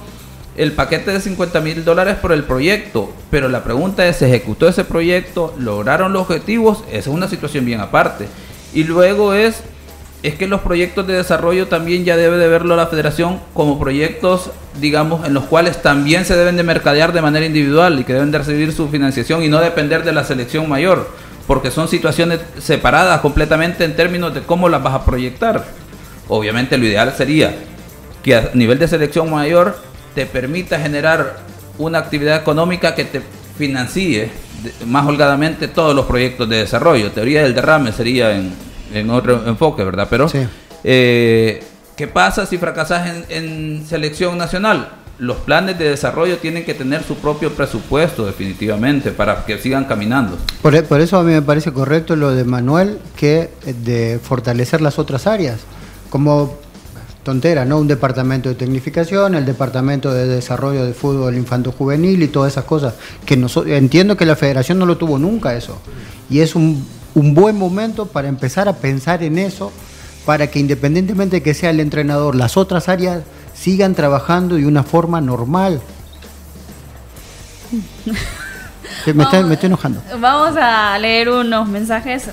el 0.58 0.72
paquete 0.72 1.12
de 1.12 1.20
50 1.20 1.60
mil 1.60 1.84
dólares 1.84 2.16
por 2.16 2.32
el 2.32 2.42
proyecto, 2.42 3.12
pero 3.30 3.48
la 3.48 3.62
pregunta 3.62 4.06
es, 4.06 4.16
¿se 4.16 4.26
ejecutó 4.26 4.68
ese 4.68 4.84
proyecto? 4.84 5.54
¿Lograron 5.56 6.12
los 6.12 6.22
objetivos? 6.22 6.82
Esa 6.88 6.98
es 6.98 7.06
una 7.06 7.28
situación 7.28 7.64
bien 7.64 7.80
aparte. 7.80 8.26
Y 8.74 8.82
luego 8.82 9.34
es, 9.34 9.62
es 10.24 10.34
que 10.34 10.48
los 10.48 10.62
proyectos 10.62 11.06
de 11.06 11.14
desarrollo 11.14 11.68
también 11.68 12.04
ya 12.04 12.16
debe 12.16 12.38
de 12.38 12.48
verlo 12.48 12.74
la 12.74 12.88
federación 12.88 13.40
como 13.54 13.78
proyectos, 13.78 14.50
digamos, 14.80 15.24
en 15.24 15.32
los 15.32 15.44
cuales 15.44 15.80
también 15.80 16.24
se 16.24 16.36
deben 16.36 16.56
de 16.56 16.64
mercadear 16.64 17.12
de 17.12 17.22
manera 17.22 17.46
individual 17.46 18.00
y 18.00 18.04
que 18.04 18.14
deben 18.14 18.32
de 18.32 18.38
recibir 18.38 18.72
su 18.72 18.88
financiación 18.88 19.44
y 19.44 19.48
no 19.48 19.60
depender 19.60 20.02
de 20.02 20.12
la 20.12 20.24
selección 20.24 20.68
mayor, 20.68 21.08
porque 21.46 21.70
son 21.70 21.86
situaciones 21.86 22.40
separadas 22.58 23.20
completamente 23.20 23.84
en 23.84 23.94
términos 23.94 24.34
de 24.34 24.42
cómo 24.42 24.68
las 24.68 24.82
vas 24.82 24.94
a 24.94 25.04
proyectar. 25.04 25.64
Obviamente 26.28 26.76
lo 26.76 26.84
ideal 26.84 27.12
sería 27.16 27.54
que 28.22 28.34
a 28.34 28.50
nivel 28.54 28.78
de 28.78 28.88
selección 28.88 29.30
mayor 29.30 29.76
te 30.14 30.26
permita 30.26 30.78
generar 30.78 31.38
una 31.78 31.98
actividad 31.98 32.36
económica 32.36 32.94
que 32.94 33.04
te 33.04 33.22
financie 33.56 34.30
más 34.86 35.06
holgadamente 35.06 35.68
todos 35.68 35.94
los 35.94 36.06
proyectos 36.06 36.48
de 36.48 36.56
desarrollo. 36.58 37.12
Teoría 37.12 37.42
del 37.42 37.54
derrame 37.54 37.92
sería 37.92 38.36
en, 38.36 39.10
otro 39.10 39.46
enfoque, 39.46 39.84
¿verdad? 39.84 40.08
Pero, 40.10 40.30
eh, 40.84 41.62
¿qué 41.96 42.06
pasa 42.08 42.46
si 42.46 42.58
fracasas 42.58 43.08
en, 43.08 43.24
en, 43.28 43.86
selección 43.86 44.36
nacional? 44.36 44.90
Los 45.18 45.38
planes 45.38 45.78
de 45.78 45.90
desarrollo 45.90 46.38
tienen 46.38 46.64
que 46.64 46.74
tener 46.74 47.02
su 47.02 47.16
propio 47.16 47.52
presupuesto, 47.52 48.24
definitivamente, 48.24 49.10
para 49.10 49.44
que 49.44 49.58
sigan 49.58 49.84
caminando. 49.84 50.38
Por, 50.62 50.84
por 50.84 51.00
eso 51.00 51.18
a 51.18 51.24
mí 51.24 51.32
me 51.32 51.42
parece 51.42 51.72
correcto 51.72 52.14
lo 52.14 52.30
de 52.30 52.44
Manuel, 52.44 52.98
que 53.16 53.50
de 53.64 54.20
fortalecer 54.22 54.80
las 54.80 54.98
otras 54.98 55.26
áreas 55.26 55.58
como 56.10 56.54
tontera, 57.22 57.64
¿no? 57.64 57.78
Un 57.78 57.88
departamento 57.88 58.48
de 58.48 58.54
tecnificación, 58.54 59.34
el 59.34 59.44
departamento 59.44 60.12
de 60.12 60.26
desarrollo 60.26 60.86
de 60.86 60.94
fútbol 60.94 61.36
infanto 61.36 61.72
juvenil 61.72 62.22
y 62.22 62.28
todas 62.28 62.52
esas 62.52 62.64
cosas. 62.64 62.94
Que 63.26 63.34
entiendo 63.66 64.16
que 64.16 64.24
la 64.24 64.34
federación 64.34 64.78
no 64.78 64.86
lo 64.86 64.96
tuvo 64.96 65.18
nunca 65.18 65.54
eso. 65.54 65.78
Y 66.30 66.40
es 66.40 66.54
un, 66.54 66.86
un 67.14 67.34
buen 67.34 67.58
momento 67.58 68.06
para 68.06 68.28
empezar 68.28 68.68
a 68.68 68.76
pensar 68.76 69.22
en 69.22 69.38
eso, 69.38 69.72
para 70.24 70.46
que 70.46 70.58
independientemente 70.58 71.36
de 71.36 71.42
que 71.42 71.52
sea 71.52 71.70
el 71.70 71.80
entrenador, 71.80 72.34
las 72.34 72.56
otras 72.56 72.88
áreas 72.88 73.22
sigan 73.54 73.94
trabajando 73.94 74.54
de 74.54 74.66
una 74.66 74.82
forma 74.82 75.20
normal. 75.20 75.82
me, 79.14 79.22
está, 79.24 79.42
me 79.42 79.54
estoy 79.54 79.66
enojando. 79.66 80.02
Vamos 80.18 80.56
a 80.56 80.96
leer 80.98 81.28
unos 81.28 81.68
mensajes 81.68 82.30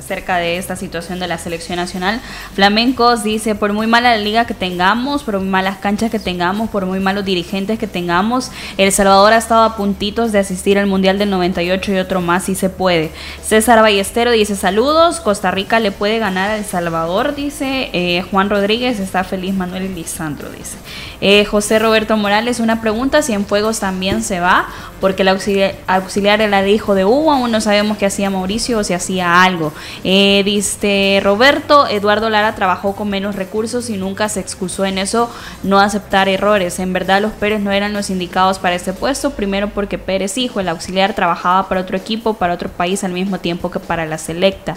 acerca 0.00 0.38
de 0.38 0.56
esta 0.56 0.76
situación 0.76 1.20
de 1.20 1.28
la 1.28 1.38
selección 1.38 1.76
nacional. 1.76 2.20
Flamencos 2.54 3.22
dice, 3.22 3.54
por 3.54 3.72
muy 3.74 3.86
mala 3.86 4.16
la 4.16 4.22
liga 4.22 4.46
que 4.46 4.54
tengamos, 4.54 5.22
por 5.22 5.38
muy 5.38 5.48
malas 5.48 5.76
canchas 5.76 6.10
que 6.10 6.18
tengamos, 6.18 6.70
por 6.70 6.86
muy 6.86 7.00
malos 7.00 7.24
dirigentes 7.24 7.78
que 7.78 7.86
tengamos, 7.86 8.50
El 8.78 8.92
Salvador 8.92 9.34
ha 9.34 9.36
estado 9.36 9.62
a 9.62 9.76
puntitos 9.76 10.32
de 10.32 10.38
asistir 10.38 10.78
al 10.78 10.86
Mundial 10.86 11.18
del 11.18 11.30
98 11.30 11.92
y 11.92 11.98
otro 11.98 12.20
más 12.20 12.44
si 12.44 12.54
se 12.54 12.70
puede. 12.70 13.10
César 13.42 13.82
Ballestero 13.82 14.30
dice, 14.30 14.56
saludos, 14.56 15.20
Costa 15.20 15.50
Rica 15.50 15.80
le 15.80 15.92
puede 15.92 16.18
ganar 16.18 16.50
a 16.50 16.56
El 16.56 16.64
Salvador, 16.64 17.34
dice 17.34 17.90
eh, 17.92 18.24
Juan 18.30 18.48
Rodríguez, 18.48 18.98
está 19.00 19.22
feliz 19.22 19.54
Manuel 19.54 19.94
Lisandro, 19.94 20.48
dice. 20.50 20.78
Eh, 21.20 21.44
José 21.44 21.78
Roberto 21.78 22.16
Morales, 22.16 22.60
una 22.60 22.80
pregunta, 22.80 23.20
si 23.20 23.34
en 23.34 23.44
Fuegos 23.44 23.80
también 23.80 24.22
se 24.22 24.40
va, 24.40 24.66
porque 25.00 25.22
el 25.22 25.28
auxiliar, 25.28 25.74
auxiliar 25.86 26.40
era 26.40 26.60
el 26.60 26.70
hijo 26.70 26.94
de 26.94 27.04
Hugo, 27.04 27.32
aún 27.32 27.50
no 27.50 27.60
sabemos 27.60 27.98
qué 27.98 28.06
hacía 28.06 28.30
Mauricio 28.30 28.78
o 28.78 28.84
si 28.84 28.94
hacía 28.94 29.42
algo. 29.42 29.72
Eh, 30.04 30.42
dice 30.44 31.20
Roberto, 31.22 31.86
Eduardo 31.86 32.30
Lara 32.30 32.54
trabajó 32.54 32.94
con 32.94 33.08
menos 33.08 33.36
recursos 33.36 33.90
y 33.90 33.96
nunca 33.96 34.28
se 34.28 34.40
excusó 34.40 34.84
en 34.84 34.98
eso, 34.98 35.30
no 35.62 35.80
aceptar 35.80 36.28
errores. 36.28 36.78
En 36.78 36.92
verdad 36.92 37.20
los 37.20 37.32
Pérez 37.32 37.60
no 37.60 37.70
eran 37.70 37.92
los 37.92 38.10
indicados 38.10 38.58
para 38.58 38.74
este 38.74 38.92
puesto, 38.92 39.30
primero 39.30 39.70
porque 39.70 39.98
Pérez 39.98 40.36
hijo, 40.38 40.60
el 40.60 40.68
auxiliar, 40.68 41.14
trabajaba 41.14 41.68
para 41.68 41.80
otro 41.80 41.96
equipo, 41.96 42.34
para 42.34 42.54
otro 42.54 42.68
país 42.68 43.04
al 43.04 43.12
mismo 43.12 43.38
tiempo 43.38 43.70
que 43.70 43.78
para 43.78 44.06
la 44.06 44.18
selecta. 44.18 44.76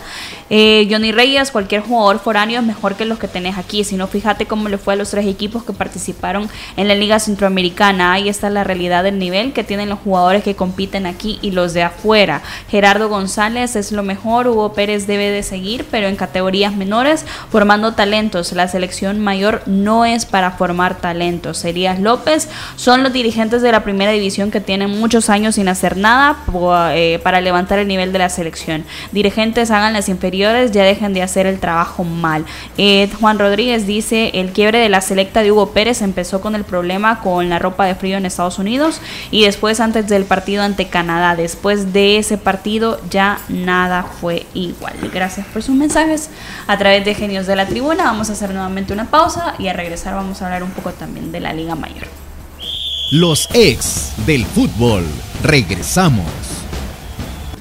Eh, 0.50 0.88
Johnny 0.90 1.12
Reyes, 1.12 1.52
cualquier 1.52 1.82
jugador 1.82 2.20
foráneo 2.20 2.60
es 2.60 2.66
mejor 2.66 2.96
que 2.96 3.06
los 3.06 3.20
que 3.20 3.28
tenés 3.28 3.58
aquí, 3.58 3.84
si 3.84 3.96
no 3.96 4.08
fíjate 4.08 4.46
cómo 4.46 4.70
le 4.70 4.78
fue 4.78 4.94
a 4.94 4.98
los 4.98 5.10
tres 5.10 5.26
equipos 5.26 5.64
que 5.64 5.74
participaron 5.74 6.50
en 6.78 6.88
la 6.88 6.96
Liga 6.96 7.20
Centroamericana. 7.20 8.14
Ahí 8.14 8.30
está 8.30 8.50
la 8.50 8.64
realidad 8.64 9.04
del 9.04 9.20
nivel 9.20 9.54
que 9.54 9.64
tienen 9.64 9.90
los 9.90 10.00
jugadores 10.00 10.44
que 10.44 10.56
compiten 10.56 11.06
aquí 11.06 11.40
y 11.42 11.52
los 11.52 11.74
de 11.74 11.84
afuera. 11.84 12.42
Gerardo 12.70 13.10
González 13.10 13.76
es 13.76 13.92
lo 13.92 14.04
mejor, 14.04 14.48
Hugo 14.48 14.74
Pérez 14.74 14.93
Debe 14.94 15.32
de 15.32 15.44
seguir, 15.44 15.86
pero 15.90 16.08
en 16.08 16.16
categorías 16.16 16.76
menores, 16.76 17.26
formando 17.50 17.94
talentos. 17.94 18.52
La 18.54 18.68
selección 18.68 19.20
mayor 19.20 19.64
no 19.66 20.06
es 20.06 20.26
para 20.26 20.52
formar 20.52 20.96
talentos. 21.00 21.58
Serías 21.58 22.00
López 22.00 22.48
son 22.76 23.04
los 23.04 23.12
dirigentes 23.12 23.62
de 23.62 23.72
la 23.72 23.84
primera 23.84 24.12
división 24.12 24.52
que 24.52 24.62
tienen 24.62 25.00
muchos 25.00 25.30
años 25.30 25.56
sin 25.56 25.68
hacer 25.68 25.98
nada 25.98 26.38
eh, 26.94 27.20
para 27.24 27.42
levantar 27.42 27.80
el 27.80 27.88
nivel 27.88 28.14
de 28.14 28.20
la 28.20 28.30
selección. 28.30 28.86
Dirigentes 29.12 29.72
hagan 29.72 29.94
las 29.94 30.10
inferiores, 30.10 30.72
ya 30.72 30.84
dejen 30.84 31.14
de 31.14 31.24
hacer 31.24 31.48
el 31.48 31.60
trabajo 31.60 32.04
mal. 32.04 32.46
Eh, 32.78 33.10
Juan 33.20 33.40
Rodríguez 33.40 33.88
dice, 33.88 34.32
el 34.36 34.52
quiebre 34.52 34.80
de 34.80 34.90
la 34.90 35.02
selecta 35.02 35.42
de 35.42 35.52
Hugo 35.52 35.72
Pérez 35.72 36.02
empezó 36.02 36.42
con 36.42 36.56
el 36.56 36.64
problema 36.64 37.22
con 37.22 37.50
la 37.50 37.60
ropa 37.60 37.86
de 37.86 37.96
frío 37.96 38.18
en 38.18 38.26
Estados 38.26 38.60
Unidos 38.60 39.02
y 39.32 39.46
después 39.46 39.80
antes 39.80 40.08
del 40.08 40.26
partido 40.26 40.64
ante 40.64 40.88
Canadá. 40.88 41.36
Después 41.36 41.94
de 41.94 42.18
ese 42.18 42.38
partido 42.38 43.00
ya 43.10 43.40
nada 43.48 44.04
fue 44.04 44.46
igual. 44.54 44.83
Gracias 45.14 45.46
por 45.48 45.64
sus 45.64 45.76
mensajes 45.76 46.30
a 46.68 46.78
través 46.78 47.06
de 47.06 47.16
Genios 47.16 47.48
de 47.48 47.56
la 47.56 47.68
Tribuna. 47.68 48.06
Vamos 48.06 48.30
a 48.30 48.34
hacer 48.34 48.52
nuevamente 48.52 48.94
una 48.94 49.10
pausa 49.10 49.56
y 49.60 49.68
a 49.68 49.74
regresar 49.74 50.14
vamos 50.14 50.42
a 50.42 50.46
hablar 50.46 50.64
un 50.64 50.72
poco 50.72 50.92
también 50.92 51.32
de 51.32 51.40
la 51.40 51.54
Liga 51.54 51.76
Mayor. 51.76 52.08
Los 53.12 53.48
ex 53.54 54.14
del 54.26 54.46
fútbol. 54.46 55.06
Regresamos. 55.44 56.26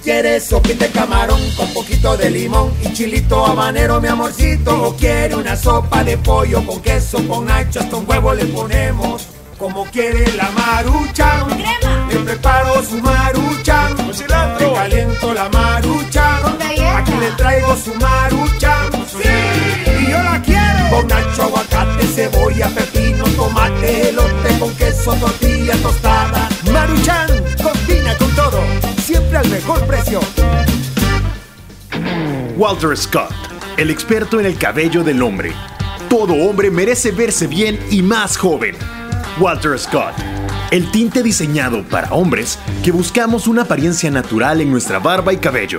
¿Quieres 0.02 0.46
sopita 0.46 0.86
de 0.86 0.90
camarón 0.90 1.40
con 1.56 1.72
poquito 1.72 2.16
de 2.16 2.28
limón 2.28 2.72
y 2.82 2.92
chilito 2.92 3.46
habanero, 3.46 4.00
mi 4.00 4.08
amorcito? 4.08 4.88
¿O 4.88 4.96
quiere 4.96 5.36
una 5.36 5.54
sopa 5.54 6.02
de 6.02 6.18
pollo 6.18 6.66
con 6.66 6.82
queso, 6.82 7.18
con 7.28 7.44
nacho, 7.44 7.78
hasta 7.78 7.96
un 7.96 8.08
huevo 8.08 8.34
le 8.34 8.46
ponemos? 8.46 9.26
Como 9.58 9.84
quiere 9.84 10.32
la 10.32 10.50
marucha, 10.50 11.46
crema. 11.46 12.08
Le 12.10 12.16
preparo 12.16 12.82
su 12.82 12.96
marucha, 12.96 13.90
con 13.94 14.12
cilantro. 14.12 14.70
Le 14.70 14.74
caliento 14.74 15.34
la 15.34 15.48
marucha, 15.50 16.40
con 16.42 16.62
Aquí 16.62 16.71
le 17.22 17.30
traigo 17.36 17.76
su 17.76 17.94
marucha, 17.94 18.90
sí. 19.06 19.28
Y 20.00 20.10
yo 20.10 20.22
la 20.22 20.42
quiero 20.42 20.90
con 20.90 21.06
nacho, 21.06 21.42
aguacate, 21.42 22.04
cebolla, 22.06 22.68
pepino, 22.68 23.24
tomate, 23.36 24.08
elote 24.08 24.58
con 24.58 24.74
queso, 24.74 25.14
tortilla 25.14 25.76
tostada. 25.76 26.48
Maruchan, 26.72 27.28
combina 27.62 28.16
con 28.18 28.30
todo 28.34 28.60
siempre 28.98 29.38
al 29.38 29.48
mejor 29.50 29.86
precio. 29.86 30.20
Walter 32.56 32.96
Scott, 32.96 33.32
el 33.76 33.90
experto 33.90 34.40
en 34.40 34.46
el 34.46 34.58
cabello 34.58 35.04
del 35.04 35.22
hombre. 35.22 35.52
Todo 36.08 36.34
hombre 36.34 36.70
merece 36.70 37.12
verse 37.12 37.46
bien 37.46 37.78
y 37.90 38.02
más 38.02 38.36
joven. 38.36 38.74
Walter 39.38 39.78
Scott, 39.78 40.14
el 40.72 40.90
tinte 40.90 41.22
diseñado 41.22 41.84
para 41.84 42.12
hombres 42.12 42.58
que 42.82 42.90
buscamos 42.90 43.46
una 43.46 43.62
apariencia 43.62 44.10
natural 44.10 44.60
en 44.60 44.70
nuestra 44.70 44.98
barba 44.98 45.32
y 45.32 45.36
cabello. 45.36 45.78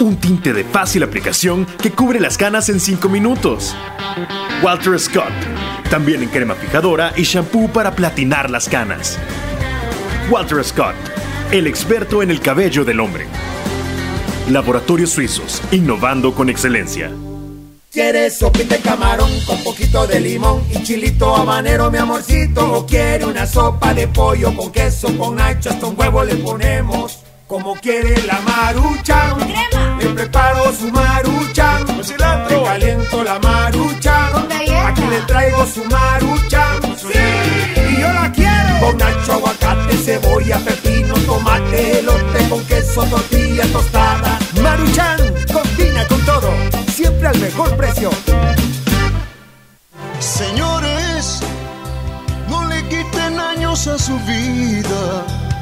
Un 0.00 0.16
tinte 0.16 0.54
de 0.54 0.64
fácil 0.64 1.02
aplicación 1.02 1.66
que 1.82 1.90
cubre 1.90 2.20
las 2.20 2.38
canas 2.38 2.70
en 2.70 2.80
5 2.80 3.06
minutos. 3.10 3.76
Walter 4.62 4.98
Scott, 4.98 5.28
también 5.90 6.22
en 6.22 6.30
crema 6.30 6.54
fijadora 6.54 7.12
y 7.16 7.24
shampoo 7.24 7.68
para 7.68 7.94
platinar 7.94 8.50
las 8.50 8.66
canas. 8.66 9.18
Walter 10.30 10.64
Scott, 10.64 10.94
el 11.50 11.66
experto 11.66 12.22
en 12.22 12.30
el 12.30 12.40
cabello 12.40 12.82
del 12.86 12.98
hombre. 12.98 13.26
Laboratorios 14.48 15.10
Suizos, 15.10 15.60
innovando 15.70 16.34
con 16.34 16.48
excelencia. 16.48 17.10
¿Quieres 17.92 18.38
sopita 18.38 18.76
de 18.76 18.80
camarón 18.80 19.30
con 19.44 19.62
poquito 19.62 20.06
de 20.06 20.18
limón 20.18 20.64
y 20.74 20.82
chilito 20.82 21.36
habanero, 21.36 21.90
mi 21.90 21.98
amorcito? 21.98 22.72
¿O 22.72 22.86
quiere 22.86 23.26
una 23.26 23.46
sopa 23.46 23.92
de 23.92 24.08
pollo 24.08 24.56
con 24.56 24.72
queso, 24.72 25.14
con 25.18 25.36
nacho, 25.36 25.68
hasta 25.68 25.86
un 25.86 26.00
huevo 26.00 26.24
le 26.24 26.36
ponemos? 26.36 27.18
Como 27.46 27.74
quiere 27.74 28.22
la 28.22 28.40
marucha, 28.40 29.34
crema. 29.34 29.79
Le 30.00 30.08
preparo 30.14 30.72
su 30.72 30.90
marucha, 30.90 31.78
con 31.86 32.02
cilantro. 32.02 32.60
Le 32.60 32.64
caliento 32.64 33.22
la 33.22 33.38
marucha, 33.38 34.30
con 34.32 34.48
Aquí 34.50 35.02
le 35.02 35.20
traigo 35.26 35.66
su 35.66 35.84
marucha, 35.84 36.64
sí. 36.96 37.18
Y 37.90 38.00
yo 38.00 38.12
la 38.12 38.32
quiero 38.32 38.80
con 38.80 38.96
nacho, 38.96 39.32
aguacate, 39.34 39.96
cebolla, 39.98 40.58
pepino, 40.58 41.14
tomate, 41.26 41.98
elote 41.98 42.48
con 42.48 42.64
queso, 42.64 43.04
tortilla 43.04 43.66
tostada. 43.72 44.38
Maruchan, 44.62 45.18
combina 45.52 46.06
con 46.08 46.20
todo, 46.24 46.50
siempre 46.92 47.28
al 47.28 47.38
mejor 47.38 47.76
precio. 47.76 48.10
Señores, 50.18 51.40
no 52.48 52.64
le 52.68 52.82
quiten 52.88 53.38
años 53.38 53.86
a 53.86 53.98
su 53.98 54.18
vida 54.20 55.24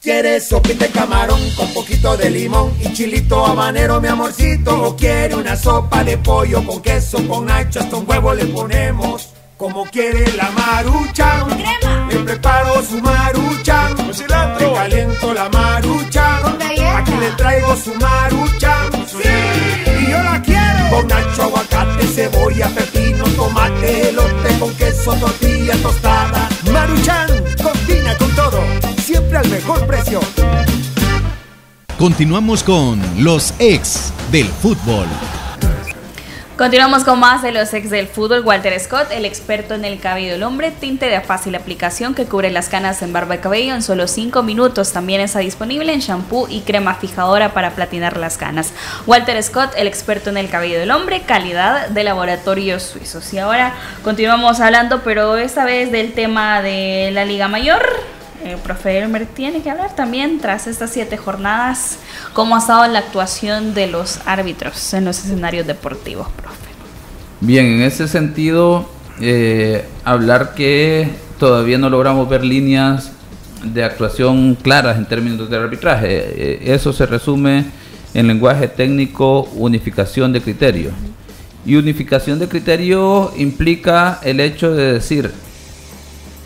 ¿Quieres 0.00 0.48
sopita 0.48 0.86
de 0.86 0.92
camarón 0.92 1.40
con 1.56 1.74
poquito 1.74 2.16
de 2.16 2.30
limón 2.30 2.72
y 2.80 2.92
chilito 2.92 3.44
habanero, 3.44 4.00
mi 4.00 4.06
amorcito? 4.06 4.84
¿O 4.84 4.96
quiere 4.96 5.34
una 5.34 5.56
sopa 5.56 6.04
de 6.04 6.16
pollo 6.16 6.64
con 6.64 6.80
queso, 6.80 7.18
con 7.26 7.46
nacho, 7.46 7.80
hasta 7.80 7.96
un 7.96 8.08
huevo 8.08 8.32
le 8.32 8.46
ponemos? 8.46 9.30
Como 9.56 9.84
quiere 9.86 10.24
la 10.36 10.52
marucha, 10.52 11.44
crema. 11.48 12.08
Le 12.12 12.18
preparo 12.20 12.80
su 12.84 13.00
marucha, 13.00 13.88
con 13.96 14.14
cilantro. 14.14 14.68
Le 14.68 14.74
caliento 14.74 15.34
la 15.34 15.48
marucha, 15.48 16.42
con 16.42 16.62
Aquí 16.62 17.12
le 17.18 17.30
traigo 17.32 17.74
su 17.74 17.92
marucha, 17.96 18.76
sí. 19.04 19.28
Y 20.00 20.10
yo 20.12 20.22
la 20.22 20.40
quiero 20.40 20.90
con 20.90 21.08
nacho, 21.08 21.42
aguacate, 21.42 22.06
cebolla, 22.06 22.68
pepino, 22.68 23.24
tomate, 23.34 24.10
elote 24.10 24.58
con 24.60 24.72
queso, 24.76 25.12
tortilla 25.16 25.74
tostada. 25.82 26.48
Maruchan, 26.70 27.28
combina 27.60 28.16
con 28.16 28.30
todo 28.36 28.97
siempre 29.08 29.38
al 29.38 29.48
mejor 29.48 29.86
precio. 29.86 30.20
Continuamos 31.98 32.62
con 32.62 33.00
los 33.24 33.54
ex 33.58 34.12
del 34.30 34.46
fútbol. 34.46 35.06
Continuamos 36.58 37.04
con 37.04 37.18
más 37.18 37.42
de 37.42 37.52
los 37.52 37.72
ex 37.72 37.88
del 37.88 38.06
fútbol. 38.06 38.42
Walter 38.44 38.78
Scott, 38.78 39.10
el 39.10 39.24
experto 39.24 39.72
en 39.72 39.86
el 39.86 39.98
cabello 39.98 40.32
del 40.32 40.42
hombre, 40.42 40.72
tinte 40.72 41.06
de 41.06 41.22
fácil 41.22 41.54
aplicación 41.54 42.14
que 42.14 42.26
cubre 42.26 42.50
las 42.50 42.68
canas 42.68 43.00
en 43.00 43.14
barba 43.14 43.36
y 43.36 43.38
cabello 43.38 43.74
en 43.74 43.80
solo 43.80 44.08
5 44.08 44.42
minutos. 44.42 44.92
También 44.92 45.22
está 45.22 45.38
disponible 45.38 45.94
en 45.94 46.00
shampoo 46.00 46.46
y 46.46 46.60
crema 46.60 46.94
fijadora 46.94 47.54
para 47.54 47.70
platinar 47.70 48.18
las 48.18 48.36
canas. 48.36 48.74
Walter 49.06 49.42
Scott, 49.42 49.70
el 49.78 49.86
experto 49.86 50.28
en 50.28 50.36
el 50.36 50.50
cabello 50.50 50.78
del 50.78 50.90
hombre, 50.90 51.22
calidad 51.22 51.88
de 51.88 52.04
laboratorios 52.04 52.82
suizos. 52.82 53.32
Y 53.32 53.38
ahora 53.38 53.72
continuamos 54.04 54.60
hablando, 54.60 55.00
pero 55.02 55.38
esta 55.38 55.64
vez 55.64 55.90
del 55.90 56.12
tema 56.12 56.60
de 56.60 57.08
la 57.14 57.24
Liga 57.24 57.48
Mayor 57.48 58.17
el 58.44 58.50
eh, 58.50 58.58
profe 58.62 58.98
Elmer 58.98 59.26
tiene 59.26 59.62
que 59.62 59.70
hablar 59.70 59.94
también 59.94 60.38
tras 60.38 60.66
estas 60.66 60.90
siete 60.90 61.16
jornadas 61.16 61.98
cómo 62.32 62.56
ha 62.56 62.58
estado 62.58 62.86
la 62.86 63.00
actuación 63.00 63.74
de 63.74 63.86
los 63.86 64.20
árbitros 64.26 64.94
en 64.94 65.04
los 65.04 65.18
escenarios 65.18 65.66
deportivos, 65.66 66.28
profe. 66.30 66.68
Bien, 67.40 67.66
en 67.66 67.82
ese 67.82 68.08
sentido, 68.08 68.88
eh, 69.20 69.84
hablar 70.04 70.54
que 70.54 71.08
todavía 71.38 71.78
no 71.78 71.88
logramos 71.90 72.28
ver 72.28 72.44
líneas 72.44 73.12
de 73.62 73.84
actuación 73.84 74.56
claras 74.56 74.96
en 74.96 75.06
términos 75.06 75.48
de 75.50 75.56
arbitraje. 75.56 76.06
Eh, 76.10 76.74
eso 76.74 76.92
se 76.92 77.06
resume 77.06 77.64
en 78.14 78.26
lenguaje 78.26 78.68
técnico 78.68 79.42
unificación 79.54 80.32
de 80.32 80.40
criterio. 80.40 80.90
Y 81.66 81.76
unificación 81.76 82.38
de 82.38 82.48
criterio 82.48 83.32
implica 83.36 84.20
el 84.22 84.40
hecho 84.40 84.74
de 84.74 84.94
decir, 84.94 85.32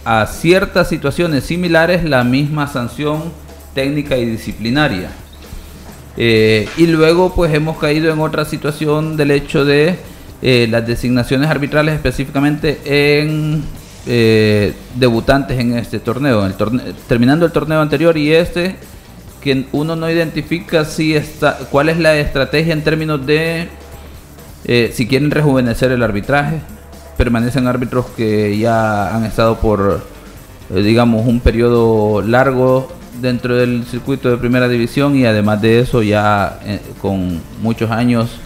a 0.04 0.26
ciertas 0.26 0.88
situaciones 0.88 1.44
similares 1.44 2.04
la 2.04 2.24
misma 2.24 2.66
sanción 2.66 3.32
técnica 3.74 4.16
y 4.16 4.26
disciplinaria. 4.26 5.10
Eh, 6.16 6.68
y 6.76 6.86
luego 6.86 7.34
pues 7.34 7.54
hemos 7.54 7.78
caído 7.78 8.12
en 8.12 8.20
otra 8.20 8.44
situación 8.44 9.16
del 9.16 9.30
hecho 9.30 9.64
de 9.64 9.96
eh, 10.42 10.66
las 10.70 10.86
designaciones 10.86 11.48
arbitrales 11.48 11.94
específicamente 11.94 12.80
en 12.84 13.62
eh, 14.06 14.74
debutantes 14.96 15.58
en 15.58 15.78
este 15.78 16.00
torneo, 16.00 16.46
terminando 17.08 17.46
el 17.46 17.52
torneo 17.52 17.80
anterior 17.80 18.16
y 18.18 18.32
este 18.32 18.76
que 19.40 19.66
uno 19.72 19.96
no 19.96 20.08
identifica 20.10 20.84
si 20.84 21.14
está, 21.14 21.58
cuál 21.70 21.88
es 21.88 21.98
la 21.98 22.16
estrategia 22.16 22.72
en 22.72 22.82
términos 22.82 23.24
de 23.26 23.68
si 24.92 25.08
quieren 25.08 25.32
rejuvenecer 25.32 25.90
el 25.90 26.00
arbitraje, 26.00 26.60
permanecen 27.22 27.68
árbitros 27.68 28.06
que 28.16 28.58
ya 28.58 29.14
han 29.14 29.24
estado 29.24 29.60
por, 29.60 30.02
eh, 30.74 30.82
digamos, 30.82 31.24
un 31.24 31.38
periodo 31.38 32.20
largo 32.20 32.90
dentro 33.20 33.54
del 33.54 33.84
circuito 33.84 34.28
de 34.28 34.38
primera 34.38 34.66
división 34.66 35.14
y 35.14 35.24
además 35.24 35.62
de 35.62 35.78
eso 35.78 36.02
ya 36.02 36.58
eh, 36.64 36.80
con 37.00 37.40
muchos 37.62 37.92
años 37.92 38.40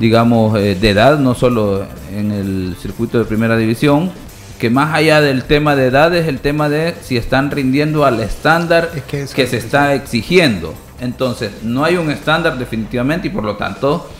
digamos, 0.00 0.58
eh, 0.58 0.76
de 0.80 0.90
edad, 0.90 1.18
no 1.18 1.34
solo 1.34 1.86
en 2.10 2.32
el 2.32 2.76
circuito 2.80 3.18
de 3.18 3.26
primera 3.26 3.56
división, 3.56 4.10
que 4.58 4.70
más 4.70 4.94
allá 4.94 5.20
del 5.20 5.44
tema 5.44 5.76
de 5.76 5.86
edad 5.86 6.14
es 6.14 6.26
el 6.26 6.40
tema 6.40 6.68
de 6.68 6.94
si 7.02 7.16
están 7.18 7.50
rindiendo 7.50 8.04
al 8.06 8.18
estándar 8.20 8.90
que, 9.06 9.26
se 9.26 9.56
está 9.56 9.94
exigiendo. 9.94 10.74
Entonces, 11.00 11.50
no 11.62 11.84
hay 11.84 11.96
un 11.96 12.10
estándar 12.10 12.58
definitivamente 12.58 13.28
y 13.28 13.30
por 13.30 13.44
lo 13.44 13.56
tanto 13.56 14.10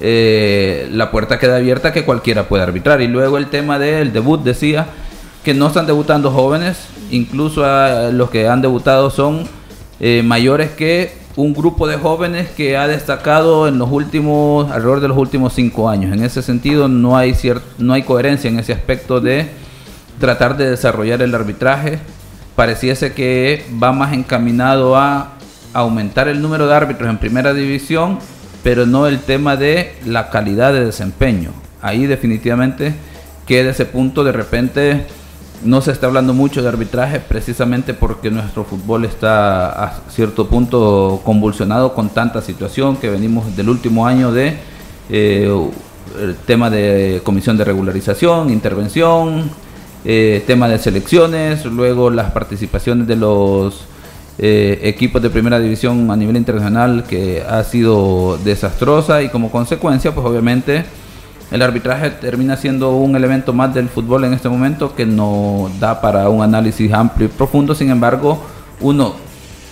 eh, 0.00 0.88
la 0.92 1.10
puerta 1.10 1.38
queda 1.38 1.56
abierta 1.56 1.92
que 1.92 2.04
cualquiera 2.04 2.48
pueda 2.48 2.64
arbitrar. 2.64 3.00
Y 3.00 3.08
luego 3.08 3.38
el 3.38 3.48
tema 3.48 3.78
del 3.78 4.12
debut 4.12 4.42
decía 4.42 4.86
que 5.42 5.54
no 5.54 5.66
están 5.66 5.86
debutando 5.86 6.30
jóvenes, 6.30 6.88
incluso 7.10 7.64
los 8.12 8.30
que 8.30 8.48
han 8.48 8.62
debutado 8.62 9.10
son 9.10 9.46
eh, 10.00 10.22
mayores 10.24 10.70
que 10.70 11.12
un 11.36 11.52
grupo 11.52 11.86
de 11.86 11.96
jóvenes 11.96 12.48
que 12.50 12.76
ha 12.76 12.86
destacado 12.86 13.66
en 13.66 13.78
los 13.78 13.90
últimos, 13.90 14.70
alrededor 14.70 15.00
de 15.00 15.08
los 15.08 15.18
últimos 15.18 15.52
cinco 15.52 15.88
años. 15.88 16.12
En 16.12 16.22
ese 16.22 16.42
sentido 16.42 16.88
no 16.88 17.16
hay, 17.16 17.36
no 17.78 17.92
hay 17.92 18.02
coherencia 18.02 18.48
en 18.48 18.58
ese 18.58 18.72
aspecto 18.72 19.20
de 19.20 19.48
tratar 20.20 20.56
de 20.56 20.70
desarrollar 20.70 21.22
el 21.22 21.34
arbitraje. 21.34 21.98
Pareciese 22.54 23.12
que 23.12 23.66
va 23.82 23.92
más 23.92 24.12
encaminado 24.12 24.96
a 24.96 25.32
aumentar 25.72 26.28
el 26.28 26.40
número 26.40 26.68
de 26.68 26.74
árbitros 26.74 27.10
en 27.10 27.18
primera 27.18 27.52
división, 27.52 28.20
pero 28.64 28.86
no 28.86 29.06
el 29.06 29.20
tema 29.20 29.56
de 29.56 29.94
la 30.04 30.30
calidad 30.30 30.72
de 30.72 30.84
desempeño. 30.84 31.50
Ahí 31.80 32.06
definitivamente 32.06 32.94
queda 33.46 33.70
ese 33.70 33.84
punto 33.84 34.24
de 34.24 34.32
repente 34.32 35.06
no 35.62 35.80
se 35.80 35.92
está 35.92 36.06
hablando 36.06 36.34
mucho 36.34 36.62
de 36.62 36.68
arbitraje 36.68 37.20
precisamente 37.20 37.94
porque 37.94 38.30
nuestro 38.30 38.64
fútbol 38.64 39.04
está 39.04 39.84
a 39.84 40.00
cierto 40.10 40.48
punto 40.48 41.20
convulsionado 41.24 41.94
con 41.94 42.08
tanta 42.08 42.42
situación 42.42 42.96
que 42.96 43.10
venimos 43.10 43.54
del 43.54 43.68
último 43.68 44.06
año 44.06 44.32
de 44.32 44.56
eh, 45.10 45.70
el 46.20 46.34
tema 46.46 46.70
de 46.70 47.20
comisión 47.22 47.56
de 47.56 47.64
regularización, 47.64 48.50
intervención, 48.50 49.50
eh, 50.04 50.42
tema 50.46 50.68
de 50.68 50.78
selecciones, 50.78 51.64
luego 51.66 52.10
las 52.10 52.30
participaciones 52.32 53.06
de 53.06 53.16
los 53.16 53.86
eh, 54.38 54.80
equipos 54.82 55.22
de 55.22 55.30
primera 55.30 55.58
división 55.60 56.10
a 56.10 56.16
nivel 56.16 56.36
internacional 56.36 57.04
que 57.08 57.44
ha 57.48 57.62
sido 57.62 58.38
desastrosa 58.44 59.22
y 59.22 59.28
como 59.28 59.50
consecuencia 59.50 60.12
pues 60.12 60.26
obviamente 60.26 60.84
el 61.50 61.62
arbitraje 61.62 62.10
termina 62.10 62.56
siendo 62.56 62.96
un 62.96 63.14
elemento 63.14 63.52
más 63.52 63.72
del 63.72 63.88
fútbol 63.88 64.24
en 64.24 64.32
este 64.32 64.48
momento 64.48 64.96
que 64.96 65.06
no 65.06 65.70
da 65.78 66.00
para 66.00 66.28
un 66.28 66.42
análisis 66.42 66.92
amplio 66.92 67.28
y 67.28 67.30
profundo. 67.30 67.76
Sin 67.76 67.90
embargo, 67.90 68.42
uno 68.80 69.14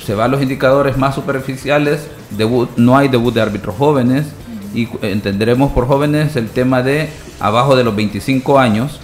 se 0.04 0.14
va 0.14 0.26
a 0.26 0.28
los 0.28 0.40
indicadores 0.42 0.96
más 0.96 1.14
superficiales, 1.16 2.08
debut, 2.30 2.68
no 2.76 2.96
hay 2.96 3.08
debut 3.08 3.34
de 3.34 3.40
árbitros 3.40 3.74
jóvenes 3.76 4.26
y 4.74 4.88
entenderemos 5.02 5.72
por 5.72 5.88
jóvenes 5.88 6.36
el 6.36 6.50
tema 6.50 6.82
de 6.82 7.08
abajo 7.40 7.74
de 7.74 7.84
los 7.84 7.96
25 7.96 8.58
años 8.60 9.00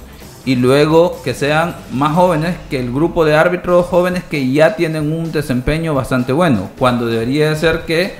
y 0.48 0.56
luego 0.56 1.20
que 1.22 1.34
sean 1.34 1.76
más 1.92 2.14
jóvenes 2.14 2.56
que 2.70 2.80
el 2.80 2.90
grupo 2.90 3.26
de 3.26 3.36
árbitros 3.36 3.84
jóvenes 3.84 4.24
que 4.24 4.50
ya 4.50 4.76
tienen 4.76 5.12
un 5.12 5.30
desempeño 5.30 5.92
bastante 5.92 6.32
bueno, 6.32 6.70
cuando 6.78 7.04
debería 7.04 7.54
ser 7.54 7.82
que 7.82 8.14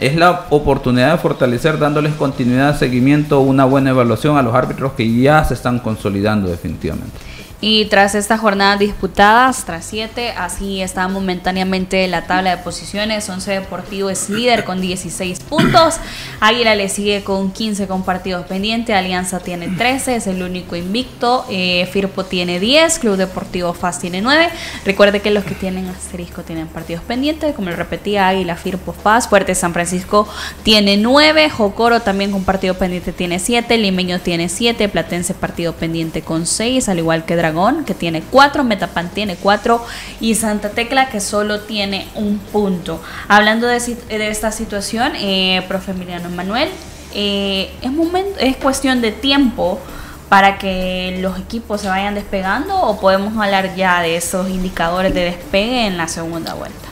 es 0.00 0.16
la 0.16 0.46
oportunidad 0.50 1.12
de 1.12 1.18
fortalecer 1.18 1.78
dándoles 1.78 2.14
continuidad, 2.14 2.76
seguimiento, 2.76 3.38
una 3.38 3.66
buena 3.66 3.90
evaluación 3.90 4.36
a 4.36 4.42
los 4.42 4.52
árbitros 4.52 4.94
que 4.94 5.08
ya 5.20 5.44
se 5.44 5.54
están 5.54 5.78
consolidando 5.78 6.48
definitivamente. 6.48 7.23
Y 7.66 7.86
tras 7.86 8.14
esta 8.14 8.36
jornada 8.36 8.76
disputadas, 8.76 9.64
tras 9.64 9.86
siete, 9.86 10.34
así 10.36 10.82
está 10.82 11.08
momentáneamente 11.08 12.06
la 12.08 12.26
tabla 12.26 12.56
de 12.56 12.62
posiciones. 12.62 13.26
Once 13.30 13.50
Deportivo 13.50 14.10
es 14.10 14.28
líder 14.28 14.64
con 14.64 14.82
16 14.82 15.40
puntos. 15.40 15.94
Águila 16.40 16.74
le 16.74 16.90
sigue 16.90 17.24
con 17.24 17.52
15 17.52 17.86
con 17.86 18.02
partidos 18.02 18.44
pendientes. 18.44 18.94
Alianza 18.94 19.40
tiene 19.40 19.68
13, 19.68 20.16
es 20.16 20.26
el 20.26 20.42
único 20.42 20.76
invicto. 20.76 21.46
Eh, 21.48 21.88
Firpo 21.90 22.26
tiene 22.26 22.60
10, 22.60 22.98
Club 22.98 23.16
Deportivo 23.16 23.72
FAS 23.72 23.98
tiene 23.98 24.20
9. 24.20 24.50
Recuerde 24.84 25.20
que 25.20 25.30
los 25.30 25.44
que 25.44 25.54
tienen 25.54 25.88
asterisco 25.88 26.42
tienen 26.42 26.66
partidos 26.66 27.02
pendientes. 27.04 27.54
Como 27.54 27.70
le 27.70 27.76
repetía, 27.76 28.28
Águila, 28.28 28.56
Firpo, 28.56 28.92
FAS. 28.92 29.26
Fuerte 29.26 29.54
San 29.54 29.72
Francisco 29.72 30.28
tiene 30.64 30.98
9. 30.98 31.48
Jocoro 31.48 32.00
también 32.00 32.30
con 32.30 32.44
partido 32.44 32.74
pendiente 32.74 33.14
tiene 33.14 33.38
7. 33.38 33.78
Limeño 33.78 34.20
tiene 34.20 34.50
7. 34.50 34.86
Platense 34.90 35.32
partido 35.32 35.72
pendiente 35.72 36.20
con 36.20 36.44
6, 36.44 36.90
al 36.90 36.98
igual 36.98 37.24
que 37.24 37.36
Dragón 37.36 37.53
que 37.86 37.94
tiene 37.94 38.22
cuatro, 38.22 38.64
Metapan 38.64 39.10
tiene 39.10 39.36
cuatro 39.36 39.84
y 40.20 40.34
Santa 40.34 40.70
Tecla, 40.70 41.08
que 41.08 41.20
solo 41.20 41.60
tiene 41.60 42.06
un 42.14 42.38
punto. 42.38 43.00
Hablando 43.28 43.66
de, 43.66 43.78
esta 44.08 44.52
situación, 44.52 45.12
eh, 45.16 45.62
profe 45.68 45.92
Emiliano 45.92 46.30
Manuel, 46.30 46.68
eh, 47.14 47.70
es, 47.82 47.92
momento, 47.92 48.38
es 48.40 48.56
cuestión 48.56 49.00
de 49.00 49.12
tiempo 49.12 49.80
para 50.28 50.58
que 50.58 51.18
los 51.20 51.38
equipos 51.38 51.82
se 51.82 51.88
vayan 51.88 52.14
despegando 52.14 52.76
o 52.76 52.98
podemos 52.98 53.36
hablar 53.36 53.76
ya 53.76 54.02
de 54.02 54.16
esos 54.16 54.50
indicadores 54.50 55.14
de 55.14 55.24
despegue 55.24 55.86
en 55.86 55.96
la 55.96 56.08
segunda 56.08 56.54
vuelta? 56.54 56.88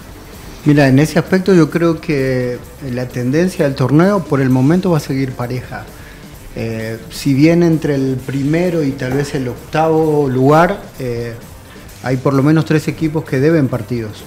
Mira, 0.65 0.87
en 0.87 1.01
ese 1.01 1.19
aspecto 1.19 1.53
yo 1.53 1.69
creo 1.69 2.01
que 2.01 2.59
la 2.89 3.09
tendencia 3.09 3.65
del 3.65 3.75
torneo 3.75 4.23
por 4.23 4.41
el 4.41 4.49
momento 4.49 4.93
va 4.93 4.99
a 4.99 5.01
seguir 5.01 5.33
pareja. 5.33 5.85
Eh, 6.55 6.99
si 7.11 7.33
bien 7.33 7.63
entre 7.63 7.95
el 7.95 8.17
primero 8.17 8.83
y 8.83 8.93
tal 8.93 9.15
vez 9.15 9.35
el 9.35 9.49
octavo 9.49 10.29
lugar 10.29 10.83
eh, 10.99 11.33
hay 12.03 12.19
por 12.19 12.35
lo 12.35 12.43
menos 12.43 12.67
tres 12.67 12.89
equipos 12.89 13.25
que 13.25 13.41
deben 13.41 13.69
partidos. 13.69 14.23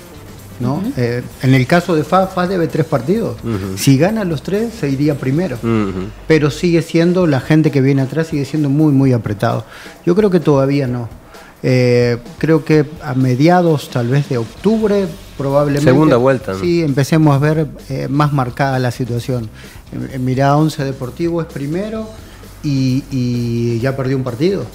¿no? 0.59 0.81
Eh, 0.95 1.21
en 1.41 1.53
el 1.53 1.67
caso 1.67 1.95
de 1.95 2.03
FAS, 2.05 2.33
FAS 2.33 2.47
debe 2.47 2.67
tres 2.67 2.85
partidos. 2.85 3.37
Si 3.75 3.97
gana 3.97 4.23
los 4.23 4.41
tres, 4.41 4.73
se 4.73 4.89
iría 4.89 5.15
primero. 5.15 5.57
Pero 6.27 6.49
sigue 6.49 6.81
siendo, 6.81 7.27
la 7.27 7.41
gente 7.41 7.71
que 7.71 7.81
viene 7.81 8.01
atrás 8.01 8.27
sigue 8.27 8.45
siendo 8.45 8.69
muy, 8.69 8.93
muy 8.93 9.11
apretado. 9.11 9.65
Yo 10.05 10.15
creo 10.15 10.29
que 10.29 10.39
todavía 10.39 10.87
no. 10.87 11.09
creo 11.61 12.63
que 12.63 12.85
a 13.03 13.13
mediados 13.15 13.89
tal 13.89 14.07
vez 14.07 14.29
de 14.29 14.37
octubre 14.37 15.07
probablemente. 15.37 15.89
Segunda 15.89 16.17
vuelta. 16.17 16.55
Sí, 16.59 16.81
empecemos 16.81 17.35
a 17.35 17.39
ver 17.39 17.67
más 18.09 18.33
marcada 18.33 18.79
la 18.79 18.91
situación. 18.91 19.49
En, 19.91 20.25
Mirada 20.25 20.57
11 20.57 20.83
Deportivo 20.83 21.41
es 21.41 21.47
primero 21.47 22.07
y, 22.63 23.79
ya 23.79 23.95
perdió 23.95 24.17
un 24.17 24.23
partido. 24.23 24.65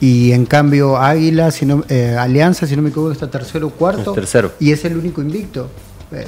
Y 0.00 0.32
en 0.32 0.46
cambio 0.46 0.96
Águila, 0.96 1.50
si 1.50 1.66
eh, 1.88 2.16
Alianza, 2.18 2.66
si 2.66 2.74
no 2.74 2.82
me 2.82 2.88
equivoco, 2.88 3.12
está 3.12 3.30
tercero 3.30 3.66
o 3.66 3.70
cuarto. 3.70 4.12
tercero. 4.12 4.52
Y 4.58 4.72
es 4.72 4.84
el 4.84 4.96
único 4.96 5.20
invicto. 5.20 5.68
Eh, 6.10 6.26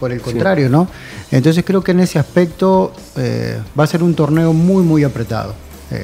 por 0.00 0.12
el 0.12 0.20
contrario, 0.20 0.68
¿no? 0.68 0.88
Entonces 1.30 1.64
creo 1.64 1.82
que 1.82 1.92
en 1.92 2.00
ese 2.00 2.18
aspecto 2.18 2.92
eh, 3.16 3.58
va 3.78 3.84
a 3.84 3.86
ser 3.86 4.02
un 4.02 4.14
torneo 4.14 4.52
muy, 4.52 4.82
muy 4.82 5.04
apretado. 5.04 5.54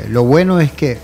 lo 0.08 0.24
bueno 0.24 0.60
es 0.60 0.72
que 0.72 0.98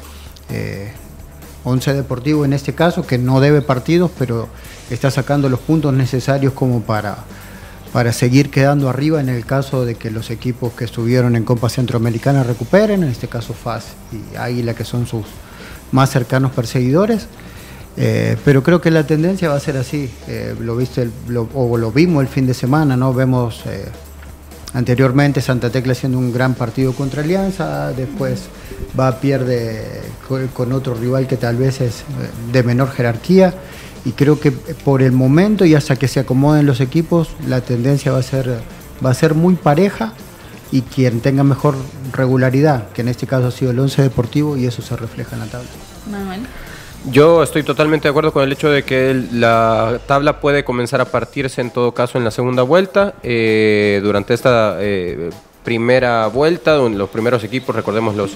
Once 1.64 1.93
Deportivo 1.93 2.47
en 2.47 2.55
este 2.55 2.74
caso, 2.74 3.07
que 3.07 3.18
no 3.18 3.41
debe 3.41 3.61
partidos, 3.61 4.11
pero 4.18 4.49
está 4.91 5.11
sacando 5.11 5.49
los 5.49 5.61
puntos 5.61 5.93
necesarios 5.93 6.53
como 6.53 6.82
para 6.82 7.24
para 7.93 8.12
seguir 8.12 8.51
quedando 8.51 8.89
arriba 8.89 9.20
en 9.20 9.28
el 9.28 9.45
caso 9.45 9.84
de 9.84 9.95
que 9.95 10.11
los 10.11 10.30
equipos 10.30 10.72
que 10.72 10.84
estuvieron 10.84 11.36
en 11.36 11.45
Copa 11.45 11.68
Centroamericana 11.68 12.43
recuperen, 12.43 13.03
en 13.03 13.09
este 13.09 13.28
caso 13.28 13.55
FAS 13.55 13.86
y 14.12 14.36
Águila, 14.36 14.74
que 14.74 14.84
son 14.84 15.07
sus 15.07 15.24
más 15.93 16.11
cercanos 16.11 16.53
perseguidores. 16.53 17.26
Eh, 17.97 18.36
pero 18.45 18.62
creo 18.62 18.80
que 18.80 18.91
la 18.91 19.05
tendencia 19.05 19.49
va 19.49 19.57
a 19.57 19.61
ser 19.61 19.76
así. 19.76 20.11
Eh, 20.28 20.55
lo 20.61 20.76
viste 20.76 21.09
o 21.55 21.76
lo 21.76 21.91
vimos 21.91 22.22
el 22.22 22.28
fin 22.28 22.47
de 22.47 22.55
semana, 22.55 22.97
¿no? 22.97 23.12
Vemos 23.12 23.62
eh, 23.66 23.86
anteriormente 24.74 25.41
Santa 25.41 25.70
Tecla 25.70 25.93
haciendo 25.93 26.18
un 26.18 26.32
gran 26.32 26.55
partido 26.55 26.93
contra 26.93 27.22
Alianza, 27.22 27.93
después 27.93 28.43
va 28.99 29.18
pierde 29.18 30.03
con 30.53 30.72
otro 30.72 30.95
rival 30.95 31.26
que 31.26 31.39
tal 31.39 31.57
vez 31.57 31.80
es 31.80 32.05
de 32.53 32.62
menor 32.62 32.93
jerarquía 32.93 33.55
y 34.09 34.12
creo 34.12 34.40
que 34.40 34.52
por 34.52 35.02
el 35.02 35.12
momento 35.12 35.66
y 35.66 35.74
hasta 35.74 35.96
que 35.96 36.09
se 36.09 36.18
acomoden 36.18 36.64
los 36.64 36.80
equipos, 36.80 37.28
la 37.46 37.61
tendencia 37.61 38.11
va 38.11 38.20
a 38.20 38.22
ser, 38.22 38.59
va 39.04 39.11
a 39.11 39.14
ser 39.14 39.34
muy 39.34 39.54
pareja 39.54 40.14
y 40.72 40.80
quien 40.80 41.20
tenga 41.20 41.44
mejor 41.44 41.74
regularidad, 42.14 42.88
que 42.92 43.02
en 43.02 43.09
este 43.09 43.26
caso 43.26 43.48
ha 43.48 43.50
sido 43.50 43.70
el 43.70 43.78
11 43.78 44.00
Deportivo 44.00 44.56
y 44.56 44.64
eso 44.64 44.80
se 44.80 44.96
refleja 44.96 45.36
en 45.36 45.40
la 45.40 45.46
tabla. 45.46 45.68
Yo 47.11 47.42
estoy 47.42 47.64
totalmente 47.64 48.09
de 48.09 48.11
acuerdo 48.11 48.32
con 48.32 48.44
el 48.44 48.50
hecho 48.50 48.70
de 48.70 48.82
que 48.82 49.24
la 49.30 50.00
tabla 50.06 50.40
puede 50.40 50.64
comenzar 50.64 51.02
a 51.02 51.04
partirse 51.04 51.61
en 51.61 51.70
todo 51.70 51.92
caso 51.92 52.16
en 52.16 52.24
la 52.24 52.30
segunda 52.30 52.62
vuelta. 52.62 53.12
Eh, 53.22 54.00
durante 54.02 54.32
esta 54.32 54.78
eh, 54.80 55.28
primera 55.64 56.28
vuelta, 56.28 56.72
donde 56.72 56.96
los 56.96 57.11
primeros 57.11 57.44
equipos, 57.44 57.76
recordemos 57.76 58.16
los 58.16 58.30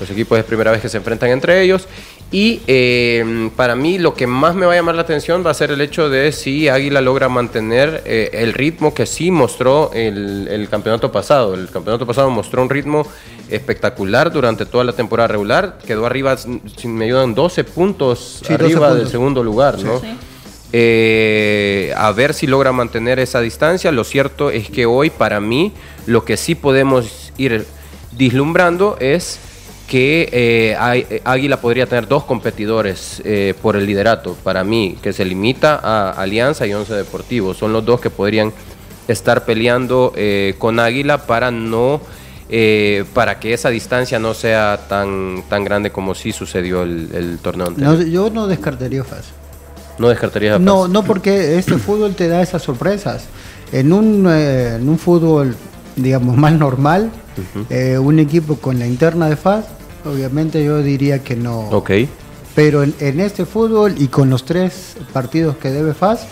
los 0.00 0.10
equipos 0.10 0.38
es 0.38 0.44
primera 0.44 0.70
vez 0.70 0.80
que 0.80 0.88
se 0.88 0.96
enfrentan 0.96 1.28
entre 1.28 1.62
ellos. 1.62 1.86
Y 2.32 2.60
eh, 2.68 3.50
para 3.56 3.74
mí 3.74 3.98
lo 3.98 4.14
que 4.14 4.28
más 4.28 4.54
me 4.54 4.64
va 4.64 4.72
a 4.72 4.76
llamar 4.76 4.94
la 4.94 5.02
atención 5.02 5.44
va 5.44 5.50
a 5.50 5.54
ser 5.54 5.72
el 5.72 5.80
hecho 5.80 6.08
de 6.08 6.30
si 6.30 6.68
Águila 6.68 7.00
logra 7.00 7.28
mantener 7.28 8.02
eh, 8.04 8.30
el 8.34 8.52
ritmo 8.52 8.94
que 8.94 9.04
sí 9.04 9.32
mostró 9.32 9.90
el, 9.92 10.68
campeonato 10.70 11.10
pasado. 11.10 11.54
El 11.54 11.68
campeonato 11.70 12.06
pasado 12.06 12.30
mostró 12.30 12.62
un 12.62 12.70
ritmo 12.70 13.04
espectacular 13.48 14.30
durante 14.30 14.64
toda 14.64 14.84
la 14.84 14.92
temporada 14.92 15.26
regular. 15.26 15.78
Quedó 15.84 16.06
arriba, 16.06 16.36
si 16.36 16.86
me 16.86 17.06
ayudan, 17.06 17.34
12 17.34 17.64
puntos 17.64 18.42
arriba 18.48 18.94
del 18.94 19.08
segundo 19.08 19.42
lugar, 19.42 19.80
¿no? 19.80 20.00
Eh, 20.72 21.92
a 21.96 22.12
ver 22.12 22.32
si 22.32 22.46
logra 22.46 22.70
mantener 22.70 23.18
esa 23.18 23.40
distancia. 23.40 23.90
Lo 23.90 24.04
cierto 24.04 24.50
es 24.50 24.70
que 24.70 24.86
hoy, 24.86 25.10
para 25.10 25.40
mí, 25.40 25.72
lo 26.06 26.24
que 26.24 26.36
sí 26.36 26.54
podemos 26.54 27.32
ir 27.36 27.66
dislumbrando 28.12 28.96
es 29.00 29.40
que 29.90 30.28
eh, 30.30 30.76
hay- 30.78 31.04
eh, 31.10 31.20
Águila 31.24 31.60
podría 31.60 31.84
tener 31.86 32.06
dos 32.06 32.22
competidores 32.24 33.20
eh, 33.24 33.54
por 33.60 33.74
el 33.74 33.84
liderato, 33.86 34.36
para 34.44 34.62
mí, 34.62 34.96
que 35.02 35.12
se 35.12 35.24
limita 35.24 35.80
a 35.82 36.10
Alianza 36.12 36.64
y 36.64 36.72
Once 36.72 36.94
Deportivo. 36.94 37.54
Son 37.54 37.72
los 37.72 37.84
dos 37.84 38.00
que 38.00 38.08
podrían 38.08 38.52
estar 39.08 39.44
peleando 39.44 40.12
eh, 40.14 40.54
con 40.58 40.78
Águila 40.78 41.26
para 41.26 41.50
no 41.50 42.00
eh, 42.52 43.04
para 43.14 43.40
que 43.40 43.52
esa 43.52 43.68
distancia 43.70 44.20
no 44.20 44.32
sea 44.34 44.78
tan, 44.88 45.42
tan 45.48 45.64
grande 45.64 45.90
como 45.90 46.14
sí 46.14 46.30
sucedió 46.32 46.82
el, 46.84 47.08
el 47.12 47.38
torneo 47.42 47.66
anterior. 47.66 47.96
No, 47.98 48.02
yo 48.06 48.30
no 48.30 48.46
descartaría 48.46 49.02
FAS. 49.02 49.26
No, 49.98 50.08
descartaría 50.08 50.54
a 50.54 50.58
No, 50.60 50.86
no 50.88 51.02
porque 51.02 51.58
este 51.58 51.76
fútbol 51.78 52.14
te 52.14 52.28
da 52.28 52.40
esas 52.42 52.62
sorpresas. 52.62 53.24
En 53.72 53.92
un, 53.92 54.26
eh, 54.30 54.76
en 54.76 54.88
un 54.88 54.98
fútbol, 54.98 55.56
digamos, 55.96 56.36
más 56.36 56.52
normal, 56.52 57.10
eh, 57.70 57.98
un 57.98 58.18
equipo 58.20 58.56
con 58.56 58.78
la 58.78 58.86
interna 58.86 59.28
de 59.28 59.36
FAS, 59.36 59.64
obviamente 60.04 60.64
yo 60.64 60.82
diría 60.82 61.22
que 61.22 61.36
no. 61.36 61.68
Ok. 61.70 61.90
Pero 62.54 62.82
en, 62.82 62.94
en 63.00 63.20
este 63.20 63.46
fútbol 63.46 63.94
y 63.98 64.08
con 64.08 64.28
los 64.28 64.44
tres 64.44 64.96
partidos 65.12 65.56
que 65.56 65.70
debe 65.70 65.94
FAS, 65.94 66.26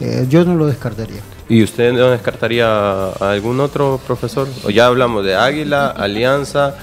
eh, 0.00 0.26
yo 0.28 0.44
no 0.44 0.54
lo 0.54 0.66
descartaría. 0.66 1.20
¿Y 1.48 1.62
usted 1.62 1.92
no 1.92 2.10
descartaría 2.10 2.66
a 2.66 3.30
algún 3.30 3.60
otro 3.60 4.00
profesor? 4.06 4.48
O 4.64 4.70
ya 4.70 4.86
hablamos 4.86 5.24
de 5.24 5.36
Águila, 5.36 5.88
Alianza, 5.88 6.74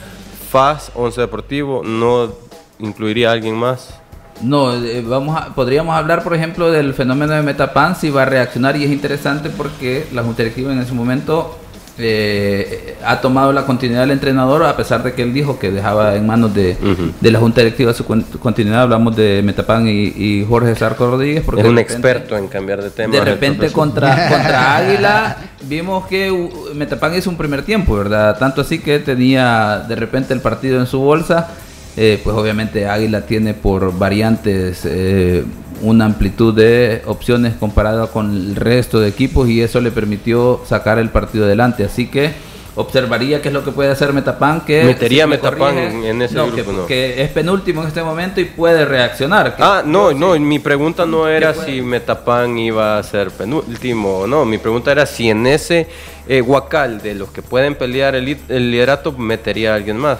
FAS, 0.49 0.91
Once 0.95 1.19
Deportivo, 1.19 1.81
¿no 1.83 2.31
incluiría 2.79 3.29
a 3.29 3.33
alguien 3.33 3.55
más? 3.55 3.95
No, 4.41 4.73
eh, 4.73 5.03
vamos 5.05 5.39
a, 5.39 5.53
podríamos 5.53 5.95
hablar, 5.95 6.23
por 6.23 6.33
ejemplo, 6.33 6.71
del 6.71 6.93
fenómeno 6.93 7.33
de 7.33 7.41
Metapan, 7.43 7.95
si 7.95 8.09
va 8.09 8.23
a 8.23 8.25
reaccionar 8.25 8.75
y 8.77 8.83
es 8.83 8.91
interesante 8.91 9.49
porque 9.49 10.07
la 10.11 10.23
Junta 10.23 10.43
Directiva 10.43 10.71
en 10.71 10.79
ese 10.79 10.93
momento 10.93 11.57
eh, 11.99 12.95
ha 13.05 13.21
tomado 13.21 13.53
la 13.53 13.65
continuidad 13.65 14.01
del 14.01 14.11
entrenador 14.11 14.63
a 14.63 14.75
pesar 14.75 15.03
de 15.03 15.13
que 15.13 15.21
él 15.21 15.33
dijo 15.33 15.59
que 15.59 15.69
dejaba 15.71 16.15
en 16.15 16.25
manos 16.25 16.53
de, 16.53 16.75
la 17.21 17.39
Junta 17.39 17.61
Directiva 17.61 17.93
su 17.93 18.05
con- 18.05 18.23
continuidad. 18.39 18.81
Hablamos 18.83 19.15
de 19.15 19.41
Metapan 19.43 19.87
y, 19.87 20.05
y 20.15 20.45
Jorge 20.47 20.75
Sarco 20.75 21.09
Rodríguez. 21.11 21.43
Porque 21.45 21.61
es 21.61 21.67
un 21.67 21.75
repente- 21.75 21.93
experto 21.93 22.37
en 22.37 22.47
cambiar 22.47 22.81
de 22.81 22.89
tema. 22.89 23.13
de 23.13 23.21
repente 23.23 23.71
contra, 23.71 24.27
contra 24.29 24.77
Águila 24.77 25.37
vimos 25.67 26.07
que 26.07 26.31
uh, 26.31 26.49
Metapan 26.75 27.15
hizo 27.15 27.29
un 27.29 27.37
primer 27.37 27.63
tiempo, 27.63 27.95
¿verdad? 27.95 28.37
Tanto 28.37 28.61
así 28.61 28.79
que 28.79 28.99
tenía 28.99 29.85
de 29.87 29.95
repente 29.95 30.33
el 30.33 30.41
partido 30.41 30.79
en 30.79 30.87
su 30.87 30.99
bolsa. 30.99 31.49
Eh, 31.95 32.19
pues 32.23 32.35
obviamente 32.35 32.87
Águila 32.87 33.21
tiene 33.21 33.53
por 33.53 33.95
variantes 33.95 34.81
eh, 34.83 35.43
una 35.83 36.05
amplitud 36.05 36.53
de 36.55 37.01
opciones 37.05 37.53
comparada 37.59 38.07
con 38.07 38.31
el 38.35 38.55
resto 38.55 38.99
de 38.99 39.09
equipos 39.09 39.47
y 39.49 39.61
eso 39.61 39.79
le 39.81 39.91
permitió 39.91 40.61
sacar 40.67 40.97
el 40.97 41.09
partido 41.09 41.45
adelante. 41.45 41.83
Así 41.83 42.07
que 42.07 42.31
observaría 42.75 43.39
qué 43.41 43.49
es 43.49 43.53
lo 43.53 43.63
que 43.63 43.71
puede 43.71 43.91
hacer 43.91 44.13
Metapan. 44.13 44.61
Que 44.61 44.83
¿Metería 44.83 45.25
si 45.25 45.29
me 45.29 45.35
Metapan 45.35 45.75
corrige- 45.75 46.05
en 46.09 46.21
ese 46.21 46.35
no, 46.35 46.47
grupo, 46.47 46.63
que, 46.71 46.77
no? 46.77 46.85
que 46.87 47.21
es 47.21 47.29
penúltimo 47.29 47.81
en 47.81 47.87
este 47.89 48.01
momento 48.01 48.41
y 48.41 48.45
puede 48.45 48.83
reaccionar. 48.85 49.55
que- 49.55 49.61
Ah, 49.61 49.83
no, 49.85 50.11
no, 50.13 50.33
sí. 50.33 50.39
mi 50.39 50.57
pregunta 50.59 51.05
no 51.05 51.27
era 51.27 51.53
si 51.53 51.81
Metapan 51.81 52.57
iba 52.57 52.97
a 52.97 53.03
ser 53.03 53.29
penúltimo 53.29 54.19
o 54.19 54.27
no, 54.27 54.45
mi 54.45 54.57
pregunta 54.57 54.91
era 54.91 55.05
si 55.05 55.29
en 55.29 55.45
ese 55.45 55.87
eh, 56.27 56.41
guacal 56.41 57.01
de 57.01 57.13
los 57.15 57.29
que 57.29 57.41
pueden 57.43 57.75
pelear 57.75 58.15
el, 58.15 58.37
el 58.49 58.71
liderato 58.71 59.11
metería 59.11 59.73
a 59.73 59.75
alguien 59.75 59.97
más. 59.97 60.19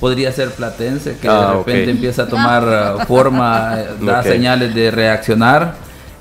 Podría 0.00 0.32
ser 0.32 0.50
Platense, 0.50 1.18
que 1.18 1.28
Ah, 1.28 1.50
de 1.50 1.58
repente 1.58 1.82
ok. 1.84 1.88
empieza 1.90 2.22
a 2.22 2.26
tomar 2.26 2.64
uh, 2.64 3.06
forma, 3.06 3.76
da 4.00 4.22
señales 4.22 4.74
de 4.74 4.90
reaccionar. 4.90 5.74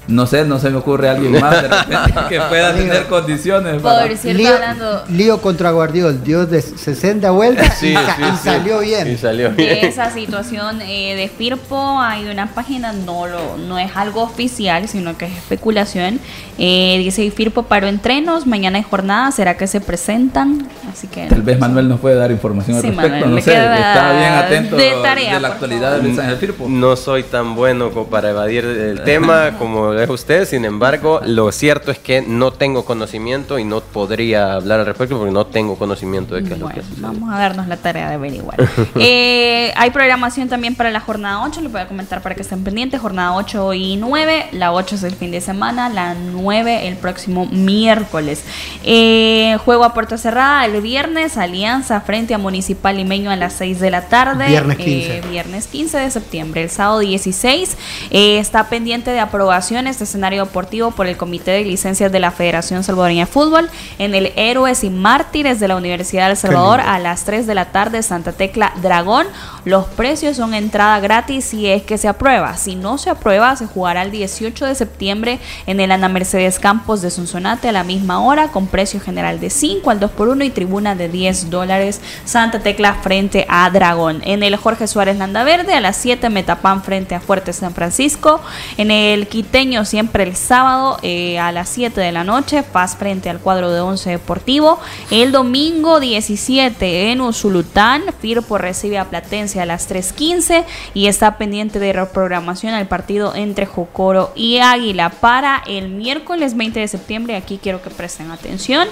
No 0.09 0.25
sé, 0.25 0.43
no 0.43 0.59
se 0.59 0.69
me 0.71 0.77
ocurre 0.77 1.07
alguien 1.07 1.39
más 1.39 1.61
de 1.61 1.67
repente 1.67 2.13
que 2.29 2.41
pueda 2.41 2.73
tener 2.73 3.05
condiciones. 3.05 3.81
para- 3.81 4.07
Por 4.07 4.17
cierto, 4.17 4.41
lío, 4.41 4.53
hablando 4.55 5.03
lío 5.09 5.41
contra 5.41 5.71
Guardiol, 5.71 6.23
dio 6.23 6.45
de 6.45 6.61
60 6.61 7.29
vueltas 7.31 7.77
Sí, 7.79 7.91
y, 7.91 7.93
sa- 7.93 8.15
sí, 8.15 8.21
y 8.23 8.31
sí. 8.37 8.43
salió 8.43 8.79
bien. 8.79 9.07
Y 9.11 9.17
salió 9.17 9.49
de 9.51 9.55
bien. 9.55 9.85
esa 9.85 10.09
situación 10.11 10.81
eh, 10.81 11.15
de 11.15 11.29
Firpo 11.29 11.99
hay 12.01 12.27
una 12.27 12.47
página, 12.47 12.91
no 12.91 13.27
lo, 13.27 13.57
no 13.57 13.77
es 13.77 13.95
algo 13.95 14.23
oficial, 14.23 14.87
sino 14.87 15.17
que 15.17 15.25
es 15.25 15.31
especulación. 15.37 16.19
Eh, 16.57 16.97
dice 16.97 17.29
Firpo 17.31 17.63
paró 17.63 17.87
entrenos, 17.87 18.47
mañana 18.47 18.77
hay 18.79 18.83
jornada, 18.83 19.31
¿será 19.31 19.55
que 19.57 19.67
se 19.67 19.79
presentan? 19.79 20.67
Así 20.91 21.07
que 21.07 21.27
Tal 21.27 21.41
vez 21.43 21.59
Manuel 21.59 21.87
nos 21.87 21.99
puede 21.99 22.15
dar 22.15 22.31
información 22.31 22.77
al 22.77 22.81
Sí, 22.81 22.87
respecto. 22.89 23.11
Manuel, 23.11 23.35
no 23.35 23.41
sé, 23.41 23.51
está 23.53 24.11
bien 24.17 24.33
atento 24.33 24.75
de 24.75 24.91
tarea, 25.03 25.33
de 25.35 25.39
la 25.39 25.47
actualidad 25.49 25.99
del 25.99 26.15
San 26.15 26.35
Firpo. 26.37 26.65
No 26.67 26.95
soy 26.95 27.23
tan 27.23 27.55
bueno 27.55 27.91
para 27.91 28.31
evadir 28.31 28.65
el 28.65 29.03
tema 29.03 29.51
como 29.59 29.98
es 30.01 30.09
usted, 30.09 30.45
sin 30.47 30.65
embargo, 30.65 31.21
lo 31.25 31.51
cierto 31.51 31.91
es 31.91 31.99
que 31.99 32.21
no 32.21 32.51
tengo 32.51 32.85
conocimiento 32.85 33.59
y 33.59 33.63
no 33.63 33.81
podría 33.81 34.53
hablar 34.53 34.79
al 34.81 34.85
respecto 34.85 35.17
porque 35.17 35.31
no 35.31 35.45
tengo 35.45 35.77
conocimiento 35.77 36.35
de 36.35 36.43
qué 36.43 36.53
es 36.53 36.59
lo 36.59 36.69
que 36.69 36.81
sucede. 36.81 37.01
vamos 37.01 37.31
a 37.33 37.37
darnos 37.37 37.67
la 37.67 37.77
tarea 37.77 38.09
de 38.09 38.15
averiguar. 38.15 38.57
Eh, 39.01 39.71
hay 39.75 39.91
programación 39.91 40.49
también 40.49 40.75
para 40.75 40.89
la 40.91 40.99
jornada 40.99 41.43
8, 41.43 41.61
les 41.61 41.71
voy 41.71 41.81
a 41.81 41.87
comentar 41.87 42.21
para 42.21 42.35
que 42.35 42.41
estén 42.41 42.63
pendientes. 42.63 42.99
Jornada 42.99 43.33
8 43.35 43.73
y 43.73 43.95
9. 43.97 44.47
La 44.51 44.73
8 44.73 44.95
es 44.95 45.03
el 45.03 45.15
fin 45.15 45.31
de 45.31 45.41
semana, 45.41 45.89
la 45.89 46.13
9 46.15 46.87
el 46.87 46.95
próximo 46.97 47.45
miércoles. 47.45 48.43
Eh, 48.83 49.57
juego 49.63 49.83
a 49.83 49.93
puerta 49.93 50.17
cerrada 50.17 50.65
el 50.65 50.81
viernes, 50.81 51.37
Alianza 51.37 52.01
frente 52.01 52.33
a 52.33 52.37
Municipal 52.37 52.97
Limeño 52.97 53.31
a 53.31 53.35
las 53.35 53.53
6 53.53 53.79
de 53.79 53.91
la 53.91 54.07
tarde. 54.07 54.47
Viernes 54.47 54.79
Eh, 54.79 54.83
15. 54.83 55.21
viernes 55.29 55.67
15 55.67 55.97
de 55.97 56.11
septiembre. 56.11 56.63
El 56.63 56.69
sábado 56.69 56.99
16 56.99 57.77
eh, 58.11 58.39
está 58.39 58.69
pendiente 58.69 59.11
de 59.11 59.19
aprobación 59.19 59.78
este 59.87 60.03
escenario 60.03 60.45
deportivo 60.45 60.91
por 60.91 61.07
el 61.07 61.17
Comité 61.17 61.51
de 61.51 61.63
Licencias 61.63 62.11
de 62.11 62.19
la 62.19 62.31
Federación 62.31 62.83
Salvadoreña 62.83 63.25
de 63.25 63.31
Fútbol 63.31 63.69
en 63.97 64.15
el 64.15 64.33
Héroes 64.35 64.83
y 64.83 64.89
Mártires 64.89 65.59
de 65.59 65.67
la 65.67 65.75
Universidad 65.75 66.27
del 66.27 66.37
Salvador 66.37 66.79
lindo. 66.79 66.91
a 66.91 66.99
las 66.99 67.25
3 67.25 67.47
de 67.47 67.55
la 67.55 67.65
tarde, 67.65 68.01
Santa 68.03 68.31
Tecla 68.31 68.73
Dragón. 68.81 69.27
Los 69.65 69.85
precios 69.85 70.37
son 70.37 70.53
entrada 70.53 70.99
gratis 70.99 71.45
si 71.45 71.67
es 71.67 71.83
que 71.83 71.97
se 71.97 72.07
aprueba. 72.07 72.57
Si 72.57 72.75
no 72.75 72.97
se 72.97 73.09
aprueba, 73.09 73.55
se 73.55 73.67
jugará 73.67 74.03
el 74.03 74.11
18 74.11 74.65
de 74.65 74.75
septiembre 74.75 75.39
en 75.67 75.79
el 75.79 75.91
Ana 75.91 76.09
Mercedes 76.09 76.59
Campos 76.59 77.01
de 77.01 77.11
Sonsonate 77.11 77.69
a 77.69 77.71
la 77.71 77.83
misma 77.83 78.19
hora 78.21 78.49
con 78.49 78.67
precio 78.67 78.99
general 78.99 79.39
de 79.39 79.49
5 79.49 79.89
al 79.89 79.99
2 79.99 80.11
por 80.11 80.29
1 80.29 80.43
y 80.43 80.49
tribuna 80.49 80.95
de 80.95 81.09
10 81.09 81.49
dólares. 81.49 82.01
Santa 82.25 82.59
Tecla 82.59 82.95
frente 82.95 83.45
a 83.49 83.69
Dragón. 83.69 84.21
En 84.25 84.43
el 84.43 84.55
Jorge 84.55 84.87
Suárez 84.87 85.17
Landaverde 85.17 85.73
a 85.73 85.79
las 85.79 85.97
7 85.97 86.29
Metapan 86.29 86.83
frente 86.83 87.15
a 87.15 87.19
Fuerte 87.19 87.53
San 87.53 87.73
Francisco. 87.73 88.41
En 88.77 88.91
el 88.91 89.27
Quiteño 89.27 89.68
siempre 89.85 90.23
el 90.23 90.35
sábado 90.35 90.97
eh, 91.03 91.37
a 91.39 91.51
las 91.51 91.69
7 91.69 92.01
de 92.01 92.11
la 92.11 92.23
noche. 92.23 92.63
Paz 92.63 92.95
frente 92.97 93.29
al 93.29 93.39
cuadro 93.39 93.71
de 93.71 93.79
11 93.79 94.09
Deportivo. 94.09 94.79
El 95.11 95.31
domingo 95.31 95.99
17 95.99 97.11
en 97.11 97.21
Usulután. 97.21 98.03
Firpo 98.19 98.57
recibe 98.57 98.97
a 98.97 99.05
Platense 99.05 99.61
a 99.61 99.65
las 99.65 99.89
3.15 99.89 100.65
y 100.93 101.07
está 101.07 101.37
pendiente 101.37 101.79
de 101.79 101.93
reprogramación 101.93 102.73
al 102.73 102.87
partido 102.87 103.35
entre 103.35 103.65
Jocoro 103.65 104.31
y 104.35 104.57
Águila 104.57 105.09
para 105.09 105.61
el 105.67 105.89
miércoles 105.89 106.57
20 106.57 106.79
de 106.79 106.87
septiembre. 106.87 107.35
Aquí 107.35 107.59
quiero 107.61 107.81
que 107.81 107.91
presten 107.91 108.31
atención. 108.31 108.87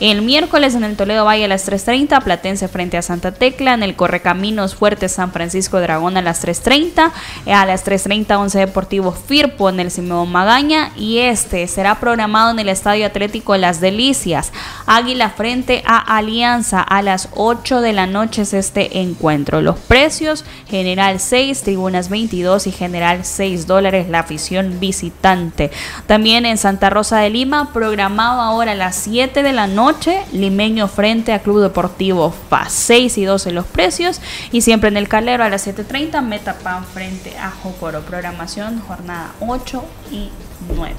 El 0.00 0.22
miércoles 0.22 0.74
en 0.74 0.84
el 0.84 0.96
Toledo 0.96 1.24
Valle 1.24 1.44
a 1.44 1.48
las 1.48 1.68
3.30, 1.68 2.22
Platense 2.24 2.68
frente 2.68 2.96
a 2.96 3.02
Santa 3.02 3.32
Tecla. 3.32 3.74
En 3.74 3.82
el 3.82 3.94
Correcaminos 3.94 4.74
Fuerte 4.74 5.08
San 5.08 5.32
Francisco 5.32 5.80
Dragón 5.80 6.16
a 6.16 6.22
las 6.22 6.44
3.30. 6.44 7.12
Eh, 7.46 7.52
A 7.52 7.66
las 7.66 7.84
3.30 7.84 8.38
11 8.38 8.58
Deportivo 8.58 9.12
Firpo 9.12 9.68
en 9.68 9.80
el 9.80 9.90
Magaña. 10.26 10.92
Y 10.96 11.18
este 11.18 11.66
será 11.66 12.00
programado 12.00 12.50
en 12.50 12.58
el 12.58 12.68
Estadio 12.68 13.06
Atlético 13.06 13.56
Las 13.56 13.80
Delicias. 13.80 14.52
Águila 14.86 15.30
frente 15.30 15.82
a 15.86 15.98
Alianza 16.16 16.80
a 16.80 17.02
las 17.02 17.28
8 17.34 17.80
de 17.80 17.92
la 17.92 18.06
noche 18.06 18.42
es 18.42 18.54
este 18.54 19.00
encuentro. 19.00 19.60
Los 19.62 19.78
precios, 19.78 20.44
general 20.68 21.20
6, 21.20 21.62
tribunas 21.62 22.08
22 22.08 22.66
y 22.66 22.72
general 22.72 23.24
6 23.24 23.66
dólares 23.66 24.08
la 24.08 24.20
afición 24.20 24.80
visitante. 24.80 25.70
También 26.06 26.46
en 26.46 26.58
Santa 26.58 26.90
Rosa 26.90 27.18
de 27.18 27.30
Lima, 27.30 27.72
programado 27.72 28.40
ahora 28.40 28.72
a 28.72 28.76
las 28.76 28.96
7 28.96 29.42
de 29.42 29.52
la 29.52 29.66
noche, 29.66 30.22
Limeño 30.32 30.88
frente 30.88 31.32
a 31.32 31.40
Club 31.40 31.60
Deportivo 31.60 32.34
FAS. 32.48 32.72
6 32.72 33.18
y 33.18 33.24
12 33.24 33.52
los 33.52 33.66
precios. 33.66 34.20
Y 34.50 34.62
siempre 34.62 34.88
en 34.88 34.96
el 34.96 35.08
Calero 35.08 35.44
a 35.44 35.48
las 35.48 35.66
7.30, 35.66 36.22
Metapan 36.22 36.84
frente 36.84 37.36
a 37.38 37.50
Jocoro. 37.50 38.00
Programación, 38.02 38.80
jornada 38.80 39.32
8 39.40 39.84
y 40.12 40.28
9. 40.76 40.94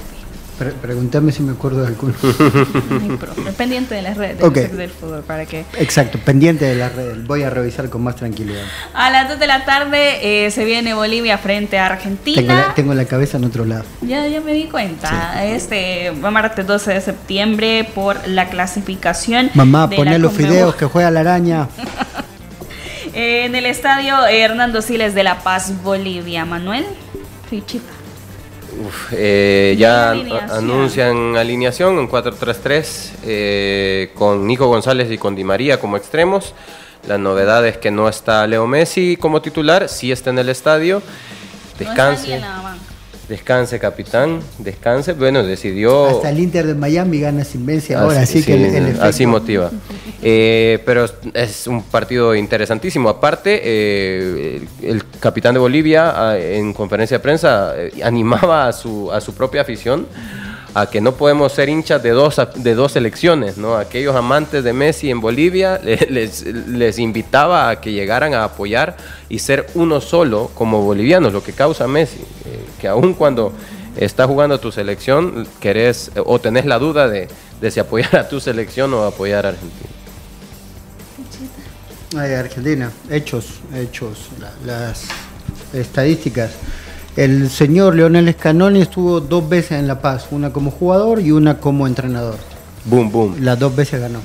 Pre- 0.58 0.70
pregúntame 0.72 1.32
si 1.32 1.42
me 1.42 1.54
acuerdo 1.54 1.82
de 1.82 1.88
alguno. 1.88 2.14
Ay, 2.22 3.18
profe, 3.20 3.52
pendiente 3.58 3.96
de 3.96 4.04
las 4.04 4.16
redes 4.16 4.38
del 4.38 4.46
Ok. 4.48 4.56
Sex 4.56 4.78
del 4.78 4.92
fútbol 4.92 5.24
para 5.24 5.48
que 5.48 5.66
Exacto, 5.80 6.20
pendiente 6.20 6.64
de 6.66 6.76
la 6.76 6.90
red. 6.90 7.26
Voy 7.26 7.42
a 7.42 7.50
revisar 7.50 7.90
con 7.90 8.04
más 8.04 8.18
tranquilidad. 8.18 8.62
a 8.94 9.10
las 9.10 9.30
2 9.30 9.40
de 9.40 9.48
la 9.48 9.66
tarde 9.66 10.46
eh, 10.46 10.52
se 10.52 10.64
viene 10.64 10.94
Bolivia 10.94 11.40
frente 11.40 11.80
a 11.80 11.88
Argentina. 11.88 12.36
Tengo 12.40 12.54
la, 12.54 12.74
tengo 12.76 12.94
la 12.94 13.06
cabeza 13.06 13.38
en 13.38 13.46
otro 13.46 13.66
lado. 13.66 13.84
Ya, 14.02 14.28
ya 14.28 14.42
me 14.42 14.54
di 14.54 14.66
cuenta. 14.66 15.44
Este 15.44 16.12
va 16.24 16.30
martes 16.30 16.68
12 16.68 16.94
de 16.94 17.02
septiembre 17.02 17.90
por 17.96 18.20
la 18.28 18.48
clasificación. 18.50 19.50
Mamá, 19.56 19.90
poné 19.90 20.20
los 20.20 20.34
Conmebol. 20.34 20.52
fideos 20.54 20.76
que 20.76 20.86
juega 20.86 21.10
la 21.10 21.22
araña. 21.22 21.68
En 23.16 23.54
el 23.54 23.68
estadio 23.68 24.26
Hernando 24.26 24.82
Siles 24.82 25.14
de 25.14 25.24
La 25.24 25.40
Paz, 25.40 25.72
Bolivia. 25.84 26.46
Manuel, 26.46 26.84
fichita. 27.48 27.84
Eh, 29.12 29.76
ya 29.78 30.12
alineación? 30.12 30.52
anuncian 30.52 31.38
alineación 31.38 32.00
en 32.00 32.10
4-3-3 32.10 33.10
eh, 33.26 34.12
con 34.16 34.46
Nico 34.48 34.68
González 34.68 35.12
y 35.12 35.18
con 35.18 35.36
Di 35.36 35.44
María 35.44 35.80
como 35.80 35.98
extremos. 35.98 36.54
La 37.08 37.18
novedad 37.18 37.66
es 37.68 37.78
que 37.78 37.92
no 37.92 38.08
está 38.08 38.48
Leo 38.48 38.66
Messi 38.66 39.18
como 39.18 39.42
titular, 39.42 39.90
sí 39.90 40.12
está 40.12 40.30
en 40.30 40.40
el 40.40 40.50
estadio. 40.50 41.02
Descanse, 41.78 42.40
descanse 43.28 43.80
capitán, 43.80 44.40
descanse. 44.60 45.14
Bueno, 45.14 45.44
decidió... 45.44 46.06
Hasta 46.08 46.30
el 46.30 46.40
Inter 46.40 46.68
de 46.68 46.76
Miami 46.76 47.20
gana 47.20 47.44
sin 47.44 47.66
Messi 47.66 47.94
ahora, 47.94 48.22
así 48.22 48.40
sí, 48.42 48.46
que 48.46 48.54
el, 48.54 48.66
el 48.76 48.88
efecto- 48.88 49.04
así 49.04 49.26
motiva. 49.26 49.72
Eh, 50.26 50.80
pero 50.86 51.06
es 51.34 51.68
un 51.68 51.84
partido 51.84 52.34
interesantísimo. 52.34 53.10
Aparte, 53.10 53.60
eh, 53.64 54.62
el, 54.82 54.90
el 54.90 55.06
capitán 55.20 55.54
de 55.54 55.60
Bolivia 55.60 56.14
ah, 56.16 56.38
en 56.40 56.72
conferencia 56.74 57.18
de 57.18 57.22
prensa 57.24 57.74
eh, 57.76 57.92
animaba 58.04 58.68
a 58.68 58.72
su, 58.74 59.12
a 59.12 59.20
su 59.20 59.34
propia 59.34 59.62
afición 59.62 60.08
a 60.76 60.90
que 60.90 61.02
no 61.02 61.12
podemos 61.12 61.52
ser 61.52 61.70
hinchas 61.70 62.02
de 62.02 62.12
dos, 62.12 62.42
de 62.56 62.74
dos 62.74 62.94
selecciones, 62.94 63.58
¿no? 63.58 63.76
Aquellos 63.76 64.16
amantes 64.16 64.64
de 64.64 64.74
Messi 64.74 65.12
en 65.12 65.20
Bolivia 65.22 65.80
le- 65.84 66.08
les, 66.10 66.42
les 66.46 66.98
invitaba 67.00 67.70
a 67.70 67.82
que 67.82 67.92
llegaran 67.92 68.34
a 68.34 68.46
apoyar 68.46 68.96
y 69.30 69.40
ser 69.40 69.68
uno 69.76 70.00
solo 70.02 70.50
como 70.56 70.82
bolivianos, 70.82 71.32
lo 71.34 71.44
que 71.44 71.52
causa 71.54 71.86
Messi, 71.88 72.22
eh, 72.46 72.66
que 72.80 72.88
aun 72.88 73.14
cuando 73.14 73.52
está 73.98 74.26
jugando 74.26 74.60
tu 74.60 74.72
selección, 74.72 75.46
querés 75.60 76.10
eh, 76.16 76.22
o 76.26 76.40
tenés 76.40 76.66
la 76.66 76.80
duda 76.80 77.08
de, 77.10 77.28
de 77.62 77.72
si 77.72 77.80
apoyar 77.82 78.16
a 78.16 78.28
tu 78.30 78.40
selección 78.40 78.94
o 78.96 79.04
apoyar 79.04 79.46
a 79.46 79.50
Argentina. 79.50 79.90
Ay, 82.18 82.34
Argentina, 82.34 82.92
hechos, 83.10 83.60
hechos, 83.74 84.30
la- 84.40 84.54
las 84.66 85.04
estadísticas. 85.74 86.52
El 87.16 87.50
señor 87.50 87.96
Leonel 87.96 88.32
Scanoni 88.34 88.82
estuvo 88.82 89.20
dos 89.20 89.48
veces 89.48 89.74
en 89.80 89.88
La 89.88 90.00
Paz, 90.02 90.28
una 90.32 90.52
como 90.52 90.72
jugador 90.72 91.20
y 91.20 91.32
una 91.32 91.58
como 91.60 91.86
entrenador. 91.88 92.36
Boom, 92.86 93.12
boom. 93.12 93.36
Las 93.40 93.58
dos 93.60 93.76
veces 93.76 94.00
ganó. 94.02 94.20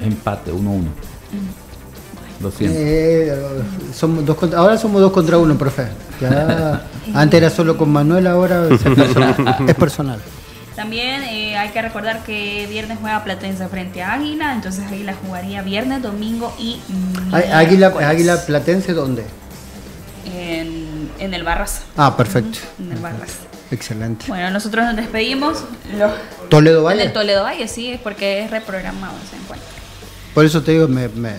Empate, 0.00 0.52
1-1. 0.52 0.82
Lo 2.40 2.50
siento. 2.52 2.76
Eh, 2.78 3.32
somos 3.94 4.24
dos 4.24 4.36
contra- 4.36 4.60
ahora 4.60 4.78
somos 4.78 5.00
dos 5.00 5.10
contra 5.12 5.38
uno, 5.38 5.56
profe. 5.58 5.88
Ya, 6.20 6.82
antes 7.14 7.38
era 7.38 7.50
solo 7.50 7.76
con 7.76 7.90
Manuel, 7.90 8.26
ahora 8.26 8.68
es 8.70 8.80
personal. 8.80 9.56
Es 9.68 9.74
personal. 9.74 10.20
También 10.78 11.24
eh, 11.24 11.56
hay 11.56 11.70
que 11.70 11.82
recordar 11.82 12.22
que 12.22 12.68
viernes 12.70 12.98
juega 13.00 13.24
Platense 13.24 13.66
frente 13.66 14.00
a 14.00 14.12
Águila, 14.12 14.52
entonces 14.54 14.84
Águila 14.86 15.12
jugaría 15.26 15.60
viernes, 15.62 16.00
domingo 16.00 16.54
y 16.56 16.78
Águila, 17.32 17.92
Águila 18.08 18.46
Platense, 18.46 18.92
¿dónde? 18.92 19.24
en, 20.24 21.10
en 21.18 21.34
el 21.34 21.42
Barras. 21.42 21.82
Ah, 21.96 22.16
perfecto. 22.16 22.60
En 22.78 22.92
el 22.92 22.98
Barras. 22.98 23.30
Excelente. 23.72 24.26
Bueno, 24.28 24.50
nosotros 24.50 24.84
nos 24.84 24.94
despedimos. 24.94 25.64
Los, 25.98 26.12
Toledo 26.48 26.78
En 26.78 26.84
Valle. 26.84 27.02
el 27.02 27.12
Toledo 27.12 27.42
Valle, 27.42 27.66
sí, 27.66 27.90
es 27.90 28.00
porque 28.00 28.44
es 28.44 28.50
reprogramado 28.52 29.14
ese 29.26 29.34
encuentro. 29.36 29.68
Por 30.32 30.44
eso 30.44 30.62
te 30.62 30.70
digo, 30.72 30.86
me, 30.86 31.08
me- 31.08 31.32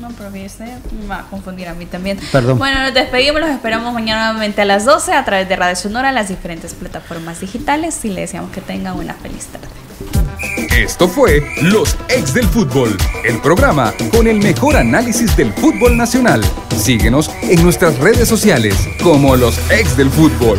No, 0.00 0.08
pero 0.16 0.30
me 0.30 0.46
va 1.08 1.20
a 1.20 1.22
confundir 1.24 1.68
a 1.68 1.74
mí 1.74 1.86
también. 1.86 2.18
Perdón. 2.30 2.58
Bueno, 2.58 2.82
nos 2.82 2.94
despedimos, 2.94 3.40
los 3.40 3.50
esperamos 3.50 3.92
mañana 3.92 4.26
nuevamente 4.26 4.62
a 4.62 4.64
las 4.64 4.84
12 4.84 5.12
a 5.12 5.24
través 5.24 5.48
de 5.48 5.56
Radio 5.56 5.76
Sonora, 5.76 6.12
las 6.12 6.28
diferentes 6.28 6.74
plataformas 6.74 7.40
digitales 7.40 8.04
y 8.04 8.10
le 8.10 8.22
deseamos 8.22 8.52
que 8.52 8.60
tengan 8.60 8.96
una 8.96 9.14
feliz 9.14 9.46
tarde. 9.46 9.66
Esto 10.76 11.08
fue 11.08 11.42
Los 11.62 11.96
Ex 12.08 12.32
del 12.32 12.46
Fútbol, 12.46 12.96
el 13.24 13.40
programa 13.40 13.92
con 14.12 14.28
el 14.28 14.38
mejor 14.38 14.76
análisis 14.76 15.36
del 15.36 15.52
fútbol 15.52 15.96
nacional. 15.96 16.42
Síguenos 16.76 17.30
en 17.42 17.62
nuestras 17.64 17.98
redes 17.98 18.28
sociales 18.28 18.76
como 19.02 19.34
Los 19.34 19.58
Ex 19.70 19.96
del 19.96 20.10
Fútbol. 20.10 20.58